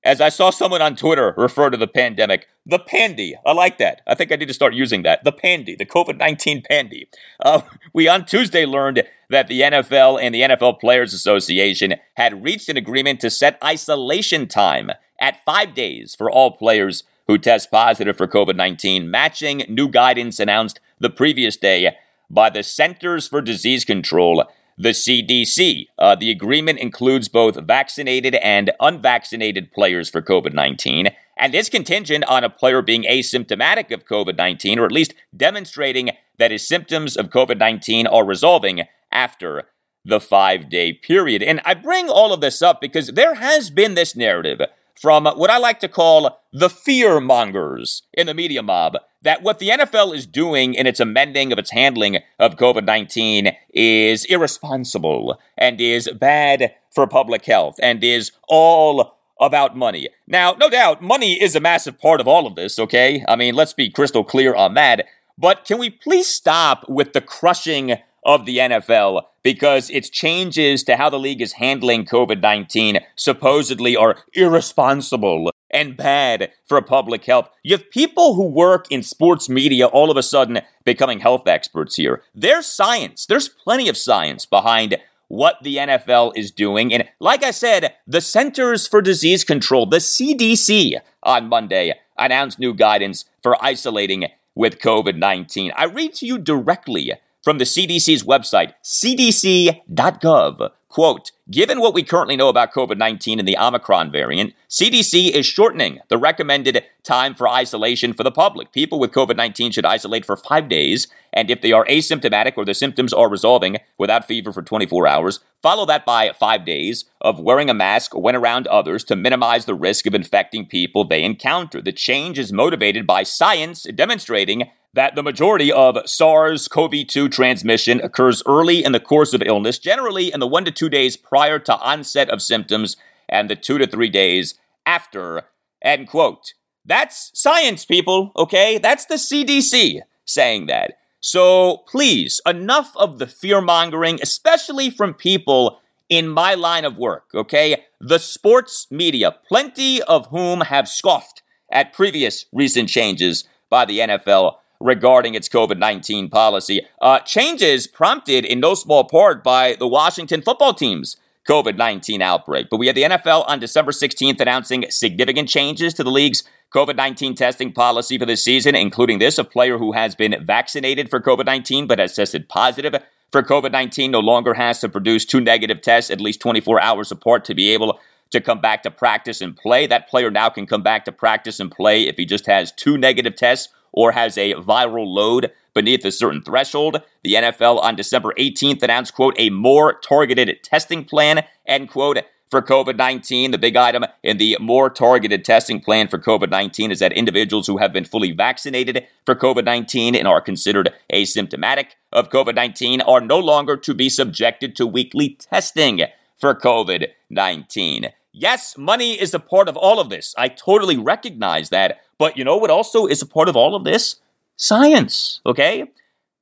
As 0.05 0.21
I 0.21 0.29
saw 0.29 0.51
someone 0.51 0.83
on 0.83 0.97
Twitter 0.97 1.35
refer 1.37 1.71
to 1.71 1.79
the 1.79 1.87
pandemic, 1.87 2.47
the 2.67 2.79
pandy. 2.79 3.35
I 3.47 3.53
like 3.53 3.79
that. 3.79 4.03
I 4.07 4.15
think 4.15 4.33
I 4.33 4.37
need 4.37 4.49
to 4.49 4.55
start 4.55 4.75
using 4.75 5.03
that. 5.03 5.25
The 5.25 5.33
pandy, 5.33 5.75
the 5.77 5.87
COVID 5.87 6.19
19 6.19 6.63
pandy. 6.69 7.09
Uh, 7.41 7.63
we 7.93 8.09
on 8.09 8.27
Tuesday 8.27 8.67
learned 8.67 9.05
that 9.35 9.49
the 9.49 9.63
NFL 9.63 10.23
and 10.23 10.33
the 10.33 10.43
NFL 10.43 10.79
Players 10.79 11.13
Association 11.13 11.95
had 12.17 12.45
reached 12.45 12.69
an 12.69 12.77
agreement 12.77 13.21
to 13.21 13.31
set 13.31 13.59
isolation 13.63 14.47
time 14.47 14.93
at 15.21 15.45
five 15.45 15.75
days 15.75 16.15
for 16.15 16.31
all 16.31 16.53
players 16.53 17.03
who 17.27 17.37
test 17.37 17.71
positive 17.71 18.17
for 18.17 18.29
COVID 18.29 18.55
19, 18.55 19.11
matching 19.11 19.65
new 19.69 19.89
guidance 19.89 20.39
announced 20.39 20.79
the 21.01 21.11
previous 21.11 21.57
day 21.57 21.97
by 22.31 22.49
the 22.49 22.63
Centers 22.63 23.27
for 23.27 23.41
Disease 23.41 23.85
Control, 23.85 24.45
the 24.79 24.91
CDC. 24.91 25.89
Uh, 25.99 26.15
the 26.15 26.31
agreement 26.31 26.79
includes 26.79 27.29
both 27.29 27.61
vaccinated 27.61 28.37
and 28.37 28.71
unvaccinated 28.79 29.73
players 29.73 30.09
for 30.09 30.23
COVID 30.23 30.53
19, 30.53 31.09
and 31.37 31.55
is 31.57 31.69
contingent 31.69 32.25
on 32.27 32.45
a 32.45 32.51
player 32.51 32.83
being 32.83 33.03
asymptomatic 33.03 33.93
of 33.93 34.07
COVID 34.07 34.37
19, 34.37 34.79
or 34.79 34.85
at 34.85 34.93
least 34.93 35.15
demonstrating 35.37 36.11
that 36.39 36.53
his 36.53 36.67
symptoms 36.67 37.17
of 37.17 37.31
COVID 37.31 37.59
19 37.59 38.07
are 38.07 38.25
resolving 38.25 38.83
after 39.15 39.65
the 40.05 40.21
five 40.21 40.69
day 40.69 40.93
period. 40.93 41.43
And 41.43 41.61
I 41.65 41.75
bring 41.75 42.09
all 42.09 42.33
of 42.33 42.41
this 42.41 42.61
up 42.61 42.81
because 42.81 43.09
there 43.09 43.35
has 43.35 43.71
been 43.71 43.95
this 43.95 44.15
narrative 44.15 44.61
from 45.01 45.25
what 45.25 45.51
I 45.51 45.59
like 45.59 45.81
to 45.81 45.89
call 45.89 46.41
the 46.53 46.71
fear 46.71 47.21
mongers 47.21 48.03
in 48.13 48.27
the 48.27 48.35
media 48.35 48.63
mob 48.63 48.97
that 49.23 49.43
what 49.43 49.59
the 49.59 49.71
NFL 49.71 50.15
is 50.15 50.27
doing 50.27 50.75
in 50.75 50.87
its 50.87 51.01
amending 51.01 51.53
of 51.53 51.59
its 51.59 51.71
handling 51.71 52.19
of 52.39 52.57
COVID 52.57 52.85
19 52.85 53.57
is 53.73 54.25
irresponsible 54.27 55.39
and 55.57 55.81
is 55.81 56.09
bad 56.09 56.75
for 56.95 57.07
public 57.07 57.45
health 57.47 57.77
and 57.83 58.05
is 58.05 58.33
all 58.49 59.17
about 59.41 59.77
money. 59.77 60.09
Now, 60.29 60.53
no 60.53 60.71
doubt, 60.71 61.03
money 61.03 61.43
is 61.43 61.57
a 61.57 61.61
massive 61.61 61.99
part 61.99 62.21
of 62.21 62.29
all 62.29 62.47
of 62.47 62.55
this, 62.55 62.79
okay? 62.79 63.25
I 63.27 63.35
mean, 63.35 63.55
let's 63.55 63.73
be 63.73 63.91
crystal 63.91 64.25
clear 64.25 64.55
on 64.55 64.75
that. 64.75 65.07
But 65.37 65.65
can 65.65 65.79
we 65.79 65.91
please 65.91 66.29
stop 66.29 66.89
with 66.89 67.13
the 67.13 67.21
crushing 67.21 67.97
of 68.25 68.47
the 68.47 68.59
NFL 68.59 69.23
because 69.43 69.91
its 69.91 70.09
changes 70.09 70.83
to 70.85 70.97
how 70.97 71.11
the 71.11 71.19
league 71.19 71.43
is 71.43 71.55
handling 71.55 72.05
COVID 72.05 72.41
19 72.41 72.99
supposedly 73.17 73.97
are 73.97 74.17
irresponsible 74.33 75.51
and 75.71 75.97
bad 75.97 76.51
for 76.67 76.81
public 76.81 77.25
health. 77.25 77.51
You 77.63 77.77
have 77.77 77.91
people 77.91 78.35
who 78.35 78.47
work 78.47 78.87
in 78.91 79.03
sports 79.03 79.49
media 79.49 79.87
all 79.87 80.11
of 80.11 80.17
a 80.17 80.23
sudden 80.23 80.61
becoming 80.85 81.21
health 81.21 81.47
experts 81.47 81.97
here. 81.97 82.23
There's 82.35 82.67
science, 82.67 83.27
there's 83.27 83.49
plenty 83.49 83.89
of 83.89 83.97
science 83.97 84.47
behind 84.47 84.97
what 85.29 85.57
the 85.63 85.77
NFL 85.77 86.33
is 86.37 86.51
doing. 86.51 86.93
And 86.93 87.09
like 87.19 87.43
I 87.43 87.51
said, 87.51 87.95
the 88.07 88.21
Centers 88.21 88.87
for 88.87 89.03
Disease 89.03 89.43
Control, 89.43 89.87
the 89.87 89.97
CDC, 89.97 90.99
on 91.23 91.49
Monday 91.49 91.95
announced 92.17 92.59
new 92.59 92.75
guidance 92.75 93.25
for 93.43 93.63
isolating 93.65 94.27
with 94.55 94.79
COVID 94.79 95.17
19. 95.17 95.73
I 95.77 95.85
read 95.85 96.15
to 96.15 96.27
you 96.27 96.39
directly 96.39 97.13
from 97.45 97.59
the 97.59 97.65
CDC's 97.65 98.25
website, 98.25 98.73
cdc.gov. 98.83 100.71
Quote, 100.89 101.33
given 101.51 101.81
what 101.81 101.95
we 101.95 102.03
currently 102.03 102.37
know 102.37 102.49
about 102.49 102.73
COVID 102.73 102.97
19 102.97 103.39
and 103.39 103.47
the 103.47 103.59
Omicron 103.59 104.11
variant, 104.11 104.55
CDC 104.69 105.31
is 105.31 105.47
shortening 105.47 106.01
the 106.09 106.19
recommended 106.19 106.85
time 107.03 107.35
for 107.35 107.49
isolation 107.49 108.15
for 108.15 108.23
the 108.23 108.31
public. 108.31 108.73
People 108.73 108.99
with 108.99 109.13
COVID 109.13 109.37
19 109.37 109.73
should 109.73 109.85
isolate 109.85 110.25
for 110.25 110.37
five 110.37 110.69
days, 110.69 111.09
and 111.33 111.51
if 111.51 111.61
they 111.61 111.73
are 111.73 111.85
asymptomatic 111.87 112.55
or 112.57 112.65
the 112.65 112.75
symptoms 112.75 113.13
are 113.13 113.29
resolving 113.29 113.79
without 113.99 114.27
fever 114.27 114.53
for 114.53 114.63
24 114.63 115.07
hours, 115.07 115.41
follow 115.63 115.85
that 115.87 116.05
by 116.05 116.33
five 116.33 116.65
days 116.65 117.05
of 117.21 117.41
wearing 117.41 117.71
a 117.71 117.75
mask 117.75 118.15
when 118.15 118.37
around 118.37 118.67
others 118.69 119.05
to 119.05 119.17
minimize 119.17 119.65
the 119.65 119.75
risk 119.75 120.07
of 120.07 120.15
infecting 120.15 120.67
people 120.67 121.05
they 121.05 121.23
encounter. 121.23 121.81
The 121.81 121.93
change 121.93 122.39
is 122.39 122.53
motivated 122.53 123.07
by 123.07 123.23
science 123.23 123.85
demonstrating 123.85 124.71
that 124.95 125.17
the 125.17 125.23
majority 125.23 125.73
of 125.73 125.99
SARS 126.07 126.69
CoV 126.69 127.07
2 127.07 127.29
transmission 127.29 128.01
occurs 128.01 128.43
early 128.47 128.85
in 128.85 128.93
the 128.93 129.01
course 129.01 129.35
of 129.35 129.43
illness, 129.43 129.79
generally 129.79 130.33
in 130.33 130.41
the 130.41 130.47
one 130.47 130.65
to 130.65 130.71
two 130.71 130.89
days 130.89 131.17
prior 131.35 131.59
to 131.59 131.77
onset 131.79 132.31
of 132.31 132.41
symptoms 132.41 132.97
and 133.29 133.51
the 133.51 133.57
two 133.57 133.77
to 133.77 133.89
three 133.89 134.09
days 134.09 134.55
after. 134.87 135.43
End 135.83 136.07
quote. 136.07 136.55
That's 136.85 137.33
science, 137.35 137.85
people, 137.85 138.31
okay? 138.37 138.79
That's 138.79 139.07
the 139.07 139.17
CDC 139.17 139.99
saying 140.25 140.67
that. 140.67 140.93
So 141.19 141.79
please, 141.89 142.41
enough 142.47 142.93
of 142.95 143.19
the 143.19 143.27
fear 143.27 143.61
mongering, 143.61 144.21
especially 144.23 144.91
from 144.91 145.13
people 145.13 145.81
in 146.09 146.29
my 146.29 146.55
line 146.55 146.85
of 146.85 146.99
work, 146.99 147.25
okay? 147.35 147.83
The 148.01 148.21
sports 148.21 148.87
media, 148.89 149.35
plenty 149.49 150.01
of 150.03 150.29
whom 150.29 150.61
have 150.61 150.89
scoffed 150.89 151.43
at 151.69 151.93
previous 151.93 152.47
recent 152.53 152.89
changes 152.89 153.43
by 153.69 153.85
the 153.87 153.99
NFL 153.99 154.59
regarding 154.79 155.35
its 155.35 155.49
COVID 155.49 155.79
19 155.79 156.29
policy. 156.29 156.87
Uh, 157.01 157.19
changes 157.21 157.89
prompted 157.89 158.45
in 158.45 158.61
no 158.61 158.75
small 158.75 159.03
part 159.03 159.43
by 159.43 159.75
the 159.75 159.89
Washington 159.89 160.41
football 160.41 160.75
team's 160.75 161.17
COVID 161.49 161.77
19 161.77 162.23
outbreak. 162.23 162.69
But 162.71 162.79
we 162.79 162.87
had 162.87 162.97
the 162.97 163.03
NFL 163.03 163.49
on 163.49 163.61
December 163.61 163.93
16th 163.93 164.41
announcing 164.41 164.87
significant 164.91 165.49
changes 165.49 165.95
to 165.95 166.05
the 166.05 166.11
league's 166.11 166.45
COVID 166.75 166.97
19 166.97 167.35
testing 167.35 167.73
policy 167.73 168.19
for 168.19 168.27
this 168.27 168.43
season, 168.43 168.75
including 168.75 169.19
this 169.19 169.39
a 169.39 169.45
player 169.45 169.79
who 169.79 169.93
has 169.93 170.15
been 170.15 170.35
vaccinated 170.45 171.11
for 171.11 171.21
COVID 171.21 171.47
19 171.47 171.87
but 171.87 171.99
has 171.99 172.15
tested 172.15 172.49
positive 172.49 172.95
for 173.35 173.43
COVID 173.43 173.73
19 173.73 174.13
no 174.13 174.21
longer 174.21 174.55
has 174.55 174.79
to 174.79 174.89
produce 174.89 175.25
two 175.25 175.41
negative 175.41 175.81
tests 175.81 176.09
at 176.09 176.21
least 176.21 176.39
24 176.41 176.81
hours 176.81 177.11
apart 177.11 177.45
to 177.47 177.53
be 177.53 177.71
able 177.71 177.99
to 178.31 178.41
come 178.41 178.61
back 178.61 178.85
to 178.85 178.93
practice 178.93 179.41
and 179.41 179.57
play. 179.57 179.89
That 179.89 180.09
player 180.09 180.31
now 180.31 180.51
can 180.51 180.67
come 180.67 180.85
back 180.85 181.05
to 181.07 181.11
practice 181.11 181.59
and 181.59 181.69
play 181.69 182.07
if 182.07 182.17
he 182.17 182.27
just 182.27 182.47
has 182.47 182.71
two 182.71 182.97
negative 182.97 183.35
tests 183.35 183.73
or 183.91 184.13
has 184.13 184.39
a 184.39 184.55
viral 184.55 185.07
load 185.09 185.51
beneath 185.75 186.05
a 186.05 186.13
certain 186.13 186.43
threshold. 186.43 187.03
The 187.23 187.35
NFL 187.35 187.83
on 187.83 187.97
December 187.97 188.33
18th 188.39 188.83
announced, 188.83 189.15
quote, 189.15 189.35
a 189.39 189.51
more 189.51 189.95
targeted 189.95 190.63
testing 190.63 191.05
plan, 191.05 191.45
end 191.67 191.91
quote, 191.91 192.19
for 192.51 192.63
COVID 192.63 192.97
19. 192.97 193.51
The 193.51 193.59
big 193.59 193.75
item 193.75 194.05
in 194.23 194.39
the 194.39 194.57
more 194.61 194.89
targeted 194.89 195.45
testing 195.45 195.81
plan 195.81 196.07
for 196.07 196.19
COVID 196.19 196.51
19 196.51 196.93
is 196.93 197.01
that 197.01 197.13
individuals 197.13 197.67
who 197.67 197.79
have 197.79 197.93
been 197.93 198.05
fully 198.05 198.31
vaccinated 198.31 199.07
for 199.27 199.35
COVID 199.35 199.65
19 199.65 200.15
and 200.15 200.29
are 200.29 200.41
considered 200.41 200.93
asymptomatic 201.13 201.97
of 202.13 202.31
COVID 202.31 202.55
19 202.55 203.01
are 203.01 203.21
no 203.21 203.39
longer 203.39 203.77
to 203.77 203.93
be 203.93 204.09
subjected 204.09 204.77
to 204.77 204.87
weekly 204.87 205.31
testing 205.31 206.03
for 206.39 206.55
COVID 206.55 207.09
19. 207.29 208.13
Yes, 208.33 208.77
money 208.77 209.21
is 209.21 209.33
a 209.33 209.39
part 209.39 209.69
of 209.69 209.77
all 209.77 210.01
of 210.01 210.11
this. 210.11 210.35
I 210.37 210.49
totally 210.49 210.97
recognize 210.97 211.71
that. 211.71 212.01
But 212.19 212.37
you 212.37 212.45
know 212.45 212.57
what 212.57 212.71
also 212.71 213.07
is 213.07 213.23
a 213.23 213.27
part 213.27 213.49
of 213.49 213.57
all 213.57 213.75
of 213.75 213.85
this? 213.85 214.17
Science, 214.57 215.41
okay? 215.45 215.91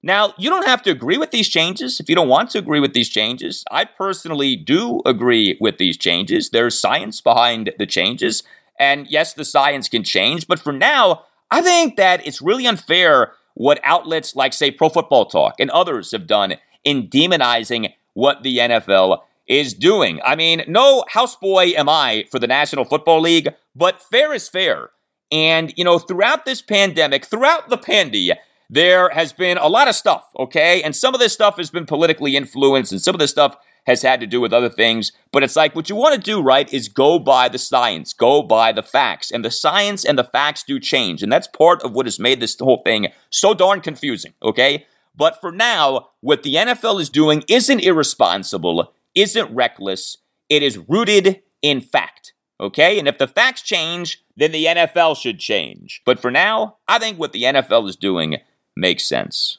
Now, 0.03 0.35
you 0.37 0.51
don't 0.51 0.67
have 0.67 0.83
to 0.83 0.91
agree 0.91 1.17
with 1.17 1.31
these 1.31 1.49
changes 1.49 2.01
if 2.01 2.09
you 2.09 2.15
don't 2.15 2.29
want 2.29 2.51
to 2.51 2.59
agree 2.59 2.81
with 2.81 2.93
these 2.93 3.09
changes. 3.09 3.65
I 3.71 3.85
personally 3.85 4.57
do 4.57 5.01
agree 5.07 5.57
with 5.61 5.79
these 5.79 5.97
changes. 5.97 6.51
There's 6.51 6.79
science 6.79 7.21
behind 7.21 7.73
the 7.79 7.87
changes. 7.87 8.43
And 8.79 9.07
yes, 9.09 9.33
the 9.33 9.45
science 9.45 9.89
can 9.89 10.03
change. 10.03 10.49
But 10.49 10.59
for 10.59 10.73
now, 10.73 11.23
I 11.51 11.63
think 11.63 11.97
that 11.97 12.27
it's 12.27 12.43
really 12.43 12.67
unfair 12.67 13.33
what 13.55 13.81
outlets 13.85 14.35
like, 14.35 14.53
say, 14.53 14.71
Pro 14.71 14.89
Football 14.89 15.27
Talk 15.27 15.55
and 15.61 15.71
others 15.71 16.11
have 16.11 16.27
done 16.27 16.57
in 16.83 17.09
demonizing 17.09 17.93
what 18.15 18.43
the 18.43 18.59
NFL 18.59 19.21
is 19.47 19.73
doing. 19.75 20.21
I 20.25 20.35
mean, 20.35 20.65
no 20.67 21.05
houseboy 21.13 21.75
am 21.75 21.89
I 21.89 22.25
for 22.31 22.39
the 22.39 22.47
National 22.47 22.85
Football 22.85 23.21
League, 23.21 23.49
but 23.75 24.03
fair 24.03 24.33
is 24.33 24.49
fair. 24.49 24.91
And, 25.33 25.73
you 25.77 25.85
know, 25.85 25.99
throughout 25.99 26.45
this 26.45 26.61
pandemic, 26.61 27.25
throughout 27.25 27.71
the 27.71 27.79
pandy, 27.79 28.33
there 28.69 29.09
has 29.09 29.33
been 29.33 29.57
a 29.57 29.67
lot 29.67 29.89
of 29.89 29.95
stuff, 29.95 30.29
okay? 30.39 30.83
And 30.83 30.95
some 30.95 31.15
of 31.15 31.21
this 31.21 31.33
stuff 31.33 31.57
has 31.57 31.71
been 31.71 31.87
politically 31.87 32.37
influenced, 32.37 32.93
and 32.93 33.01
some 33.01 33.15
of 33.15 33.19
this 33.19 33.31
stuff 33.31 33.57
has 33.87 34.03
had 34.03 34.21
to 34.21 34.27
do 34.27 34.41
with 34.41 34.53
other 34.53 34.69
things. 34.69 35.11
But 35.33 35.43
it's 35.43 35.57
like 35.57 35.75
what 35.75 35.89
you 35.89 35.97
want 35.97 36.15
to 36.15 36.21
do, 36.21 36.41
right, 36.41 36.73
is 36.73 36.89
go 36.89 37.19
by 37.19 37.49
the 37.49 37.59
science, 37.59 38.13
go 38.13 38.43
by 38.43 38.73
the 38.73 38.83
facts. 38.83 39.31
And 39.31 39.45
the 39.45 39.51
science 39.51 40.05
and 40.05 40.19
the 40.19 40.25
facts 40.25 40.63
do 40.63 40.79
change. 40.79 41.23
And 41.23 41.33
that's 41.33 41.49
part 41.49 41.83
of 41.83 41.93
what 41.93 42.07
has 42.07 42.19
made 42.19 42.41
this 42.41 42.57
whole 42.59 42.83
thing 42.85 43.09
so 43.31 43.55
darn 43.55 43.81
confusing, 43.81 44.35
okay? 44.43 44.87
But 45.17 45.41
for 45.41 45.51
now, 45.51 46.11
what 46.21 46.43
the 46.43 46.55
NFL 46.55 47.01
is 47.01 47.11
doing 47.11 47.45
isn't 47.49 47.81
irresponsible, 47.81 48.93
isn't 49.15 49.55
reckless, 49.55 50.19
it 50.49 50.63
is 50.63 50.79
rooted 50.79 51.43
in 51.61 51.81
fact. 51.81 52.32
Okay? 52.63 52.99
And 52.99 53.09
if 53.09 53.19
the 53.19 53.27
facts 53.27 53.61
change, 53.61 54.23
then 54.37 54.53
the 54.53 54.67
NFL 54.67 55.17
should 55.17 55.41
change. 55.41 56.01
But 56.07 56.21
for 56.21 56.31
now, 56.31 56.77
I 56.87 57.01
think 57.01 57.19
what 57.19 57.33
the 57.33 57.43
NFL 57.43 57.89
is 57.89 57.97
doing 57.97 58.39
makes 58.77 59.05
sense. 59.05 59.59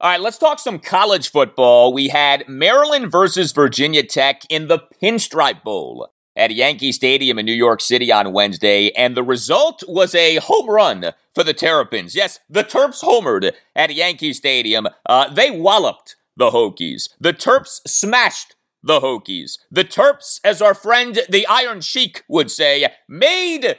All 0.00 0.08
right, 0.08 0.20
let's 0.20 0.38
talk 0.38 0.60
some 0.60 0.78
college 0.78 1.28
football. 1.28 1.92
We 1.92 2.06
had 2.08 2.48
Maryland 2.48 3.10
versus 3.10 3.50
Virginia 3.50 4.04
Tech 4.04 4.42
in 4.48 4.68
the 4.68 4.78
Pinstripe 5.02 5.64
Bowl 5.64 6.12
at 6.36 6.52
Yankee 6.52 6.92
Stadium 6.92 7.36
in 7.36 7.46
New 7.46 7.52
York 7.52 7.80
City 7.80 8.12
on 8.12 8.32
Wednesday, 8.32 8.90
and 8.90 9.16
the 9.16 9.24
result 9.24 9.82
was 9.88 10.14
a 10.14 10.36
home 10.36 10.70
run 10.70 11.06
for 11.34 11.42
the 11.42 11.52
Terrapins. 11.52 12.14
Yes, 12.14 12.38
the 12.48 12.62
Terps 12.62 13.02
homered 13.02 13.50
at 13.74 13.92
Yankee 13.92 14.32
Stadium. 14.32 14.86
Uh, 15.04 15.34
they 15.34 15.50
walloped 15.50 16.14
the 16.38 16.50
Hokies. 16.50 17.10
The 17.20 17.34
Terps 17.34 17.80
smashed 17.86 18.54
the 18.82 19.00
Hokies. 19.00 19.58
The 19.70 19.84
Terps, 19.84 20.40
as 20.42 20.62
our 20.62 20.74
friend 20.74 21.18
the 21.28 21.46
Iron 21.46 21.80
Sheik 21.80 22.24
would 22.28 22.50
say, 22.50 22.86
made 23.08 23.66
uh, 23.66 23.74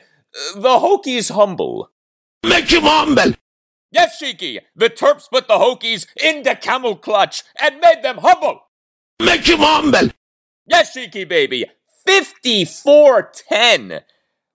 the 0.56 0.78
Hokies 0.80 1.32
humble. 1.32 1.90
Make 2.46 2.72
him 2.72 2.84
humble. 2.84 3.34
Yes, 3.92 4.22
Sheiky, 4.22 4.60
the 4.76 4.90
Terps 4.90 5.30
put 5.30 5.48
the 5.48 5.56
Hokies 5.56 6.06
into 6.22 6.56
camel 6.56 6.96
clutch 6.96 7.44
and 7.60 7.80
made 7.80 8.04
them 8.04 8.20
humble. 8.20 8.62
Make 9.20 9.48
him 9.48 9.60
humble. 9.60 10.12
Yes, 10.68 10.96
Sheiky, 10.96 11.28
baby. 11.28 11.66
54 12.06 13.32
10 13.50 14.02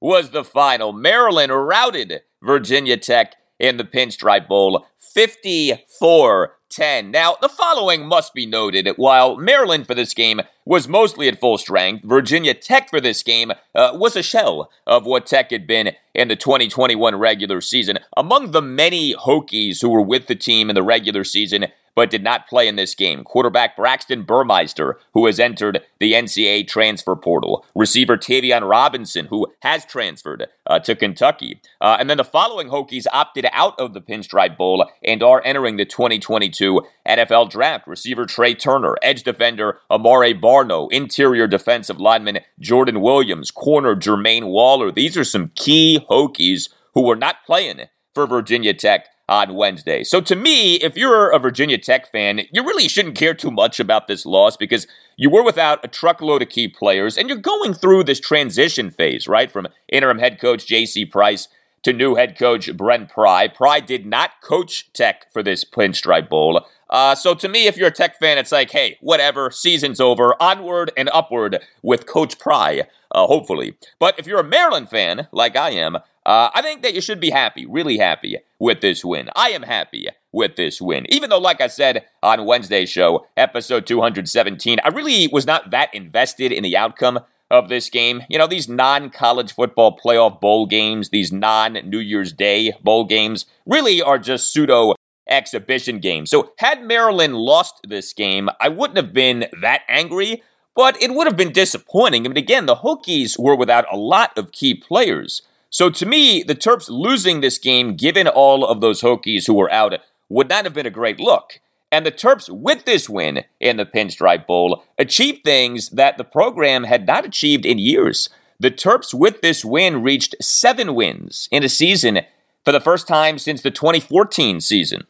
was 0.00 0.30
the 0.30 0.44
final. 0.44 0.92
Maryland 0.92 1.52
routed 1.52 2.22
Virginia 2.42 2.96
Tech 2.96 3.34
in 3.59 3.76
the 3.76 3.84
Pinstripe 3.84 4.48
Bowl 4.48 4.86
54 5.15 6.57
10. 6.71 7.12
Now, 7.12 7.37
the 7.41 7.49
following 7.49 8.05
must 8.05 8.35
be 8.35 8.47
noted. 8.47 8.89
While 8.97 9.37
Maryland 9.37 9.87
for 9.87 9.95
this 9.95 10.12
game 10.12 10.41
was 10.65 10.89
mostly 10.89 11.29
at 11.29 11.39
full 11.39 11.57
strength, 11.57 12.05
Virginia 12.05 12.53
Tech 12.53 12.91
for 12.91 13.01
this 13.01 13.23
game 13.23 13.53
uh, 13.77 13.93
was 13.95 14.17
a 14.17 14.25
shell 14.25 14.71
of 14.85 15.07
what 15.07 15.25
Tech 15.25 15.53
had 15.53 15.69
been 15.69 15.93
in 16.15 16.27
the 16.27 16.35
2021 16.35 17.15
regular 17.15 17.61
season. 17.61 18.01
Among 18.17 18.51
the 18.51 18.61
many 18.61 19.15
Hokies 19.15 19.83
who 19.83 19.89
were 19.89 20.03
with 20.03 20.27
the 20.27 20.35
team 20.35 20.69
in 20.69 20.75
the 20.75 20.83
regular 20.83 21.23
season, 21.23 21.67
but 21.95 22.11
did 22.11 22.22
not 22.22 22.49
play 22.49 22.68
in 22.68 22.76
this 22.76 22.95
game. 22.95 23.24
Quarterback 23.24 23.76
Braxton 23.76 24.22
Burmeister, 24.22 24.99
who 25.12 25.26
has 25.26 25.40
entered 25.40 25.80
the 26.01 26.12
NCAA 26.12 26.66
transfer 26.66 27.16
portal. 27.16 27.64
Receiver 27.74 28.16
Tayvion 28.16 28.68
Robinson, 28.68 29.26
who 29.26 29.47
has 29.61 29.84
transferred 29.84 30.47
uh, 30.66 30.78
to 30.80 30.95
Kentucky. 30.95 31.61
Uh, 31.80 31.97
and 31.99 32.09
then 32.09 32.16
the 32.16 32.24
following 32.24 32.68
Hokies 32.68 33.07
opted 33.12 33.47
out 33.53 33.78
of 33.78 33.95
the 33.95 34.01
Pinstripe 34.01 34.57
Bowl 34.57 34.88
and 35.03 35.22
are 35.22 35.42
entering 35.45 35.76
the 35.76 35.84
2022 35.84 36.82
NFL 37.07 37.51
Draft. 37.51 37.86
Receiver 37.86 38.26
Trey 38.26 38.55
Turner, 38.55 38.97
edge 39.03 39.22
defender 39.22 39.78
Amare 39.90 40.34
Barno, 40.34 40.90
interior 40.90 41.47
defensive 41.47 42.01
lineman 42.01 42.40
Jordan 42.59 43.01
Williams, 43.01 43.51
corner 43.51 43.95
Jermaine 43.95 44.49
Waller. 44.49 44.90
These 44.90 45.16
are 45.16 45.24
some 45.24 45.51
key 45.55 46.05
Hokies 46.11 46.68
who 46.95 47.03
were 47.03 47.16
not 47.16 47.45
playing 47.45 47.82
for 48.14 48.26
Virginia 48.26 48.72
Tech 48.72 49.09
on 49.29 49.55
Wednesday. 49.55 50.05
So 50.05 50.20
to 50.20 50.37
me, 50.37 50.75
if 50.77 50.97
you're 50.97 51.31
a 51.31 51.39
Virginia 51.39 51.79
Tech 51.79 52.11
fan, 52.11 52.43
you 52.53 52.62
really 52.64 52.89
shouldn't 52.89 53.16
care 53.16 53.35
too 53.35 53.51
much 53.51 53.81
about 53.81 54.07
this 54.07 54.27
loss 54.27 54.57
because 54.57 54.87
you 55.16 55.31
were 55.31 55.43
without 55.43 55.85
a 55.85 55.89
truckload 55.89 56.43
of 56.43 56.49
key 56.49 56.68
players 56.68 57.16
and 57.16 57.29
you're 57.29 57.39
going 57.39 57.72
through 57.72 58.05
this 58.05 58.20
transition 58.20 58.91
phase, 58.91 59.27
right? 59.27 59.51
From 59.51 59.68
interim 59.89 60.18
head 60.18 60.41
coach 60.41 60.66
J.C. 60.66 61.07
Price 61.07 61.49
to 61.85 61.93
new 61.93 62.16
head 62.16 62.39
coach 62.39 62.74
Brent 62.76 63.09
Pry. 63.11 63.47
Pry 63.47 63.80
did 63.80 64.05
not 64.05 64.41
coach 64.43 64.93
Tech 64.93 65.32
for 65.32 65.43
this 65.43 65.64
Pinstripe 65.64 66.28
Bowl. 66.28 66.66
Uh, 66.91 67.14
so 67.14 67.35
to 67.35 67.49
me, 67.49 67.66
if 67.66 67.76
you're 67.76 67.89
a 67.89 67.93
Tech 67.93 68.18
fan, 68.18 68.39
it's 68.39 68.53
like, 68.53 68.70
hey, 68.70 68.99
whatever, 69.01 69.51
season's 69.51 70.01
over, 70.01 70.35
onward 70.41 70.93
and 70.97 71.11
upward 71.12 71.61
with 71.82 72.07
Coach 72.07 72.39
Pry, 72.39 72.82
uh, 73.11 73.26
hopefully. 73.26 73.76
But 73.99 74.18
if 74.18 74.26
you're 74.26 74.41
a 74.41 74.45
Maryland 74.45 74.91
fan, 74.91 75.28
like 75.32 75.57
I 75.57 75.70
am, 75.70 75.97
uh, 75.97 76.51
I 76.55 76.62
think 76.62 76.82
that 76.82 76.95
you 76.95 77.01
should 77.01 77.20
be 77.20 77.30
happy, 77.30 77.66
really 77.66 77.99
happy 77.99 78.39
with 78.59 78.80
this 78.80 79.05
win. 79.05 79.28
I 79.37 79.51
am 79.51 79.62
happy 79.62 80.09
with 80.32 80.57
this 80.57 80.80
win. 80.80 81.05
Even 81.11 81.30
though, 81.30 81.39
like 81.39 81.61
I 81.61 81.66
said 81.66 82.07
on 82.22 82.47
Wednesday's 82.47 82.91
show, 82.91 83.26
episode 83.37 83.87
217, 83.87 84.78
I 84.82 84.89
really 84.89 85.28
was 85.28 85.47
not 85.47 85.70
that 85.70 85.95
invested 85.95 86.51
in 86.51 86.62
the 86.62 86.76
outcome 86.76 87.20
of 87.55 87.68
this 87.68 87.88
game. 87.90 88.22
You 88.28 88.38
know, 88.38 88.46
these 88.46 88.68
non 88.68 89.11
college 89.11 89.55
football 89.55 89.98
playoff 89.98 90.40
bowl 90.40 90.66
games, 90.66 91.11
these 91.11 91.32
non 91.32 91.74
New 91.84 91.98
Year's 91.98 92.32
Day 92.32 92.72
bowl 92.82 93.05
games, 93.05 93.46
really 93.66 94.02
are 94.02 94.18
just 94.18 94.52
pseudo 94.52 94.94
exhibition 95.28 95.98
games. 95.98 96.30
So, 96.30 96.52
had 96.59 96.82
Maryland 96.84 97.36
lost 97.36 97.80
this 97.88 98.12
game, 98.12 98.48
I 98.61 98.68
wouldn't 98.68 98.96
have 98.96 99.12
been 99.12 99.46
that 99.61 99.82
angry, 99.88 100.42
but 100.74 101.00
it 101.02 101.14
would 101.14 101.26
have 101.26 101.36
been 101.36 101.52
disappointing. 101.52 102.26
I 102.26 102.28
mean, 102.28 102.36
again, 102.36 102.66
the 102.66 102.76
Hokies 102.76 103.38
were 103.38 103.57
without 103.57 103.86
a 103.92 103.96
lot 103.96 104.36
of 104.36 104.52
key 104.52 104.74
players. 104.74 105.42
So 105.70 105.90
to 105.90 106.07
me, 106.07 106.42
the 106.42 106.55
Terps 106.55 106.88
losing 106.88 107.40
this 107.40 107.59
game, 107.59 107.96
given 107.96 108.28
all 108.28 108.64
of 108.64 108.80
those 108.80 109.02
Hokies 109.02 109.46
who 109.46 109.55
were 109.55 109.72
out, 109.72 109.98
would 110.28 110.48
not 110.48 110.64
have 110.64 110.74
been 110.74 110.86
a 110.86 110.90
great 110.90 111.18
look. 111.18 111.61
And 111.95 112.05
the 112.05 112.11
Terps, 112.11 112.51
with 112.51 112.86
this 112.86 113.09
win 113.09 113.45
in 113.61 113.76
the 113.76 113.86
Pinstripe 113.86 114.49
Bowl, 114.49 114.82
achieved 114.99 115.45
things 115.45 115.90
that 115.90 116.18
the 116.18 116.24
program 116.24 116.82
had 116.82 117.07
not 117.07 117.24
achieved 117.24 117.64
in 117.64 117.78
years. 117.78 118.28
The 118.59 118.72
Terps, 118.72 119.14
with 119.14 119.42
this 119.42 119.64
win, 119.64 120.03
reached 120.03 120.34
seven 120.42 120.97
wins 120.97 121.49
in 121.53 121.62
a 121.62 121.68
season 121.68 122.22
for 122.64 122.72
the 122.72 122.80
first 122.80 123.07
time 123.07 123.38
since 123.38 123.62
the 123.62 123.70
2014 123.70 124.61
season. 124.61 125.07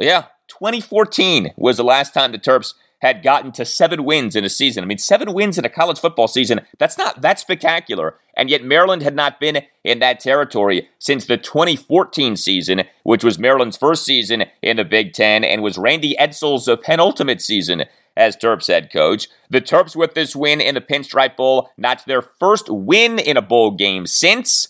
Yeah, 0.00 0.24
2014 0.48 1.52
was 1.56 1.76
the 1.76 1.84
last 1.84 2.12
time 2.12 2.32
the 2.32 2.40
Terps 2.40 2.74
had 3.00 3.22
gotten 3.22 3.52
to 3.52 3.64
seven 3.64 4.04
wins 4.04 4.34
in 4.34 4.44
a 4.44 4.48
season. 4.48 4.82
I 4.82 4.86
mean, 4.86 4.98
seven 4.98 5.32
wins 5.32 5.58
in 5.58 5.64
a 5.64 5.68
college 5.68 5.98
football 5.98 6.28
season, 6.28 6.62
that's 6.78 6.96
not 6.96 7.20
that 7.20 7.38
spectacular. 7.38 8.18
And 8.36 8.50
yet, 8.50 8.64
Maryland 8.64 9.02
had 9.02 9.14
not 9.14 9.40
been 9.40 9.62
in 9.84 9.98
that 10.00 10.20
territory 10.20 10.88
since 10.98 11.26
the 11.26 11.36
2014 11.36 12.36
season, 12.36 12.82
which 13.02 13.24
was 13.24 13.38
Maryland's 13.38 13.76
first 13.76 14.04
season 14.04 14.44
in 14.62 14.76
the 14.76 14.84
Big 14.84 15.12
Ten 15.12 15.44
and 15.44 15.62
was 15.62 15.78
Randy 15.78 16.16
Edsall's 16.18 16.68
uh, 16.68 16.76
penultimate 16.76 17.40
season 17.40 17.84
as 18.16 18.36
Terps 18.36 18.68
head 18.68 18.90
coach. 18.92 19.28
The 19.50 19.60
Terps, 19.60 19.94
with 19.94 20.14
this 20.14 20.34
win 20.34 20.60
in 20.60 20.74
the 20.74 20.80
Pinstripe 20.80 21.36
Bowl, 21.36 21.70
notched 21.76 22.06
their 22.06 22.22
first 22.22 22.68
win 22.70 23.18
in 23.18 23.36
a 23.36 23.42
bowl 23.42 23.72
game 23.72 24.06
since 24.06 24.68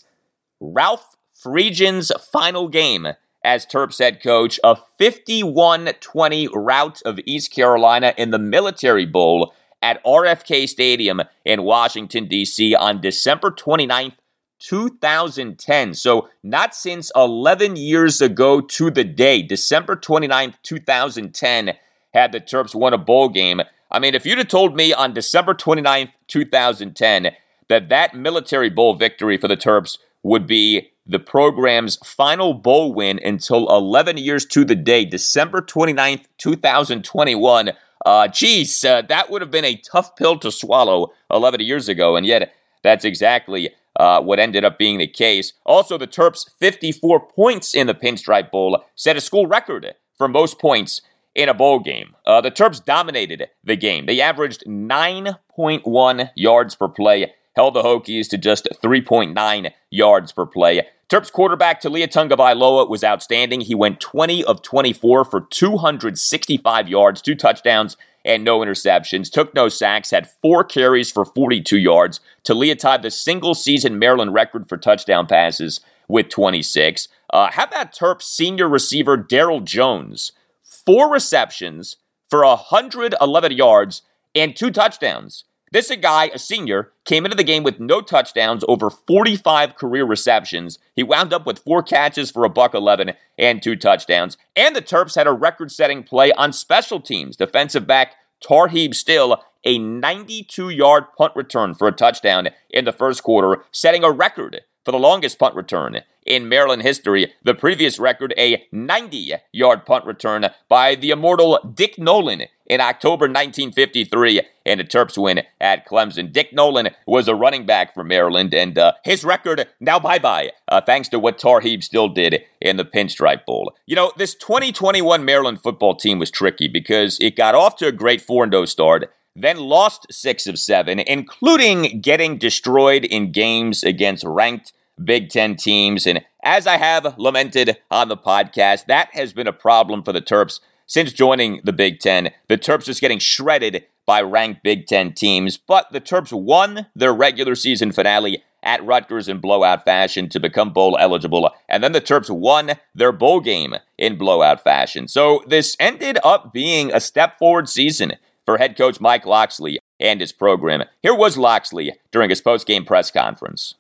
Ralph 0.61 1.17
Friedgen's 1.35 2.11
final 2.33 2.69
game 2.69 3.09
as 3.47 3.65
Terps 3.65 4.01
head 4.01 4.21
coach, 4.21 4.59
a 4.65 4.77
51 4.99 5.93
20 6.01 6.49
rout 6.49 7.01
of 7.07 7.21
East 7.25 7.53
Carolina 7.53 8.13
in 8.19 8.33
the 8.33 8.41
Military 8.41 9.07
Bowl 9.07 9.55
at 9.81 10.03
RFK 10.05 10.69
Stadium 10.69 11.23
in 11.45 11.63
Washington, 11.63 12.27
D.C. 12.27 12.75
on 12.75 13.01
December 13.01 13.53
29th, 13.53 14.17
2010. 14.59 15.95
So, 15.95 16.29
not 16.43 16.75
since 16.75 17.13
11 17.15 17.77
years 17.77 18.21
ago 18.21 18.61
to 18.61 18.91
the 18.91 19.05
day, 19.05 19.43
December 19.43 19.95
29th, 19.95 20.55
2010, 20.65 21.75
had 22.13 22.33
the 22.33 22.41
Terps 22.41 22.75
won 22.75 22.93
a 22.95 22.99
bowl 22.99 23.29
game. 23.29 23.61
I 23.93 24.01
mean, 24.01 24.17
if 24.17 24.27
you'd 24.27 24.39
have 24.39 24.49
told 24.49 24.75
me 24.75 24.93
on 24.93 25.15
December 25.15 25.55
29th, 25.55 26.11
2010, 26.27 27.31
that 27.69 27.89
that 27.91 28.15
military 28.15 28.71
bowl 28.71 28.95
victory 28.95 29.37
for 29.37 29.47
the 29.47 29.57
Terps 29.57 29.99
would 30.25 30.49
be 30.49 30.91
the 31.07 31.19
program's 31.19 31.97
final 32.05 32.55
bowl 32.55 32.93
win 32.93 33.21
until 33.25 33.69
11 33.69 34.19
years 34.19 34.45
to 34.47 34.65
the 34.65 34.75
day, 34.75 35.05
December 35.05 35.61
29th, 35.61 36.25
2021. 36.39 37.73
Uh, 38.05 38.29
geez, 38.29 38.85
uh, 38.85 39.03
that 39.03 39.31
would 39.31 39.43
have 39.43 39.51
been 39.51 39.65
a 39.65 39.77
tough 39.77 40.17
pill 40.17 40.39
to 40.39 40.51
swallow 40.51 41.13
11 41.31 41.61
years 41.61 41.89
ago, 41.89 42.17
and 42.17 42.27
yet 42.27 42.53
that's 42.83 43.05
exactly 43.05 43.71
uh, 43.99 44.21
what 44.21 44.39
ended 44.39 44.65
up 44.65 44.79
being 44.79 44.99
the 44.99 45.07
case. 45.07 45.53
Also, 45.65 45.97
the 45.97 46.07
Terps' 46.07 46.51
54 46.59 47.29
points 47.29 47.75
in 47.75 47.87
the 47.87 47.95
Pinstripe 47.95 48.51
Bowl 48.51 48.85
set 48.95 49.17
a 49.17 49.21
school 49.21 49.47
record 49.47 49.95
for 50.17 50.29
most 50.29 50.59
points 50.59 51.01
in 51.35 51.49
a 51.49 51.55
bowl 51.55 51.79
game. 51.81 52.15
Uh, 52.27 52.41
the 52.41 52.51
Terps 52.51 52.85
dominated 52.85 53.49
the 53.63 53.77
game. 53.77 54.07
They 54.07 54.21
averaged 54.21 54.65
9.1 54.67 56.31
yards 56.35 56.75
per 56.75 56.89
play 56.89 57.35
held 57.57 57.75
the 57.75 57.83
Hokies 57.83 58.29
to 58.29 58.39
just 58.39 58.69
3.9 58.83 59.73
yards 59.91 60.33
per 60.33 60.47
play. 60.47 60.87
Terps 61.09 61.33
quarterback 61.33 61.81
Taulia 61.81 62.07
Tagovailoa 62.07 62.89
was 62.89 63.03
outstanding. 63.03 63.63
He 63.63 63.75
went 63.75 64.01
20 64.01 64.45
of 64.45 64.63
24 64.63 65.25
for 65.25 65.41
265 65.41 66.89
yards, 66.89 67.23
two 67.23 67.35
touchdowns, 67.35 67.97
and 68.25 68.45
no 68.45 68.59
interceptions. 68.59 69.31
Took 69.31 69.55
no 69.55 69.69
sacks, 69.69 70.11
had 70.11 70.29
four 70.43 70.65
carries 70.65 71.13
for 71.13 71.25
42 71.25 71.79
yards. 71.79 72.21
Taulia 72.45 72.77
tied 72.77 73.03
the 73.03 73.11
single 73.11 73.55
season 73.55 73.99
Maryland 73.99 74.35
record 74.35 74.69
for 74.69 74.77
touchdown 74.77 75.27
passes 75.27 75.81
with 76.09 76.29
26. 76.29 77.09
Uh, 77.33 77.51
how 77.53 77.65
about 77.65 77.93
Terps 77.93 78.23
senior 78.23 78.69
receiver 78.69 79.17
Darryl 79.17 79.63
Jones? 79.63 80.33
Four 80.65 81.13
receptions 81.13 81.97
for 82.29 82.45
111 82.45 83.53
yards 83.53 84.03
and 84.35 84.57
two 84.57 84.71
touchdowns. 84.71 85.45
This 85.77 85.91
a 85.91 85.97
guy, 85.97 86.31
a 86.33 86.39
senior, 86.39 86.91
came 87.05 87.27
into 87.27 87.37
the 87.37 87.45
game 87.45 87.63
with 87.63 87.79
no 87.79 88.01
touchdowns, 88.01 88.65
over 88.67 88.89
45 88.89 89.77
career 89.77 90.07
receptions. 90.07 90.79
He 90.95 91.03
wound 91.03 91.35
up 91.35 91.45
with 91.45 91.59
four 91.59 91.83
catches 91.83 92.31
for 92.31 92.47
a 92.47 92.49
buck 92.49 92.73
11 92.73 93.13
and 93.37 93.63
two 93.63 93.77
touchdowns. 93.77 94.39
And 94.57 94.75
the 94.75 94.81
Terps 94.81 95.17
had 95.17 95.27
a 95.27 95.33
record-setting 95.33 96.05
play 96.05 96.33
on 96.33 96.55
special 96.55 96.99
teams. 96.99 97.37
Defensive 97.37 97.87
back 97.87 98.15
Tarheeb 98.43 98.95
Still, 98.95 99.45
a 99.65 99.79
92-yard 99.79 101.13
punt 101.19 101.35
return 101.37 101.75
for 101.75 101.87
a 101.87 101.93
touchdown 101.93 102.49
in 102.71 102.87
the 102.87 102.91
first 102.93 103.23
quarter, 103.23 103.63
setting 103.71 104.03
a 104.03 104.11
record 104.11 104.63
for 104.83 104.93
the 104.93 104.99
longest 104.99 105.39
punt 105.39 105.55
return 105.55 106.01
in 106.25 106.49
Maryland 106.49 106.85
history. 106.85 107.35
The 107.45 107.55
previous 107.55 107.99
record, 107.99 108.33
a 108.39 108.67
90 108.73 109.35
yard 109.53 109.85
punt 109.85 110.07
return 110.07 110.47
by 110.71 110.95
the 110.95 111.11
immortal 111.11 111.59
Dick 111.75 111.99
Nolan 111.99 112.45
in 112.67 112.81
October 112.81 113.27
1953, 113.27 114.43
and 114.65 114.81
the 114.81 114.85
Terps 114.85 115.17
win 115.17 115.43
at 115.61 115.87
Clemson. 115.87 116.33
Dick 116.33 116.53
Nolan 116.53 116.91
was 117.07 117.29
a 117.29 117.35
running 117.35 117.67
back 117.67 117.95
for 117.95 118.05
Maryland, 118.05 118.55
and 118.55 118.77
uh, 118.79 118.93
his 119.05 119.25
record 119.25 119.67
now 119.81 119.99
bye 119.99 120.19
bye, 120.19 120.53
uh, 120.69 120.81
thanks 120.81 121.09
to 121.09 121.19
what 121.19 121.39
Tarheeb 121.39 121.83
Still 121.83 122.09
did 122.09 122.43
in 122.61 122.77
the 122.77 122.85
Pinstripe 122.85 123.45
Bowl. 123.45 123.75
You 123.87 123.97
know, 123.97 124.13
this 124.17 124.35
2021 124.35 125.25
Maryland 125.25 125.63
football 125.63 125.95
team 125.95 126.19
was 126.19 126.31
tricky 126.31 126.69
because 126.69 127.19
it 127.21 127.37
got 127.37 127.55
off 127.55 127.77
to 127.77 127.87
a 127.87 127.93
great 127.93 128.21
4 128.21 128.51
0 128.51 128.65
start 128.65 129.13
then 129.37 129.59
lost 129.59 130.07
six 130.11 130.47
of 130.47 130.59
seven, 130.59 130.99
including 130.99 132.01
getting 132.01 132.39
destroyed 132.39 133.05
in 133.05 133.33
games 133.33 133.85
against 133.85 134.25
ranked 134.25 134.73
Big 135.03 135.29
Ten 135.29 135.57
teams. 135.57 136.07
And 136.07 136.25
as 136.43 136.67
I 136.67 136.79
have 136.79 137.19
lamented 137.19 137.77
on 137.91 138.09
the 138.09 138.17
podcast, 138.17 138.87
that 138.87 139.11
has 139.13 139.35
been 139.35 139.47
a 139.47 139.53
problem 139.53 140.03
for 140.03 140.13
the 140.13 140.23
Terps 140.23 140.61
since 140.87 141.13
joining 141.13 141.61
the 141.65 141.73
Big 141.73 142.01
Ten. 142.01 142.31
The 142.49 142.59
Terps 142.59 142.85
just 142.85 143.01
getting 143.01 143.19
shredded 143.19 143.85
by 144.07 144.23
ranked 144.23 144.63
Big 144.63 144.87
Ten 144.87 145.13
teams, 145.13 145.57
but 145.57 145.93
the 145.93 146.01
Terps 146.01 146.33
won 146.33 146.87
their 146.95 147.13
regular 147.13 147.55
season 147.55 147.93
finale 147.93 148.43
at 148.63 148.85
Rutgers 148.85 149.29
in 149.29 149.39
blowout 149.39 149.85
fashion 149.85 150.29
to 150.29 150.41
become 150.41 150.73
bowl 150.73 150.97
eligible, 150.99 151.51
and 151.69 151.85
then 151.85 151.93
the 151.93 152.01
Terps 152.01 152.31
won 152.31 152.73
their 152.95 153.13
bowl 153.13 153.41
game 153.41 153.75
in 153.97 154.17
blowout 154.17 154.63
fashion. 154.63 155.07
So 155.09 155.43
this 155.47 155.77
ended 155.79 156.19
up 156.25 156.53
being 156.53 156.93
a 156.93 157.01
step 157.01 157.39
forward 157.39 157.69
season 157.69 158.15
for 158.45 158.59
head 158.59 158.77
coach 158.77 159.01
Mike 159.01 159.27
Locksley 159.27 159.79
and 160.01 160.21
his 160.21 160.33
program. 160.33 160.85
Here 161.03 161.15
was 161.15 161.37
Locksley 161.37 161.93
during 162.13 162.31
his 162.31 162.41
post-game 162.41 162.85
press 162.85 163.11
conference. 163.11 163.75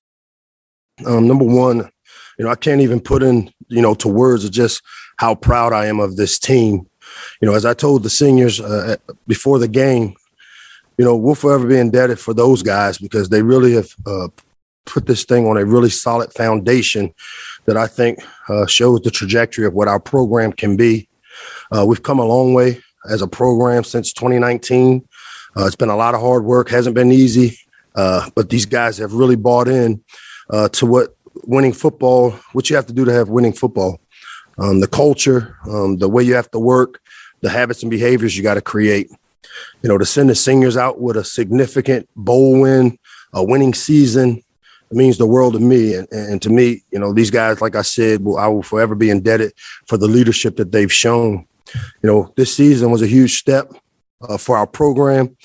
Um, 1.05 1.27
number 1.27 1.45
one, 1.45 1.91
you 2.39 2.45
know, 2.45 2.51
I 2.51 2.57
can't 2.57 2.81
even 2.81 3.01
put 3.01 3.23
in, 3.23 3.53
you 3.69 3.83
know, 3.83 3.95
to 3.95 4.09
words 4.09 4.45
of 4.45 4.51
just 4.51 4.83
how 5.19 5.35
proud 5.35 5.73
I 5.73 5.87
am 5.87 6.01
of 6.01 6.17
this 6.17 6.39
team. 6.39 6.87
You 7.41 7.49
know, 7.49 7.55
as 7.55 7.65
I 7.65 7.75
told 7.75 8.03
the 8.03 8.11
seniors 8.11 8.61
uh, 8.61 8.97
before 9.27 9.59
the 9.59 9.69
game, 9.69 10.15
you 10.99 11.05
know, 11.05 11.17
we'll 11.17 11.35
forever 11.35 11.67
be 11.67 11.79
indebted 11.79 12.19
for 12.19 12.33
those 12.33 12.63
guys 12.63 12.99
because 12.99 13.29
they 13.29 13.43
really 13.43 13.75
have 13.75 13.95
uh, 14.07 14.29
put 14.87 15.07
this 15.07 15.25
thing 15.25 15.47
on 15.47 15.57
a 15.57 15.65
really 15.65 15.91
solid 15.91 16.33
foundation 16.33 17.13
that 17.67 17.77
I 17.77 17.87
think 17.87 18.21
uh, 18.49 18.67
shows 18.67 19.01
the 19.01 19.11
trajectory 19.11 19.67
of 19.67 19.75
what 19.75 19.89
our 19.89 20.01
program 20.01 20.53
can 20.53 20.77
be. 20.77 21.09
Uh, 21.71 21.85
we've 21.87 22.03
come 22.03 22.19
a 22.19 22.25
long 22.25 22.55
way 22.55 22.81
as 23.11 23.21
a 23.21 23.29
program 23.29 23.85
since 23.85 24.13
2019. 24.13 25.07
Uh, 25.57 25.67
it's 25.67 25.77
been 25.77 25.91
a 25.91 25.97
lot 25.97 26.15
of 26.15 26.21
hard 26.21 26.45
work, 26.45 26.71
hasn't 26.71 26.95
been 26.95 27.13
easy, 27.13 27.59
uh, 27.95 28.29
but 28.35 28.49
these 28.49 28.67
guys 28.67 28.99
have 28.99 29.13
really 29.13 29.37
bought 29.37 29.69
in 29.69 30.03
to 30.73 30.87
what 30.87 31.17
winning 31.45 31.73
football, 31.73 32.31
what 32.53 32.71
you 32.71 32.77
have 32.77 32.87
to 32.87 32.93
do 32.93 33.05
to 33.05 33.13
have 33.13 33.29
winning 33.29 33.53
football, 33.53 34.01
um, 34.59 34.81
the 34.81 34.87
culture, 34.87 35.57
um, 35.69 35.97
the 35.99 36.09
way 36.09 36.23
you 36.23 36.35
have 36.35 36.51
to 36.51 36.59
work, 36.59 37.01
the 37.41 37.51
habits 37.51 37.83
and 37.83 37.91
behaviors 37.91 38.37
you 38.37 38.43
got 38.43 38.55
to 38.55 38.61
create. 38.61 39.11
You 39.83 39.89
know, 39.89 39.99
to 39.99 40.05
send 40.05 40.29
the 40.29 40.35
seniors 40.35 40.77
out 40.77 41.01
with 41.01 41.17
a 41.17 41.25
significant 41.25 42.09
bowl 42.17 42.61
win, 42.61 42.99
a 43.33 43.45
winning 43.45 43.75
season, 43.75 44.43
it 44.91 44.97
means 44.97 45.19
the 45.19 45.27
world 45.27 45.55
to 45.55 45.61
me. 45.61 45.95
And, 45.95 46.09
and 46.13 46.43
to 46.43 46.51
me, 46.51 46.83
you 46.91 46.99
know, 46.99 47.13
these 47.13 47.31
guys, 47.31 47.61
like 47.61 47.77
I 47.77 47.83
said, 47.83 48.25
will, 48.25 48.39
I 48.39 48.47
will 48.47 48.63
forever 48.63 48.95
be 48.95 49.11
indebted 49.11 49.53
for 49.87 49.97
the 49.97 50.09
leadership 50.09 50.57
that 50.57 50.73
they've 50.73 50.93
shown. 50.93 51.47
You 52.03 52.11
know, 52.11 52.33
this 52.37 52.55
season 52.55 52.91
was 52.91 53.03
a 53.03 53.07
huge 53.07 53.39
step 53.39 53.73
uh, 54.23 54.39
for 54.39 54.57
our 54.57 54.67
program. 54.67 55.37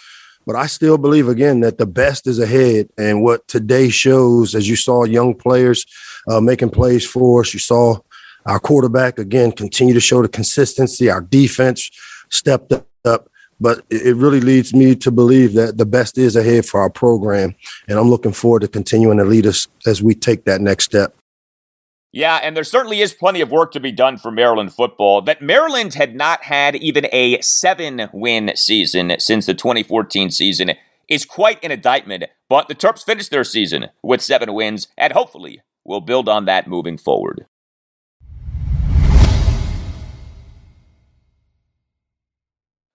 But 0.45 0.55
I 0.55 0.65
still 0.65 0.97
believe 0.97 1.27
again 1.27 1.59
that 1.61 1.77
the 1.77 1.85
best 1.85 2.27
is 2.27 2.39
ahead. 2.39 2.89
And 2.97 3.23
what 3.23 3.47
today 3.47 3.89
shows, 3.89 4.55
as 4.55 4.67
you 4.67 4.75
saw 4.75 5.03
young 5.03 5.35
players 5.35 5.85
uh, 6.27 6.41
making 6.41 6.69
plays 6.69 7.05
for 7.05 7.41
us, 7.41 7.53
you 7.53 7.59
saw 7.59 7.97
our 8.45 8.59
quarterback 8.59 9.19
again 9.19 9.51
continue 9.51 9.93
to 9.93 9.99
show 9.99 10.21
the 10.21 10.29
consistency. 10.29 11.09
Our 11.09 11.21
defense 11.21 11.89
stepped 12.29 12.71
up. 12.71 13.27
But 13.59 13.85
it 13.91 14.15
really 14.15 14.41
leads 14.41 14.73
me 14.73 14.95
to 14.95 15.11
believe 15.11 15.53
that 15.53 15.77
the 15.77 15.85
best 15.85 16.17
is 16.17 16.35
ahead 16.35 16.65
for 16.65 16.81
our 16.81 16.89
program. 16.89 17.53
And 17.87 17.99
I'm 17.99 18.09
looking 18.09 18.31
forward 18.31 18.61
to 18.61 18.67
continuing 18.67 19.19
to 19.19 19.23
lead 19.23 19.45
us 19.45 19.67
as 19.85 20.01
we 20.01 20.15
take 20.15 20.45
that 20.45 20.61
next 20.61 20.85
step. 20.85 21.15
Yeah, 22.11 22.39
and 22.43 22.57
there 22.57 22.63
certainly 22.63 23.01
is 23.01 23.13
plenty 23.13 23.39
of 23.39 23.51
work 23.51 23.71
to 23.73 23.79
be 23.79 23.91
done 23.91 24.17
for 24.17 24.31
Maryland 24.31 24.73
football. 24.73 25.21
That 25.21 25.41
Maryland 25.41 25.93
had 25.93 26.15
not 26.15 26.43
had 26.43 26.75
even 26.75 27.07
a 27.11 27.39
seven 27.41 28.09
win 28.11 28.51
season 28.55 29.13
since 29.19 29.45
the 29.45 29.53
2014 29.53 30.31
season 30.31 30.71
is 31.07 31.23
quite 31.23 31.63
an 31.63 31.71
indictment, 31.71 32.25
but 32.49 32.67
the 32.67 32.75
Terps 32.75 33.05
finished 33.05 33.31
their 33.31 33.43
season 33.43 33.89
with 34.01 34.21
seven 34.21 34.53
wins, 34.53 34.87
and 34.97 35.13
hopefully 35.13 35.61
will 35.85 36.01
build 36.01 36.27
on 36.27 36.45
that 36.45 36.67
moving 36.67 36.97
forward. 36.97 37.45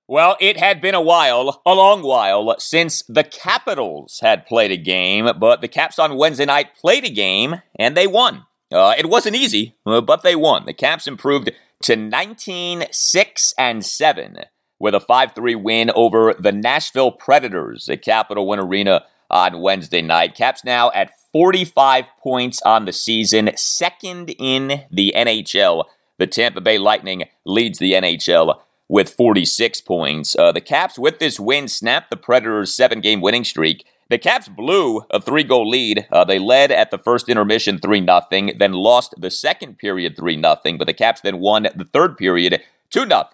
Well, 0.08 0.36
it 0.40 0.56
had 0.56 0.80
been 0.80 0.94
a 0.94 1.00
while, 1.00 1.60
a 1.66 1.74
long 1.74 2.02
while, 2.02 2.54
since 2.58 3.02
the 3.08 3.24
Capitals 3.24 4.20
had 4.22 4.46
played 4.46 4.70
a 4.70 4.76
game, 4.76 5.28
but 5.40 5.60
the 5.60 5.68
Caps 5.68 5.98
on 5.98 6.16
Wednesday 6.16 6.44
night 6.44 6.76
played 6.76 7.04
a 7.04 7.10
game, 7.10 7.62
and 7.76 7.96
they 7.96 8.06
won. 8.06 8.44
Uh, 8.70 8.94
it 8.96 9.08
wasn't 9.08 9.34
easy, 9.34 9.74
uh, 9.84 10.00
but 10.00 10.22
they 10.22 10.36
won. 10.36 10.64
The 10.64 10.72
Caps 10.72 11.08
improved 11.08 11.50
to 11.82 11.96
19 11.96 12.84
6 12.90 13.54
and 13.58 13.84
7 13.84 14.36
with 14.78 14.94
a 14.94 15.00
5 15.00 15.32
3 15.34 15.54
win 15.56 15.90
over 15.96 16.34
the 16.38 16.52
Nashville 16.52 17.10
Predators 17.10 17.88
at 17.88 18.02
Capital 18.02 18.46
One 18.46 18.60
Arena 18.60 19.04
on 19.28 19.60
Wednesday 19.60 20.02
night. 20.02 20.36
Caps 20.36 20.64
now 20.64 20.92
at 20.94 21.10
45 21.32 22.04
points 22.22 22.62
on 22.62 22.84
the 22.84 22.92
season, 22.92 23.50
second 23.56 24.30
in 24.38 24.84
the 24.88 25.12
NHL. 25.16 25.84
The 26.18 26.26
Tampa 26.26 26.60
Bay 26.60 26.78
Lightning 26.78 27.24
leads 27.44 27.78
the 27.78 27.92
NHL 27.92 28.60
with 28.88 29.14
46 29.14 29.80
points. 29.82 30.36
Uh, 30.36 30.52
the 30.52 30.60
Caps, 30.60 30.98
with 30.98 31.18
this 31.18 31.40
win, 31.40 31.68
snapped 31.68 32.10
the 32.10 32.16
Predators' 32.16 32.74
seven 32.74 33.00
game 33.00 33.20
winning 33.20 33.44
streak 33.44 33.84
the 34.08 34.18
Caps 34.18 34.48
blew 34.48 35.02
a 35.10 35.20
three 35.20 35.42
goal 35.42 35.68
lead. 35.68 36.06
Uh, 36.12 36.24
they 36.24 36.38
led 36.38 36.70
at 36.70 36.90
the 36.90 36.98
first 36.98 37.28
intermission 37.28 37.78
3 37.78 38.04
0, 38.04 38.52
then 38.58 38.72
lost 38.72 39.14
the 39.18 39.30
second 39.30 39.78
period 39.78 40.16
3 40.16 40.40
0, 40.40 40.56
but 40.78 40.86
the 40.86 40.94
Caps 40.94 41.20
then 41.22 41.40
won 41.40 41.64
the 41.74 41.84
third 41.84 42.16
period 42.16 42.62
2 42.90 43.06
0. 43.06 43.24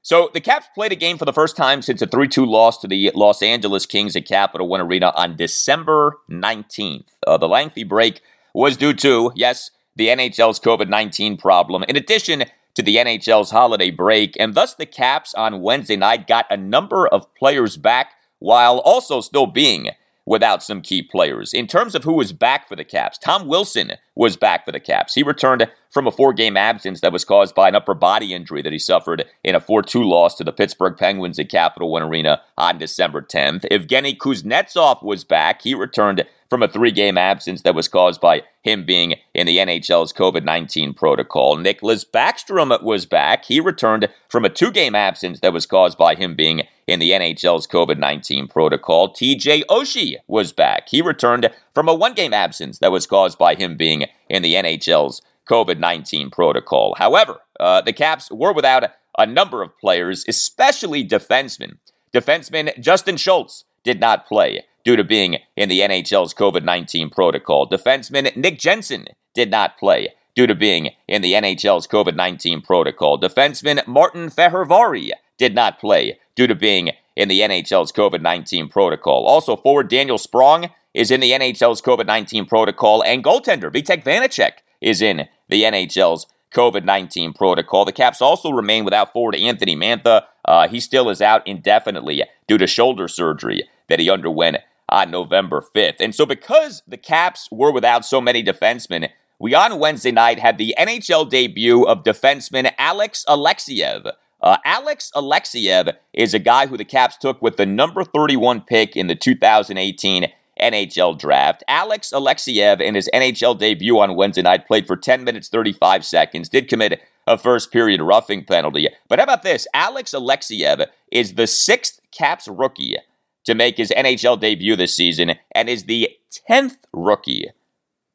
So 0.00 0.30
the 0.32 0.40
Caps 0.40 0.66
played 0.74 0.92
a 0.92 0.96
game 0.96 1.18
for 1.18 1.26
the 1.26 1.32
first 1.32 1.56
time 1.56 1.82
since 1.82 2.00
a 2.00 2.06
3 2.06 2.28
2 2.28 2.46
loss 2.46 2.78
to 2.78 2.88
the 2.88 3.10
Los 3.14 3.42
Angeles 3.42 3.84
Kings 3.84 4.16
at 4.16 4.26
Capital 4.26 4.68
One 4.68 4.80
Arena 4.80 5.12
on 5.14 5.36
December 5.36 6.18
19th. 6.30 7.08
Uh, 7.26 7.36
the 7.36 7.48
lengthy 7.48 7.84
break 7.84 8.22
was 8.54 8.76
due 8.76 8.94
to, 8.94 9.32
yes, 9.34 9.70
the 9.96 10.08
NHL's 10.08 10.58
COVID 10.58 10.88
19 10.88 11.36
problem, 11.36 11.82
in 11.82 11.96
addition 11.96 12.44
to 12.74 12.82
the 12.82 12.96
NHL's 12.96 13.50
holiday 13.50 13.90
break, 13.90 14.36
and 14.40 14.54
thus 14.54 14.74
the 14.74 14.86
Caps 14.86 15.34
on 15.34 15.60
Wednesday 15.60 15.96
night 15.96 16.26
got 16.26 16.46
a 16.50 16.56
number 16.56 17.06
of 17.06 17.34
players 17.34 17.76
back 17.76 18.12
while 18.38 18.78
also 18.78 19.20
still 19.20 19.46
being 19.46 19.90
without 20.24 20.62
some 20.62 20.80
key 20.80 21.02
players. 21.02 21.52
In 21.52 21.66
terms 21.66 21.94
of 21.94 22.04
who 22.04 22.14
was 22.14 22.32
back 22.32 22.68
for 22.68 22.76
the 22.76 22.84
Caps, 22.84 23.18
Tom 23.18 23.46
Wilson 23.46 23.92
was 24.14 24.36
back 24.36 24.64
for 24.64 24.72
the 24.72 24.80
Caps. 24.80 25.14
He 25.14 25.22
returned 25.22 25.68
from 25.90 26.06
a 26.06 26.10
four 26.10 26.32
game 26.32 26.56
absence 26.56 27.00
that 27.00 27.12
was 27.12 27.24
caused 27.24 27.54
by 27.54 27.68
an 27.68 27.74
upper 27.74 27.94
body 27.94 28.34
injury 28.34 28.62
that 28.62 28.72
he 28.72 28.78
suffered 28.78 29.24
in 29.42 29.54
a 29.54 29.60
4 29.60 29.82
2 29.82 30.02
loss 30.02 30.34
to 30.36 30.44
the 30.44 30.52
Pittsburgh 30.52 30.96
Penguins 30.96 31.38
at 31.38 31.48
Capital 31.48 31.90
One 31.90 32.02
Arena 32.02 32.42
on 32.56 32.78
December 32.78 33.22
10th. 33.22 33.66
Evgeny 33.70 34.16
Kuznetsov 34.16 35.02
was 35.02 35.24
back. 35.24 35.62
He 35.62 35.74
returned 35.74 36.24
from 36.52 36.62
a 36.62 36.68
three 36.68 36.90
game 36.90 37.16
absence 37.16 37.62
that 37.62 37.74
was 37.74 37.88
caused 37.88 38.20
by 38.20 38.42
him 38.62 38.84
being 38.84 39.14
in 39.32 39.46
the 39.46 39.56
NHL's 39.56 40.12
COVID 40.12 40.44
19 40.44 40.92
protocol. 40.92 41.56
Nicklas 41.56 42.04
Backstrom 42.04 42.82
was 42.82 43.06
back. 43.06 43.46
He 43.46 43.58
returned 43.58 44.08
from 44.28 44.44
a 44.44 44.50
two 44.50 44.70
game 44.70 44.94
absence 44.94 45.40
that 45.40 45.54
was 45.54 45.64
caused 45.64 45.96
by 45.96 46.14
him 46.14 46.34
being 46.34 46.62
in 46.86 46.98
the 46.98 47.12
NHL's 47.12 47.66
COVID 47.66 47.96
19 47.96 48.48
protocol. 48.48 49.14
TJ 49.14 49.64
Oshie 49.70 50.16
was 50.26 50.52
back. 50.52 50.90
He 50.90 51.00
returned 51.00 51.50
from 51.74 51.88
a 51.88 51.94
one 51.94 52.14
game 52.14 52.32
absence 52.32 52.78
that 52.78 52.92
was 52.92 53.06
caused 53.06 53.38
by 53.38 53.54
him 53.54 53.76
being 53.76 54.06
in 54.28 54.42
the 54.42 54.54
NHL's 54.54 55.22
COVID 55.48 55.78
19 55.78 56.30
protocol. 56.30 56.94
However, 56.98 57.40
uh, 57.58 57.80
the 57.80 57.92
Caps 57.92 58.30
were 58.30 58.52
without 58.52 58.92
a 59.18 59.26
number 59.26 59.62
of 59.62 59.76
players, 59.78 60.24
especially 60.28 61.06
defensemen. 61.06 61.78
Defenseman 62.14 62.78
Justin 62.80 63.16
Schultz 63.16 63.64
did 63.84 64.00
not 64.00 64.26
play 64.26 64.64
due 64.84 64.96
to 64.96 65.04
being 65.04 65.38
in 65.56 65.68
the 65.68 65.80
NHL's 65.80 66.34
COVID 66.34 66.64
19 66.64 67.10
protocol. 67.10 67.68
Defenseman 67.68 68.34
Nick 68.36 68.58
Jensen 68.58 69.06
did 69.34 69.50
not 69.50 69.78
play 69.78 70.08
due 70.34 70.46
to 70.46 70.54
being 70.54 70.90
in 71.08 71.22
the 71.22 71.32
NHL's 71.32 71.86
COVID 71.86 72.14
19 72.14 72.60
protocol. 72.62 73.18
Defenseman 73.18 73.86
Martin 73.86 74.28
Fehervary 74.28 75.10
did 75.38 75.54
not 75.54 75.78
play 75.78 76.18
due 76.34 76.46
to 76.46 76.54
being 76.54 76.90
in 77.16 77.28
the 77.28 77.40
NHL's 77.40 77.92
COVID 77.92 78.22
19 78.22 78.68
protocol. 78.68 79.26
Also, 79.26 79.56
forward 79.56 79.88
Daniel 79.88 80.18
Sprong 80.18 80.70
is 80.94 81.10
in 81.10 81.20
the 81.20 81.32
NHL's 81.32 81.82
COVID 81.82 82.06
19 82.06 82.46
protocol, 82.46 83.02
and 83.02 83.24
goaltender 83.24 83.72
Vitek 83.72 84.04
Vanecek 84.04 84.62
is 84.80 85.00
in 85.02 85.28
the 85.48 85.62
NHL's 85.62 86.26
COVID 86.54 86.84
19 86.84 87.32
protocol. 87.32 87.84
The 87.84 87.92
Caps 87.92 88.20
also 88.20 88.50
remain 88.50 88.84
without 88.84 89.12
forward 89.12 89.34
Anthony 89.34 89.76
Mantha. 89.76 90.24
Uh, 90.44 90.68
he 90.68 90.80
still 90.80 91.08
is 91.08 91.22
out 91.22 91.46
indefinitely 91.46 92.22
due 92.46 92.58
to 92.58 92.66
shoulder 92.66 93.08
surgery 93.08 93.68
that 93.88 94.00
he 94.00 94.10
underwent 94.10 94.58
on 94.88 95.10
November 95.10 95.64
5th. 95.74 96.00
And 96.00 96.14
so, 96.14 96.26
because 96.26 96.82
the 96.86 96.96
Caps 96.96 97.48
were 97.50 97.72
without 97.72 98.04
so 98.04 98.20
many 98.20 98.42
defensemen, 98.42 99.08
we 99.38 99.54
on 99.54 99.78
Wednesday 99.78 100.12
night 100.12 100.38
had 100.38 100.58
the 100.58 100.74
NHL 100.78 101.28
debut 101.28 101.84
of 101.84 102.04
defenseman 102.04 102.72
Alex 102.78 103.24
Alexeyev. 103.26 104.12
Uh, 104.40 104.56
Alex 104.64 105.10
Alexeyev 105.14 105.94
is 106.12 106.34
a 106.34 106.38
guy 106.38 106.66
who 106.66 106.76
the 106.76 106.84
Caps 106.84 107.16
took 107.16 107.40
with 107.40 107.56
the 107.56 107.66
number 107.66 108.04
31 108.04 108.62
pick 108.62 108.96
in 108.96 109.06
the 109.06 109.14
2018 109.14 110.26
NHL 110.60 111.18
draft. 111.18 111.62
Alex 111.68 112.12
Alexeyev, 112.12 112.80
in 112.80 112.94
his 112.94 113.08
NHL 113.14 113.58
debut 113.58 113.98
on 113.98 114.16
Wednesday 114.16 114.42
night 114.42 114.66
played 114.66 114.86
for 114.86 114.96
10 114.96 115.24
minutes 115.24 115.48
35 115.48 116.04
seconds, 116.04 116.48
did 116.48 116.68
commit 116.68 117.00
a 117.26 117.38
first 117.38 117.72
period 117.72 118.02
roughing 118.02 118.44
penalty. 118.44 118.88
But 119.08 119.18
how 119.18 119.24
about 119.24 119.42
this? 119.42 119.66
Alex 119.74 120.12
Alexeyev 120.12 120.86
is 121.10 121.34
the 121.34 121.46
sixth 121.46 122.00
Caps 122.10 122.48
rookie 122.48 122.96
to 123.44 123.54
make 123.54 123.76
his 123.76 123.90
NHL 123.90 124.38
debut 124.38 124.76
this 124.76 124.94
season 124.94 125.34
and 125.52 125.68
is 125.68 125.84
the 125.84 126.10
10th 126.48 126.78
rookie 126.92 127.50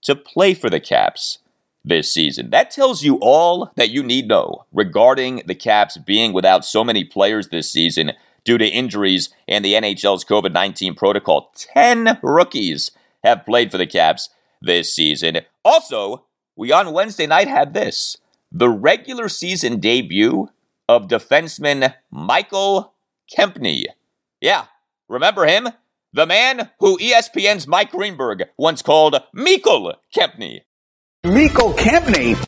to 0.04 0.16
play 0.16 0.54
for 0.54 0.70
the 0.70 0.80
Caps 0.80 1.40
this 1.84 2.14
season. 2.14 2.50
That 2.50 2.72
tells 2.72 3.04
you 3.04 3.18
all 3.22 3.72
that 3.76 3.90
you 3.90 4.04
need 4.04 4.24
to 4.24 4.28
know 4.28 4.66
regarding 4.72 5.44
the 5.46 5.56
Caps 5.56 5.98
being 5.98 6.34
without 6.34 6.66
so 6.66 6.84
many 6.84 7.04
players 7.04 7.48
this 7.48 7.72
season 7.72 8.12
due 8.48 8.58
to 8.58 8.66
injuries 8.66 9.30
and 9.48 9.64
the 9.64 9.74
NHL's 9.74 10.26
COVID 10.26 10.52
19 10.54 10.96
protocol. 10.96 11.52
10 11.56 12.20
rookies 12.24 12.90
have 13.24 13.46
played 13.46 13.70
for 13.70 13.78
the 13.78 13.86
Caps 13.86 14.30
this 14.62 14.92
season. 14.92 15.42
Also, 15.64 16.24
we 16.56 16.72
on 16.72 16.94
Wednesday 16.94 17.28
night 17.28 17.48
had 17.48 17.76
this 17.76 18.18
the 18.52 18.70
regular 18.70 19.30
season 19.30 19.80
debut 19.80 20.50
of 20.90 21.08
defenseman 21.08 21.94
Michael 22.10 22.94
Kempny. 23.32 23.84
Yeah, 24.40 24.66
Remember 25.08 25.46
him? 25.46 25.70
The 26.14 26.26
man 26.26 26.72
who 26.80 26.98
ESPN's 26.98 27.68
Mike 27.68 27.92
Greenberg 27.92 28.46
once 28.58 28.82
called 28.82 29.16
Mikkel 29.36 29.96
Kempny. 30.16 30.62
Mikkel 31.26 31.76
Kempny? 31.78 32.44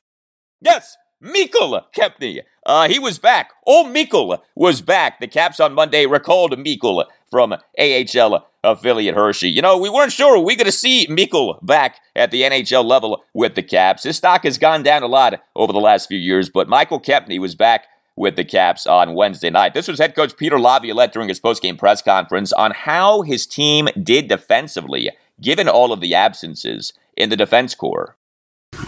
Yes, 0.61 0.97
Mikkel 1.23 1.83
Kempny. 1.95 2.41
Uh, 2.65 2.87
he 2.87 2.99
was 2.99 3.19
back. 3.19 3.51
Oh, 3.65 3.91
Mikkel 3.93 4.39
was 4.55 4.81
back. 4.81 5.19
The 5.19 5.27
Caps 5.27 5.59
on 5.59 5.73
Monday 5.73 6.05
recalled 6.05 6.51
Mikkel 6.57 7.05
from 7.29 7.53
AHL 7.77 8.47
affiliate 8.63 9.15
Hershey. 9.15 9.49
You 9.49 9.61
know, 9.61 9.77
we 9.77 9.89
weren't 9.89 10.11
sure 10.11 10.39
we 10.39 10.55
going 10.55 10.65
to 10.65 10.71
see 10.71 11.07
Mikkel 11.07 11.63
back 11.65 11.99
at 12.15 12.31
the 12.31 12.43
NHL 12.43 12.85
level 12.85 13.23
with 13.33 13.55
the 13.55 13.63
Caps. 13.63 14.03
His 14.03 14.17
stock 14.17 14.43
has 14.43 14.57
gone 14.57 14.83
down 14.83 15.03
a 15.03 15.07
lot 15.07 15.41
over 15.55 15.73
the 15.73 15.79
last 15.79 16.07
few 16.07 16.17
years, 16.17 16.49
but 16.49 16.69
Michael 16.69 17.01
Kempny 17.01 17.39
was 17.39 17.55
back 17.55 17.87
with 18.15 18.35
the 18.35 18.45
Caps 18.45 18.85
on 18.85 19.15
Wednesday 19.15 19.49
night. 19.49 19.73
This 19.73 19.87
was 19.87 19.99
head 19.99 20.15
coach 20.15 20.35
Peter 20.37 20.59
Laviolette 20.59 21.13
during 21.13 21.29
his 21.29 21.39
postgame 21.39 21.77
press 21.77 22.01
conference 22.01 22.51
on 22.53 22.71
how 22.71 23.21
his 23.21 23.47
team 23.47 23.87
did 24.01 24.27
defensively, 24.27 25.09
given 25.41 25.69
all 25.69 25.93
of 25.93 26.01
the 26.01 26.13
absences 26.13 26.93
in 27.15 27.29
the 27.29 27.37
defense 27.37 27.75
core. 27.75 28.15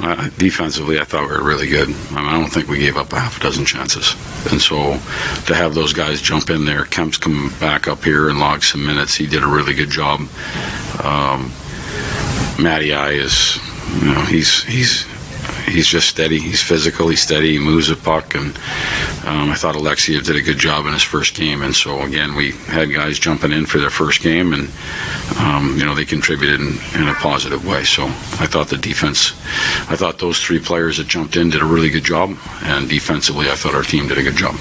Uh, 0.04 0.30
defensively, 0.38 1.00
I 1.00 1.04
thought 1.04 1.30
we 1.30 1.38
were 1.38 1.44
really 1.44 1.68
good. 1.68 1.88
I, 1.88 2.16
mean, 2.16 2.26
I 2.26 2.32
don't 2.32 2.50
think 2.50 2.68
we 2.68 2.80
gave 2.80 2.98
up 2.98 3.14
a 3.14 3.20
half 3.20 3.38
a 3.38 3.40
dozen 3.40 3.66
chances. 3.66 4.16
And 4.52 4.60
so 4.60 4.94
to 5.46 5.56
have 5.56 5.76
those 5.76 5.94
guys 5.94 6.22
jump 6.22 6.50
in 6.50 6.66
there, 6.66 6.86
Kemp's 6.86 7.18
come 7.18 7.54
back 7.60 7.88
up 7.88 8.04
here 8.04 8.30
and 8.30 8.40
log 8.40 8.64
some 8.64 8.84
minutes. 8.84 9.14
He 9.14 9.28
did 9.28 9.44
a 9.44 9.48
really 9.48 9.76
good 9.76 9.92
job. 9.92 10.22
Um, 11.04 11.52
Matty 12.60 12.94
I 12.94 13.12
is, 13.12 13.60
you 14.02 14.14
know, 14.14 14.22
he's 14.22 14.64
he's 14.64 15.06
he's 15.66 15.88
just 15.88 16.10
steady. 16.10 16.40
He's 16.40 16.62
physical. 16.62 17.08
He's 17.08 17.22
steady. 17.22 17.54
He 17.54 17.60
moves 17.60 17.88
the 17.88 17.96
puck, 17.96 18.36
and 18.36 18.56
um, 19.26 19.50
I 19.50 19.56
thought 19.56 19.76
Alexeyev 19.76 20.26
did 20.26 20.36
a 20.36 20.42
good 20.42 20.58
job 20.58 20.86
in 20.86 20.94
his 20.94 21.04
first 21.04 21.36
game. 21.36 21.62
And 21.62 21.76
so 21.76 22.02
again, 22.02 22.36
we 22.36 22.52
had 22.52 22.94
guys 22.94 23.20
jumping 23.20 23.52
in 23.52 23.66
for 23.66 23.80
their 23.80 23.90
first 23.90 24.22
game, 24.22 24.54
and 24.54 24.70
um, 25.40 25.76
you 25.78 25.86
know 25.86 25.96
they 25.96 26.06
contributed 26.06 26.60
in, 26.60 26.78
in, 27.00 27.08
a 27.08 27.14
positive 27.16 27.66
way. 27.66 27.84
So 27.84 28.06
I 28.06 28.48
thought 28.48 28.68
the 28.68 28.78
defense, 28.78 29.32
I 29.90 29.96
thought 29.96 30.20
those 30.20 30.42
three 30.42 30.60
players 30.60 30.98
that 30.98 31.08
jumped 31.08 31.36
in 31.36 31.50
did 31.50 31.62
a 31.62 31.66
really 31.66 31.90
good 31.90 32.06
job, 32.06 32.38
and 32.64 32.90
defensively, 32.90 33.50
I 33.50 33.56
thought 33.56 33.76
our 33.76 33.84
team 33.84 34.08
did 34.08 34.18
a 34.18 34.24
good 34.24 34.36
job. 34.36 34.56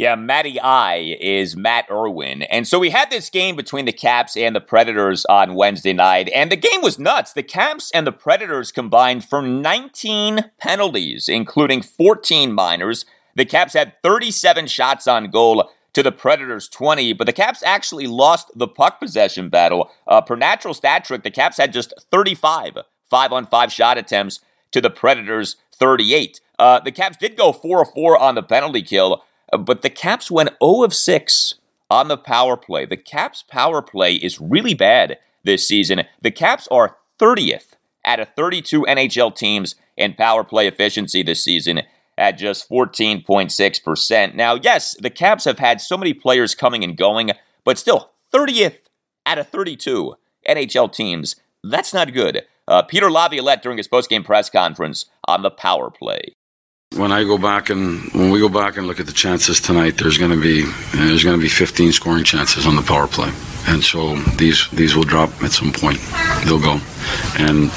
Yeah, 0.00 0.14
Matty 0.14 0.58
I 0.58 1.18
is 1.20 1.58
Matt 1.58 1.84
Irwin. 1.90 2.40
And 2.44 2.66
so 2.66 2.78
we 2.78 2.88
had 2.88 3.10
this 3.10 3.28
game 3.28 3.54
between 3.54 3.84
the 3.84 3.92
Caps 3.92 4.34
and 4.34 4.56
the 4.56 4.60
Predators 4.62 5.26
on 5.26 5.54
Wednesday 5.54 5.92
night, 5.92 6.30
and 6.34 6.50
the 6.50 6.56
game 6.56 6.80
was 6.80 6.98
nuts. 6.98 7.34
The 7.34 7.42
Caps 7.42 7.90
and 7.92 8.06
the 8.06 8.10
Predators 8.10 8.72
combined 8.72 9.26
for 9.26 9.42
19 9.42 10.52
penalties, 10.56 11.28
including 11.28 11.82
14 11.82 12.50
minors. 12.50 13.04
The 13.34 13.44
Caps 13.44 13.74
had 13.74 13.92
37 14.02 14.68
shots 14.68 15.06
on 15.06 15.30
goal 15.30 15.70
to 15.92 16.02
the 16.02 16.12
Predators 16.12 16.66
20, 16.70 17.12
but 17.12 17.26
the 17.26 17.34
Caps 17.34 17.62
actually 17.62 18.06
lost 18.06 18.50
the 18.56 18.68
puck 18.68 19.00
possession 19.00 19.50
battle. 19.50 19.90
Uh, 20.06 20.22
per 20.22 20.34
natural 20.34 20.72
stat 20.72 21.04
trick, 21.04 21.24
the 21.24 21.30
Caps 21.30 21.58
had 21.58 21.74
just 21.74 21.92
35 22.10 22.78
five 23.10 23.32
on 23.32 23.44
five 23.44 23.70
shot 23.70 23.98
attempts 23.98 24.40
to 24.72 24.80
the 24.80 24.88
Predators 24.88 25.56
38. 25.74 26.40
Uh, 26.58 26.80
the 26.80 26.92
Caps 26.92 27.18
did 27.18 27.36
go 27.36 27.52
4 27.52 27.84
4 27.84 28.16
on 28.16 28.34
the 28.34 28.42
penalty 28.42 28.80
kill. 28.80 29.22
But 29.58 29.82
the 29.82 29.90
Caps 29.90 30.30
went 30.30 30.50
0 30.62 30.82
of 30.82 30.94
6 30.94 31.54
on 31.90 32.08
the 32.08 32.16
power 32.16 32.56
play. 32.56 32.86
The 32.86 32.96
Caps 32.96 33.44
power 33.48 33.82
play 33.82 34.14
is 34.14 34.40
really 34.40 34.74
bad 34.74 35.18
this 35.44 35.66
season. 35.66 36.02
The 36.22 36.30
Caps 36.30 36.68
are 36.70 36.96
30th 37.18 37.74
out 38.04 38.20
of 38.20 38.28
32 38.34 38.82
NHL 38.82 39.34
teams 39.34 39.74
in 39.96 40.14
power 40.14 40.44
play 40.44 40.66
efficiency 40.66 41.22
this 41.22 41.44
season 41.44 41.82
at 42.16 42.38
just 42.38 42.68
14.6%. 42.68 44.34
Now, 44.34 44.54
yes, 44.54 44.94
the 45.00 45.10
Caps 45.10 45.44
have 45.44 45.58
had 45.58 45.80
so 45.80 45.96
many 45.96 46.14
players 46.14 46.54
coming 46.54 46.84
and 46.84 46.96
going, 46.96 47.32
but 47.64 47.78
still 47.78 48.12
30th 48.32 48.78
out 49.26 49.38
of 49.38 49.48
32 49.48 50.14
NHL 50.48 50.92
teams. 50.92 51.36
That's 51.62 51.92
not 51.92 52.12
good. 52.12 52.42
Uh, 52.68 52.82
Peter 52.82 53.10
Laviolette 53.10 53.62
during 53.62 53.78
his 53.78 53.88
postgame 53.88 54.24
press 54.24 54.48
conference 54.48 55.06
on 55.26 55.42
the 55.42 55.50
power 55.50 55.90
play. 55.90 56.34
When 56.96 57.12
I 57.12 57.22
go 57.22 57.38
back 57.38 57.70
and 57.70 58.12
when 58.12 58.32
we 58.32 58.40
go 58.40 58.48
back 58.48 58.76
and 58.76 58.88
look 58.88 58.98
at 58.98 59.06
the 59.06 59.12
chances 59.12 59.60
tonight, 59.60 59.96
there's 59.96 60.18
going 60.18 60.32
to 60.32 60.40
be 60.40 60.62
there's 60.92 61.22
going 61.22 61.38
to 61.38 61.40
be 61.40 61.48
15 61.48 61.92
scoring 61.92 62.24
chances 62.24 62.66
on 62.66 62.74
the 62.74 62.82
power 62.82 63.06
play, 63.06 63.32
and 63.68 63.80
so 63.80 64.16
these 64.16 64.68
these 64.70 64.96
will 64.96 65.04
drop 65.04 65.30
at 65.44 65.52
some 65.52 65.70
point. 65.70 66.00
They'll 66.44 66.58
go, 66.58 66.80
and 67.38 67.70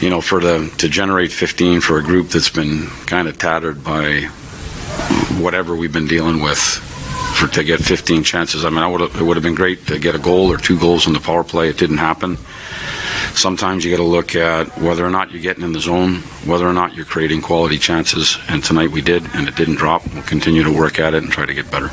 you 0.00 0.08
know 0.08 0.22
for 0.22 0.40
the 0.40 0.72
to 0.78 0.88
generate 0.88 1.30
15 1.30 1.82
for 1.82 1.98
a 1.98 2.02
group 2.02 2.30
that's 2.30 2.48
been 2.48 2.86
kind 3.04 3.28
of 3.28 3.36
tattered 3.36 3.84
by 3.84 4.22
whatever 5.38 5.76
we've 5.76 5.92
been 5.92 6.08
dealing 6.08 6.40
with 6.40 6.58
for 7.36 7.48
to 7.48 7.62
get 7.62 7.80
15 7.80 8.24
chances. 8.24 8.64
I 8.64 8.70
mean, 8.70 8.78
I 8.78 8.86
would 8.86 9.02
it 9.02 9.20
would 9.20 9.36
have 9.36 9.44
been 9.44 9.54
great 9.54 9.88
to 9.88 9.98
get 9.98 10.14
a 10.14 10.18
goal 10.18 10.50
or 10.50 10.56
two 10.56 10.78
goals 10.78 11.06
on 11.06 11.12
the 11.12 11.20
power 11.20 11.44
play. 11.44 11.68
It 11.68 11.76
didn't 11.76 11.98
happen 11.98 12.38
sometimes 13.34 13.84
you 13.84 13.90
got 13.90 14.02
to 14.02 14.08
look 14.08 14.34
at 14.34 14.66
whether 14.78 15.04
or 15.04 15.10
not 15.10 15.30
you're 15.30 15.42
getting 15.42 15.64
in 15.64 15.72
the 15.72 15.80
zone, 15.80 16.16
whether 16.46 16.66
or 16.66 16.72
not 16.72 16.94
you're 16.94 17.04
creating 17.04 17.42
quality 17.42 17.78
chances. 17.78 18.38
And 18.48 18.62
tonight 18.62 18.90
we 18.90 19.00
did, 19.00 19.24
and 19.34 19.48
it 19.48 19.56
didn't 19.56 19.76
drop. 19.76 20.02
We'll 20.12 20.22
continue 20.22 20.62
to 20.62 20.72
work 20.72 20.98
at 20.98 21.14
it 21.14 21.22
and 21.22 21.32
try 21.32 21.46
to 21.46 21.54
get 21.54 21.70
better. 21.70 21.90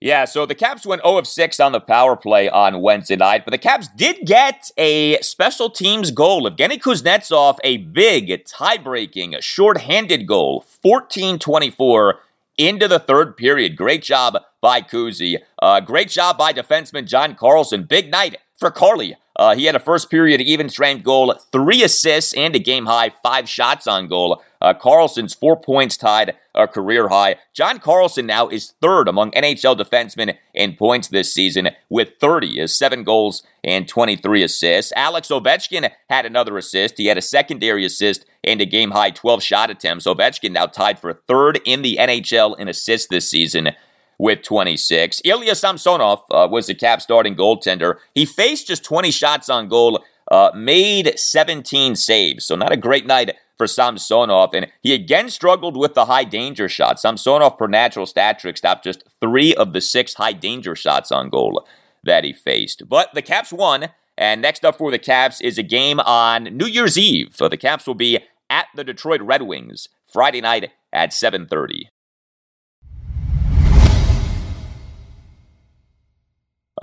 Yeah, 0.00 0.26
so 0.26 0.44
the 0.44 0.54
Caps 0.54 0.84
went 0.84 1.02
0 1.02 1.16
of 1.16 1.26
6 1.26 1.58
on 1.58 1.72
the 1.72 1.80
power 1.80 2.16
play 2.16 2.50
on 2.50 2.82
Wednesday 2.82 3.16
night, 3.16 3.44
but 3.46 3.52
the 3.52 3.58
Caps 3.58 3.88
did 3.96 4.26
get 4.26 4.70
a 4.76 5.18
special 5.22 5.70
teams 5.70 6.10
goal. 6.10 6.48
Evgeny 6.48 6.78
Kuznetsov, 6.78 7.56
a 7.64 7.78
big, 7.78 8.44
tie-breaking, 8.44 9.36
short-handed 9.40 10.26
goal, 10.26 10.66
14-24 10.84 12.14
into 12.58 12.88
the 12.88 12.98
third 12.98 13.38
period. 13.38 13.74
Great 13.74 14.02
job 14.02 14.36
by 14.60 14.82
Kuzi. 14.82 15.38
Uh, 15.62 15.80
great 15.80 16.10
job 16.10 16.36
by 16.36 16.52
defenseman 16.52 17.06
John 17.06 17.34
Carlson. 17.34 17.84
Big 17.84 18.10
night 18.10 18.36
for 18.56 18.70
Carly. 18.70 19.16
Uh, 19.38 19.54
he 19.54 19.64
had 19.64 19.76
a 19.76 19.80
first 19.80 20.10
period 20.10 20.40
even 20.40 20.68
strength 20.68 21.04
goal, 21.04 21.34
three 21.52 21.82
assists, 21.82 22.32
and 22.34 22.56
a 22.56 22.58
game 22.58 22.86
high 22.86 23.10
five 23.22 23.48
shots 23.48 23.86
on 23.86 24.08
goal. 24.08 24.42
Uh, 24.60 24.72
Carlson's 24.72 25.34
four 25.34 25.56
points 25.60 25.96
tied 25.96 26.34
a 26.54 26.66
career 26.66 27.08
high. 27.08 27.36
John 27.52 27.78
Carlson 27.78 28.26
now 28.26 28.48
is 28.48 28.72
third 28.80 29.08
among 29.08 29.32
NHL 29.32 29.78
defensemen 29.78 30.36
in 30.54 30.74
points 30.74 31.08
this 31.08 31.32
season 31.32 31.68
with 31.90 32.14
30, 32.18 32.60
is 32.60 32.74
seven 32.74 33.04
goals 33.04 33.42
and 33.62 33.86
23 33.86 34.42
assists. 34.42 34.92
Alex 34.96 35.28
Ovechkin 35.28 35.90
had 36.08 36.24
another 36.24 36.56
assist. 36.56 36.96
He 36.96 37.06
had 37.06 37.18
a 37.18 37.22
secondary 37.22 37.84
assist 37.84 38.24
and 38.42 38.60
a 38.60 38.66
game 38.66 38.92
high 38.92 39.10
12 39.10 39.42
shot 39.42 39.70
attempts. 39.70 40.06
Ovechkin 40.06 40.52
now 40.52 40.66
tied 40.66 40.98
for 40.98 41.12
third 41.12 41.60
in 41.66 41.82
the 41.82 41.98
NHL 42.00 42.58
in 42.58 42.68
assists 42.68 43.08
this 43.08 43.28
season 43.28 43.70
with 44.18 44.42
26. 44.42 45.20
Ilya 45.24 45.54
Samsonov 45.54 46.22
uh, 46.30 46.48
was 46.50 46.66
the 46.66 46.74
cap 46.74 47.00
starting 47.00 47.36
goaltender. 47.36 47.96
He 48.14 48.24
faced 48.24 48.68
just 48.68 48.84
20 48.84 49.10
shots 49.10 49.48
on 49.48 49.68
goal, 49.68 50.04
uh, 50.30 50.50
made 50.54 51.18
17 51.18 51.96
saves. 51.96 52.44
So 52.44 52.56
not 52.56 52.72
a 52.72 52.76
great 52.76 53.06
night 53.06 53.36
for 53.56 53.66
Samsonov, 53.66 54.54
and 54.54 54.66
he 54.82 54.92
again 54.92 55.30
struggled 55.30 55.76
with 55.76 55.94
the 55.94 56.06
high 56.06 56.24
danger 56.24 56.68
shot. 56.68 57.00
Samsonov, 57.00 57.56
per 57.58 57.66
natural 57.66 58.06
stat 58.06 58.38
trick, 58.38 58.56
stopped 58.56 58.84
just 58.84 59.04
three 59.20 59.54
of 59.54 59.72
the 59.72 59.80
six 59.80 60.14
high 60.14 60.32
danger 60.32 60.76
shots 60.76 61.10
on 61.10 61.30
goal 61.30 61.66
that 62.04 62.24
he 62.24 62.32
faced. 62.32 62.88
But 62.88 63.14
the 63.14 63.22
Caps 63.22 63.52
won, 63.52 63.88
and 64.18 64.42
next 64.42 64.64
up 64.64 64.76
for 64.76 64.90
the 64.90 64.98
Caps 64.98 65.40
is 65.40 65.58
a 65.58 65.62
game 65.62 66.00
on 66.00 66.44
New 66.44 66.66
Year's 66.66 66.98
Eve. 66.98 67.30
So 67.32 67.48
the 67.48 67.56
Caps 67.56 67.86
will 67.86 67.94
be 67.94 68.18
at 68.50 68.66
the 68.74 68.84
Detroit 68.84 69.22
Red 69.22 69.42
Wings 69.42 69.88
Friday 70.06 70.40
night 70.40 70.70
at 70.92 71.12
7:30. 71.12 71.88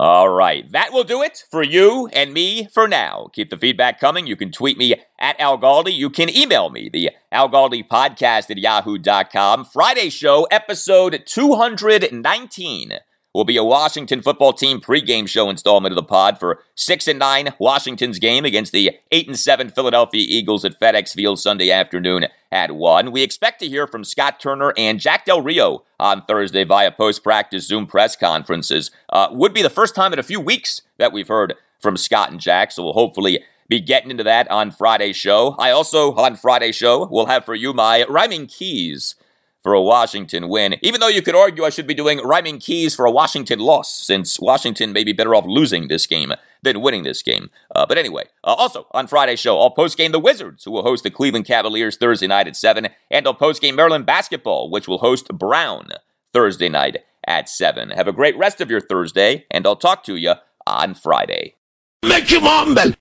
All 0.00 0.28
right, 0.28 0.70
that 0.72 0.92
will 0.92 1.04
do 1.04 1.22
it 1.22 1.44
for 1.52 1.62
you 1.62 2.08
and 2.12 2.32
me 2.32 2.66
for 2.72 2.88
now. 2.88 3.28
Keep 3.32 3.50
the 3.50 3.56
feedback 3.56 4.00
coming. 4.00 4.26
You 4.26 4.34
can 4.34 4.50
tweet 4.50 4.76
me 4.76 4.96
at 5.20 5.38
Al 5.38 5.56
Galdi. 5.56 5.94
You 5.94 6.10
can 6.10 6.28
email 6.28 6.68
me, 6.68 6.88
the 6.92 7.10
Al 7.30 7.48
Galdi 7.48 7.86
podcast 7.86 8.50
at 8.50 8.58
yahoo.com. 8.58 9.64
Friday 9.66 10.10
show, 10.10 10.48
episode 10.50 11.22
219 11.24 12.98
will 13.34 13.44
be 13.44 13.56
a 13.56 13.64
Washington 13.64 14.22
football 14.22 14.52
team 14.52 14.80
pregame 14.80 15.28
show 15.28 15.50
installment 15.50 15.92
of 15.92 15.96
the 15.96 16.02
pod 16.02 16.38
for 16.38 16.62
6 16.76 17.08
and 17.08 17.18
9 17.18 17.54
Washington's 17.58 18.20
game 18.20 18.44
against 18.44 18.72
the 18.72 18.92
8 19.10 19.26
and 19.26 19.38
7 19.38 19.70
Philadelphia 19.70 20.24
Eagles 20.26 20.64
at 20.64 20.78
FedEx 20.80 21.12
Field 21.12 21.40
Sunday 21.40 21.70
afternoon 21.70 22.28
at 22.52 22.70
1. 22.70 23.10
We 23.10 23.22
expect 23.22 23.58
to 23.60 23.68
hear 23.68 23.86
from 23.86 24.04
Scott 24.04 24.38
Turner 24.38 24.72
and 24.78 25.00
Jack 25.00 25.24
Del 25.24 25.42
Rio 25.42 25.82
on 25.98 26.22
Thursday 26.22 26.62
via 26.64 26.92
post-practice 26.92 27.66
Zoom 27.66 27.86
press 27.86 28.14
conferences. 28.14 28.92
Uh, 29.10 29.28
would 29.32 29.52
be 29.52 29.62
the 29.62 29.70
first 29.70 29.96
time 29.96 30.12
in 30.12 30.18
a 30.20 30.24
few 30.24 30.40
weeks 30.40 30.82
that 30.98 31.12
we've 31.12 31.28
heard 31.28 31.54
from 31.80 31.96
Scott 31.96 32.30
and 32.30 32.40
Jack, 32.40 32.70
so 32.70 32.84
we'll 32.84 32.92
hopefully 32.92 33.42
be 33.68 33.80
getting 33.80 34.10
into 34.10 34.22
that 34.24 34.48
on 34.50 34.70
Friday's 34.70 35.16
show. 35.16 35.56
I 35.58 35.70
also, 35.70 36.14
on 36.14 36.36
Friday's 36.36 36.76
show, 36.76 37.06
will 37.06 37.26
have 37.26 37.44
for 37.44 37.54
you 37.54 37.72
my 37.72 38.04
rhyming 38.08 38.46
keys 38.46 39.16
for 39.64 39.72
a 39.72 39.82
Washington 39.82 40.48
win, 40.50 40.76
even 40.82 41.00
though 41.00 41.08
you 41.08 41.22
could 41.22 41.34
argue 41.34 41.64
I 41.64 41.70
should 41.70 41.86
be 41.86 41.94
doing 41.94 42.18
rhyming 42.18 42.58
keys 42.58 42.94
for 42.94 43.06
a 43.06 43.10
Washington 43.10 43.58
loss, 43.58 43.90
since 43.92 44.38
Washington 44.38 44.92
may 44.92 45.02
be 45.04 45.14
better 45.14 45.34
off 45.34 45.46
losing 45.46 45.88
this 45.88 46.06
game 46.06 46.34
than 46.62 46.82
winning 46.82 47.02
this 47.02 47.22
game. 47.22 47.48
Uh, 47.74 47.86
but 47.86 47.96
anyway, 47.96 48.24
uh, 48.44 48.52
also 48.52 48.86
on 48.92 49.06
Friday's 49.06 49.40
show, 49.40 49.58
I'll 49.58 49.74
postgame 49.74 50.12
the 50.12 50.20
Wizards, 50.20 50.64
who 50.64 50.70
will 50.70 50.82
host 50.82 51.02
the 51.02 51.10
Cleveland 51.10 51.46
Cavaliers 51.46 51.96
Thursday 51.96 52.26
night 52.26 52.46
at 52.46 52.56
7, 52.56 52.88
and 53.10 53.26
I'll 53.26 53.34
postgame 53.34 53.74
Maryland 53.74 54.04
basketball, 54.04 54.70
which 54.70 54.86
will 54.86 54.98
host 54.98 55.28
Brown 55.28 55.88
Thursday 56.34 56.68
night 56.68 56.98
at 57.26 57.48
7. 57.48 57.88
Have 57.90 58.06
a 58.06 58.12
great 58.12 58.36
rest 58.36 58.60
of 58.60 58.70
your 58.70 58.82
Thursday, 58.82 59.46
and 59.50 59.66
I'll 59.66 59.76
talk 59.76 60.04
to 60.04 60.16
you 60.16 60.34
on 60.66 60.94
Friday. 60.94 61.56
Make 62.04 62.30
him 62.30 62.42
humble. 62.42 62.92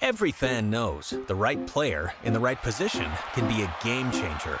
Every 0.00 0.30
fan 0.30 0.70
knows 0.70 1.14
the 1.26 1.34
right 1.34 1.66
player 1.66 2.12
in 2.22 2.32
the 2.32 2.38
right 2.38 2.62
position 2.62 3.10
can 3.32 3.48
be 3.48 3.62
a 3.62 3.74
game 3.82 4.12
changer. 4.12 4.60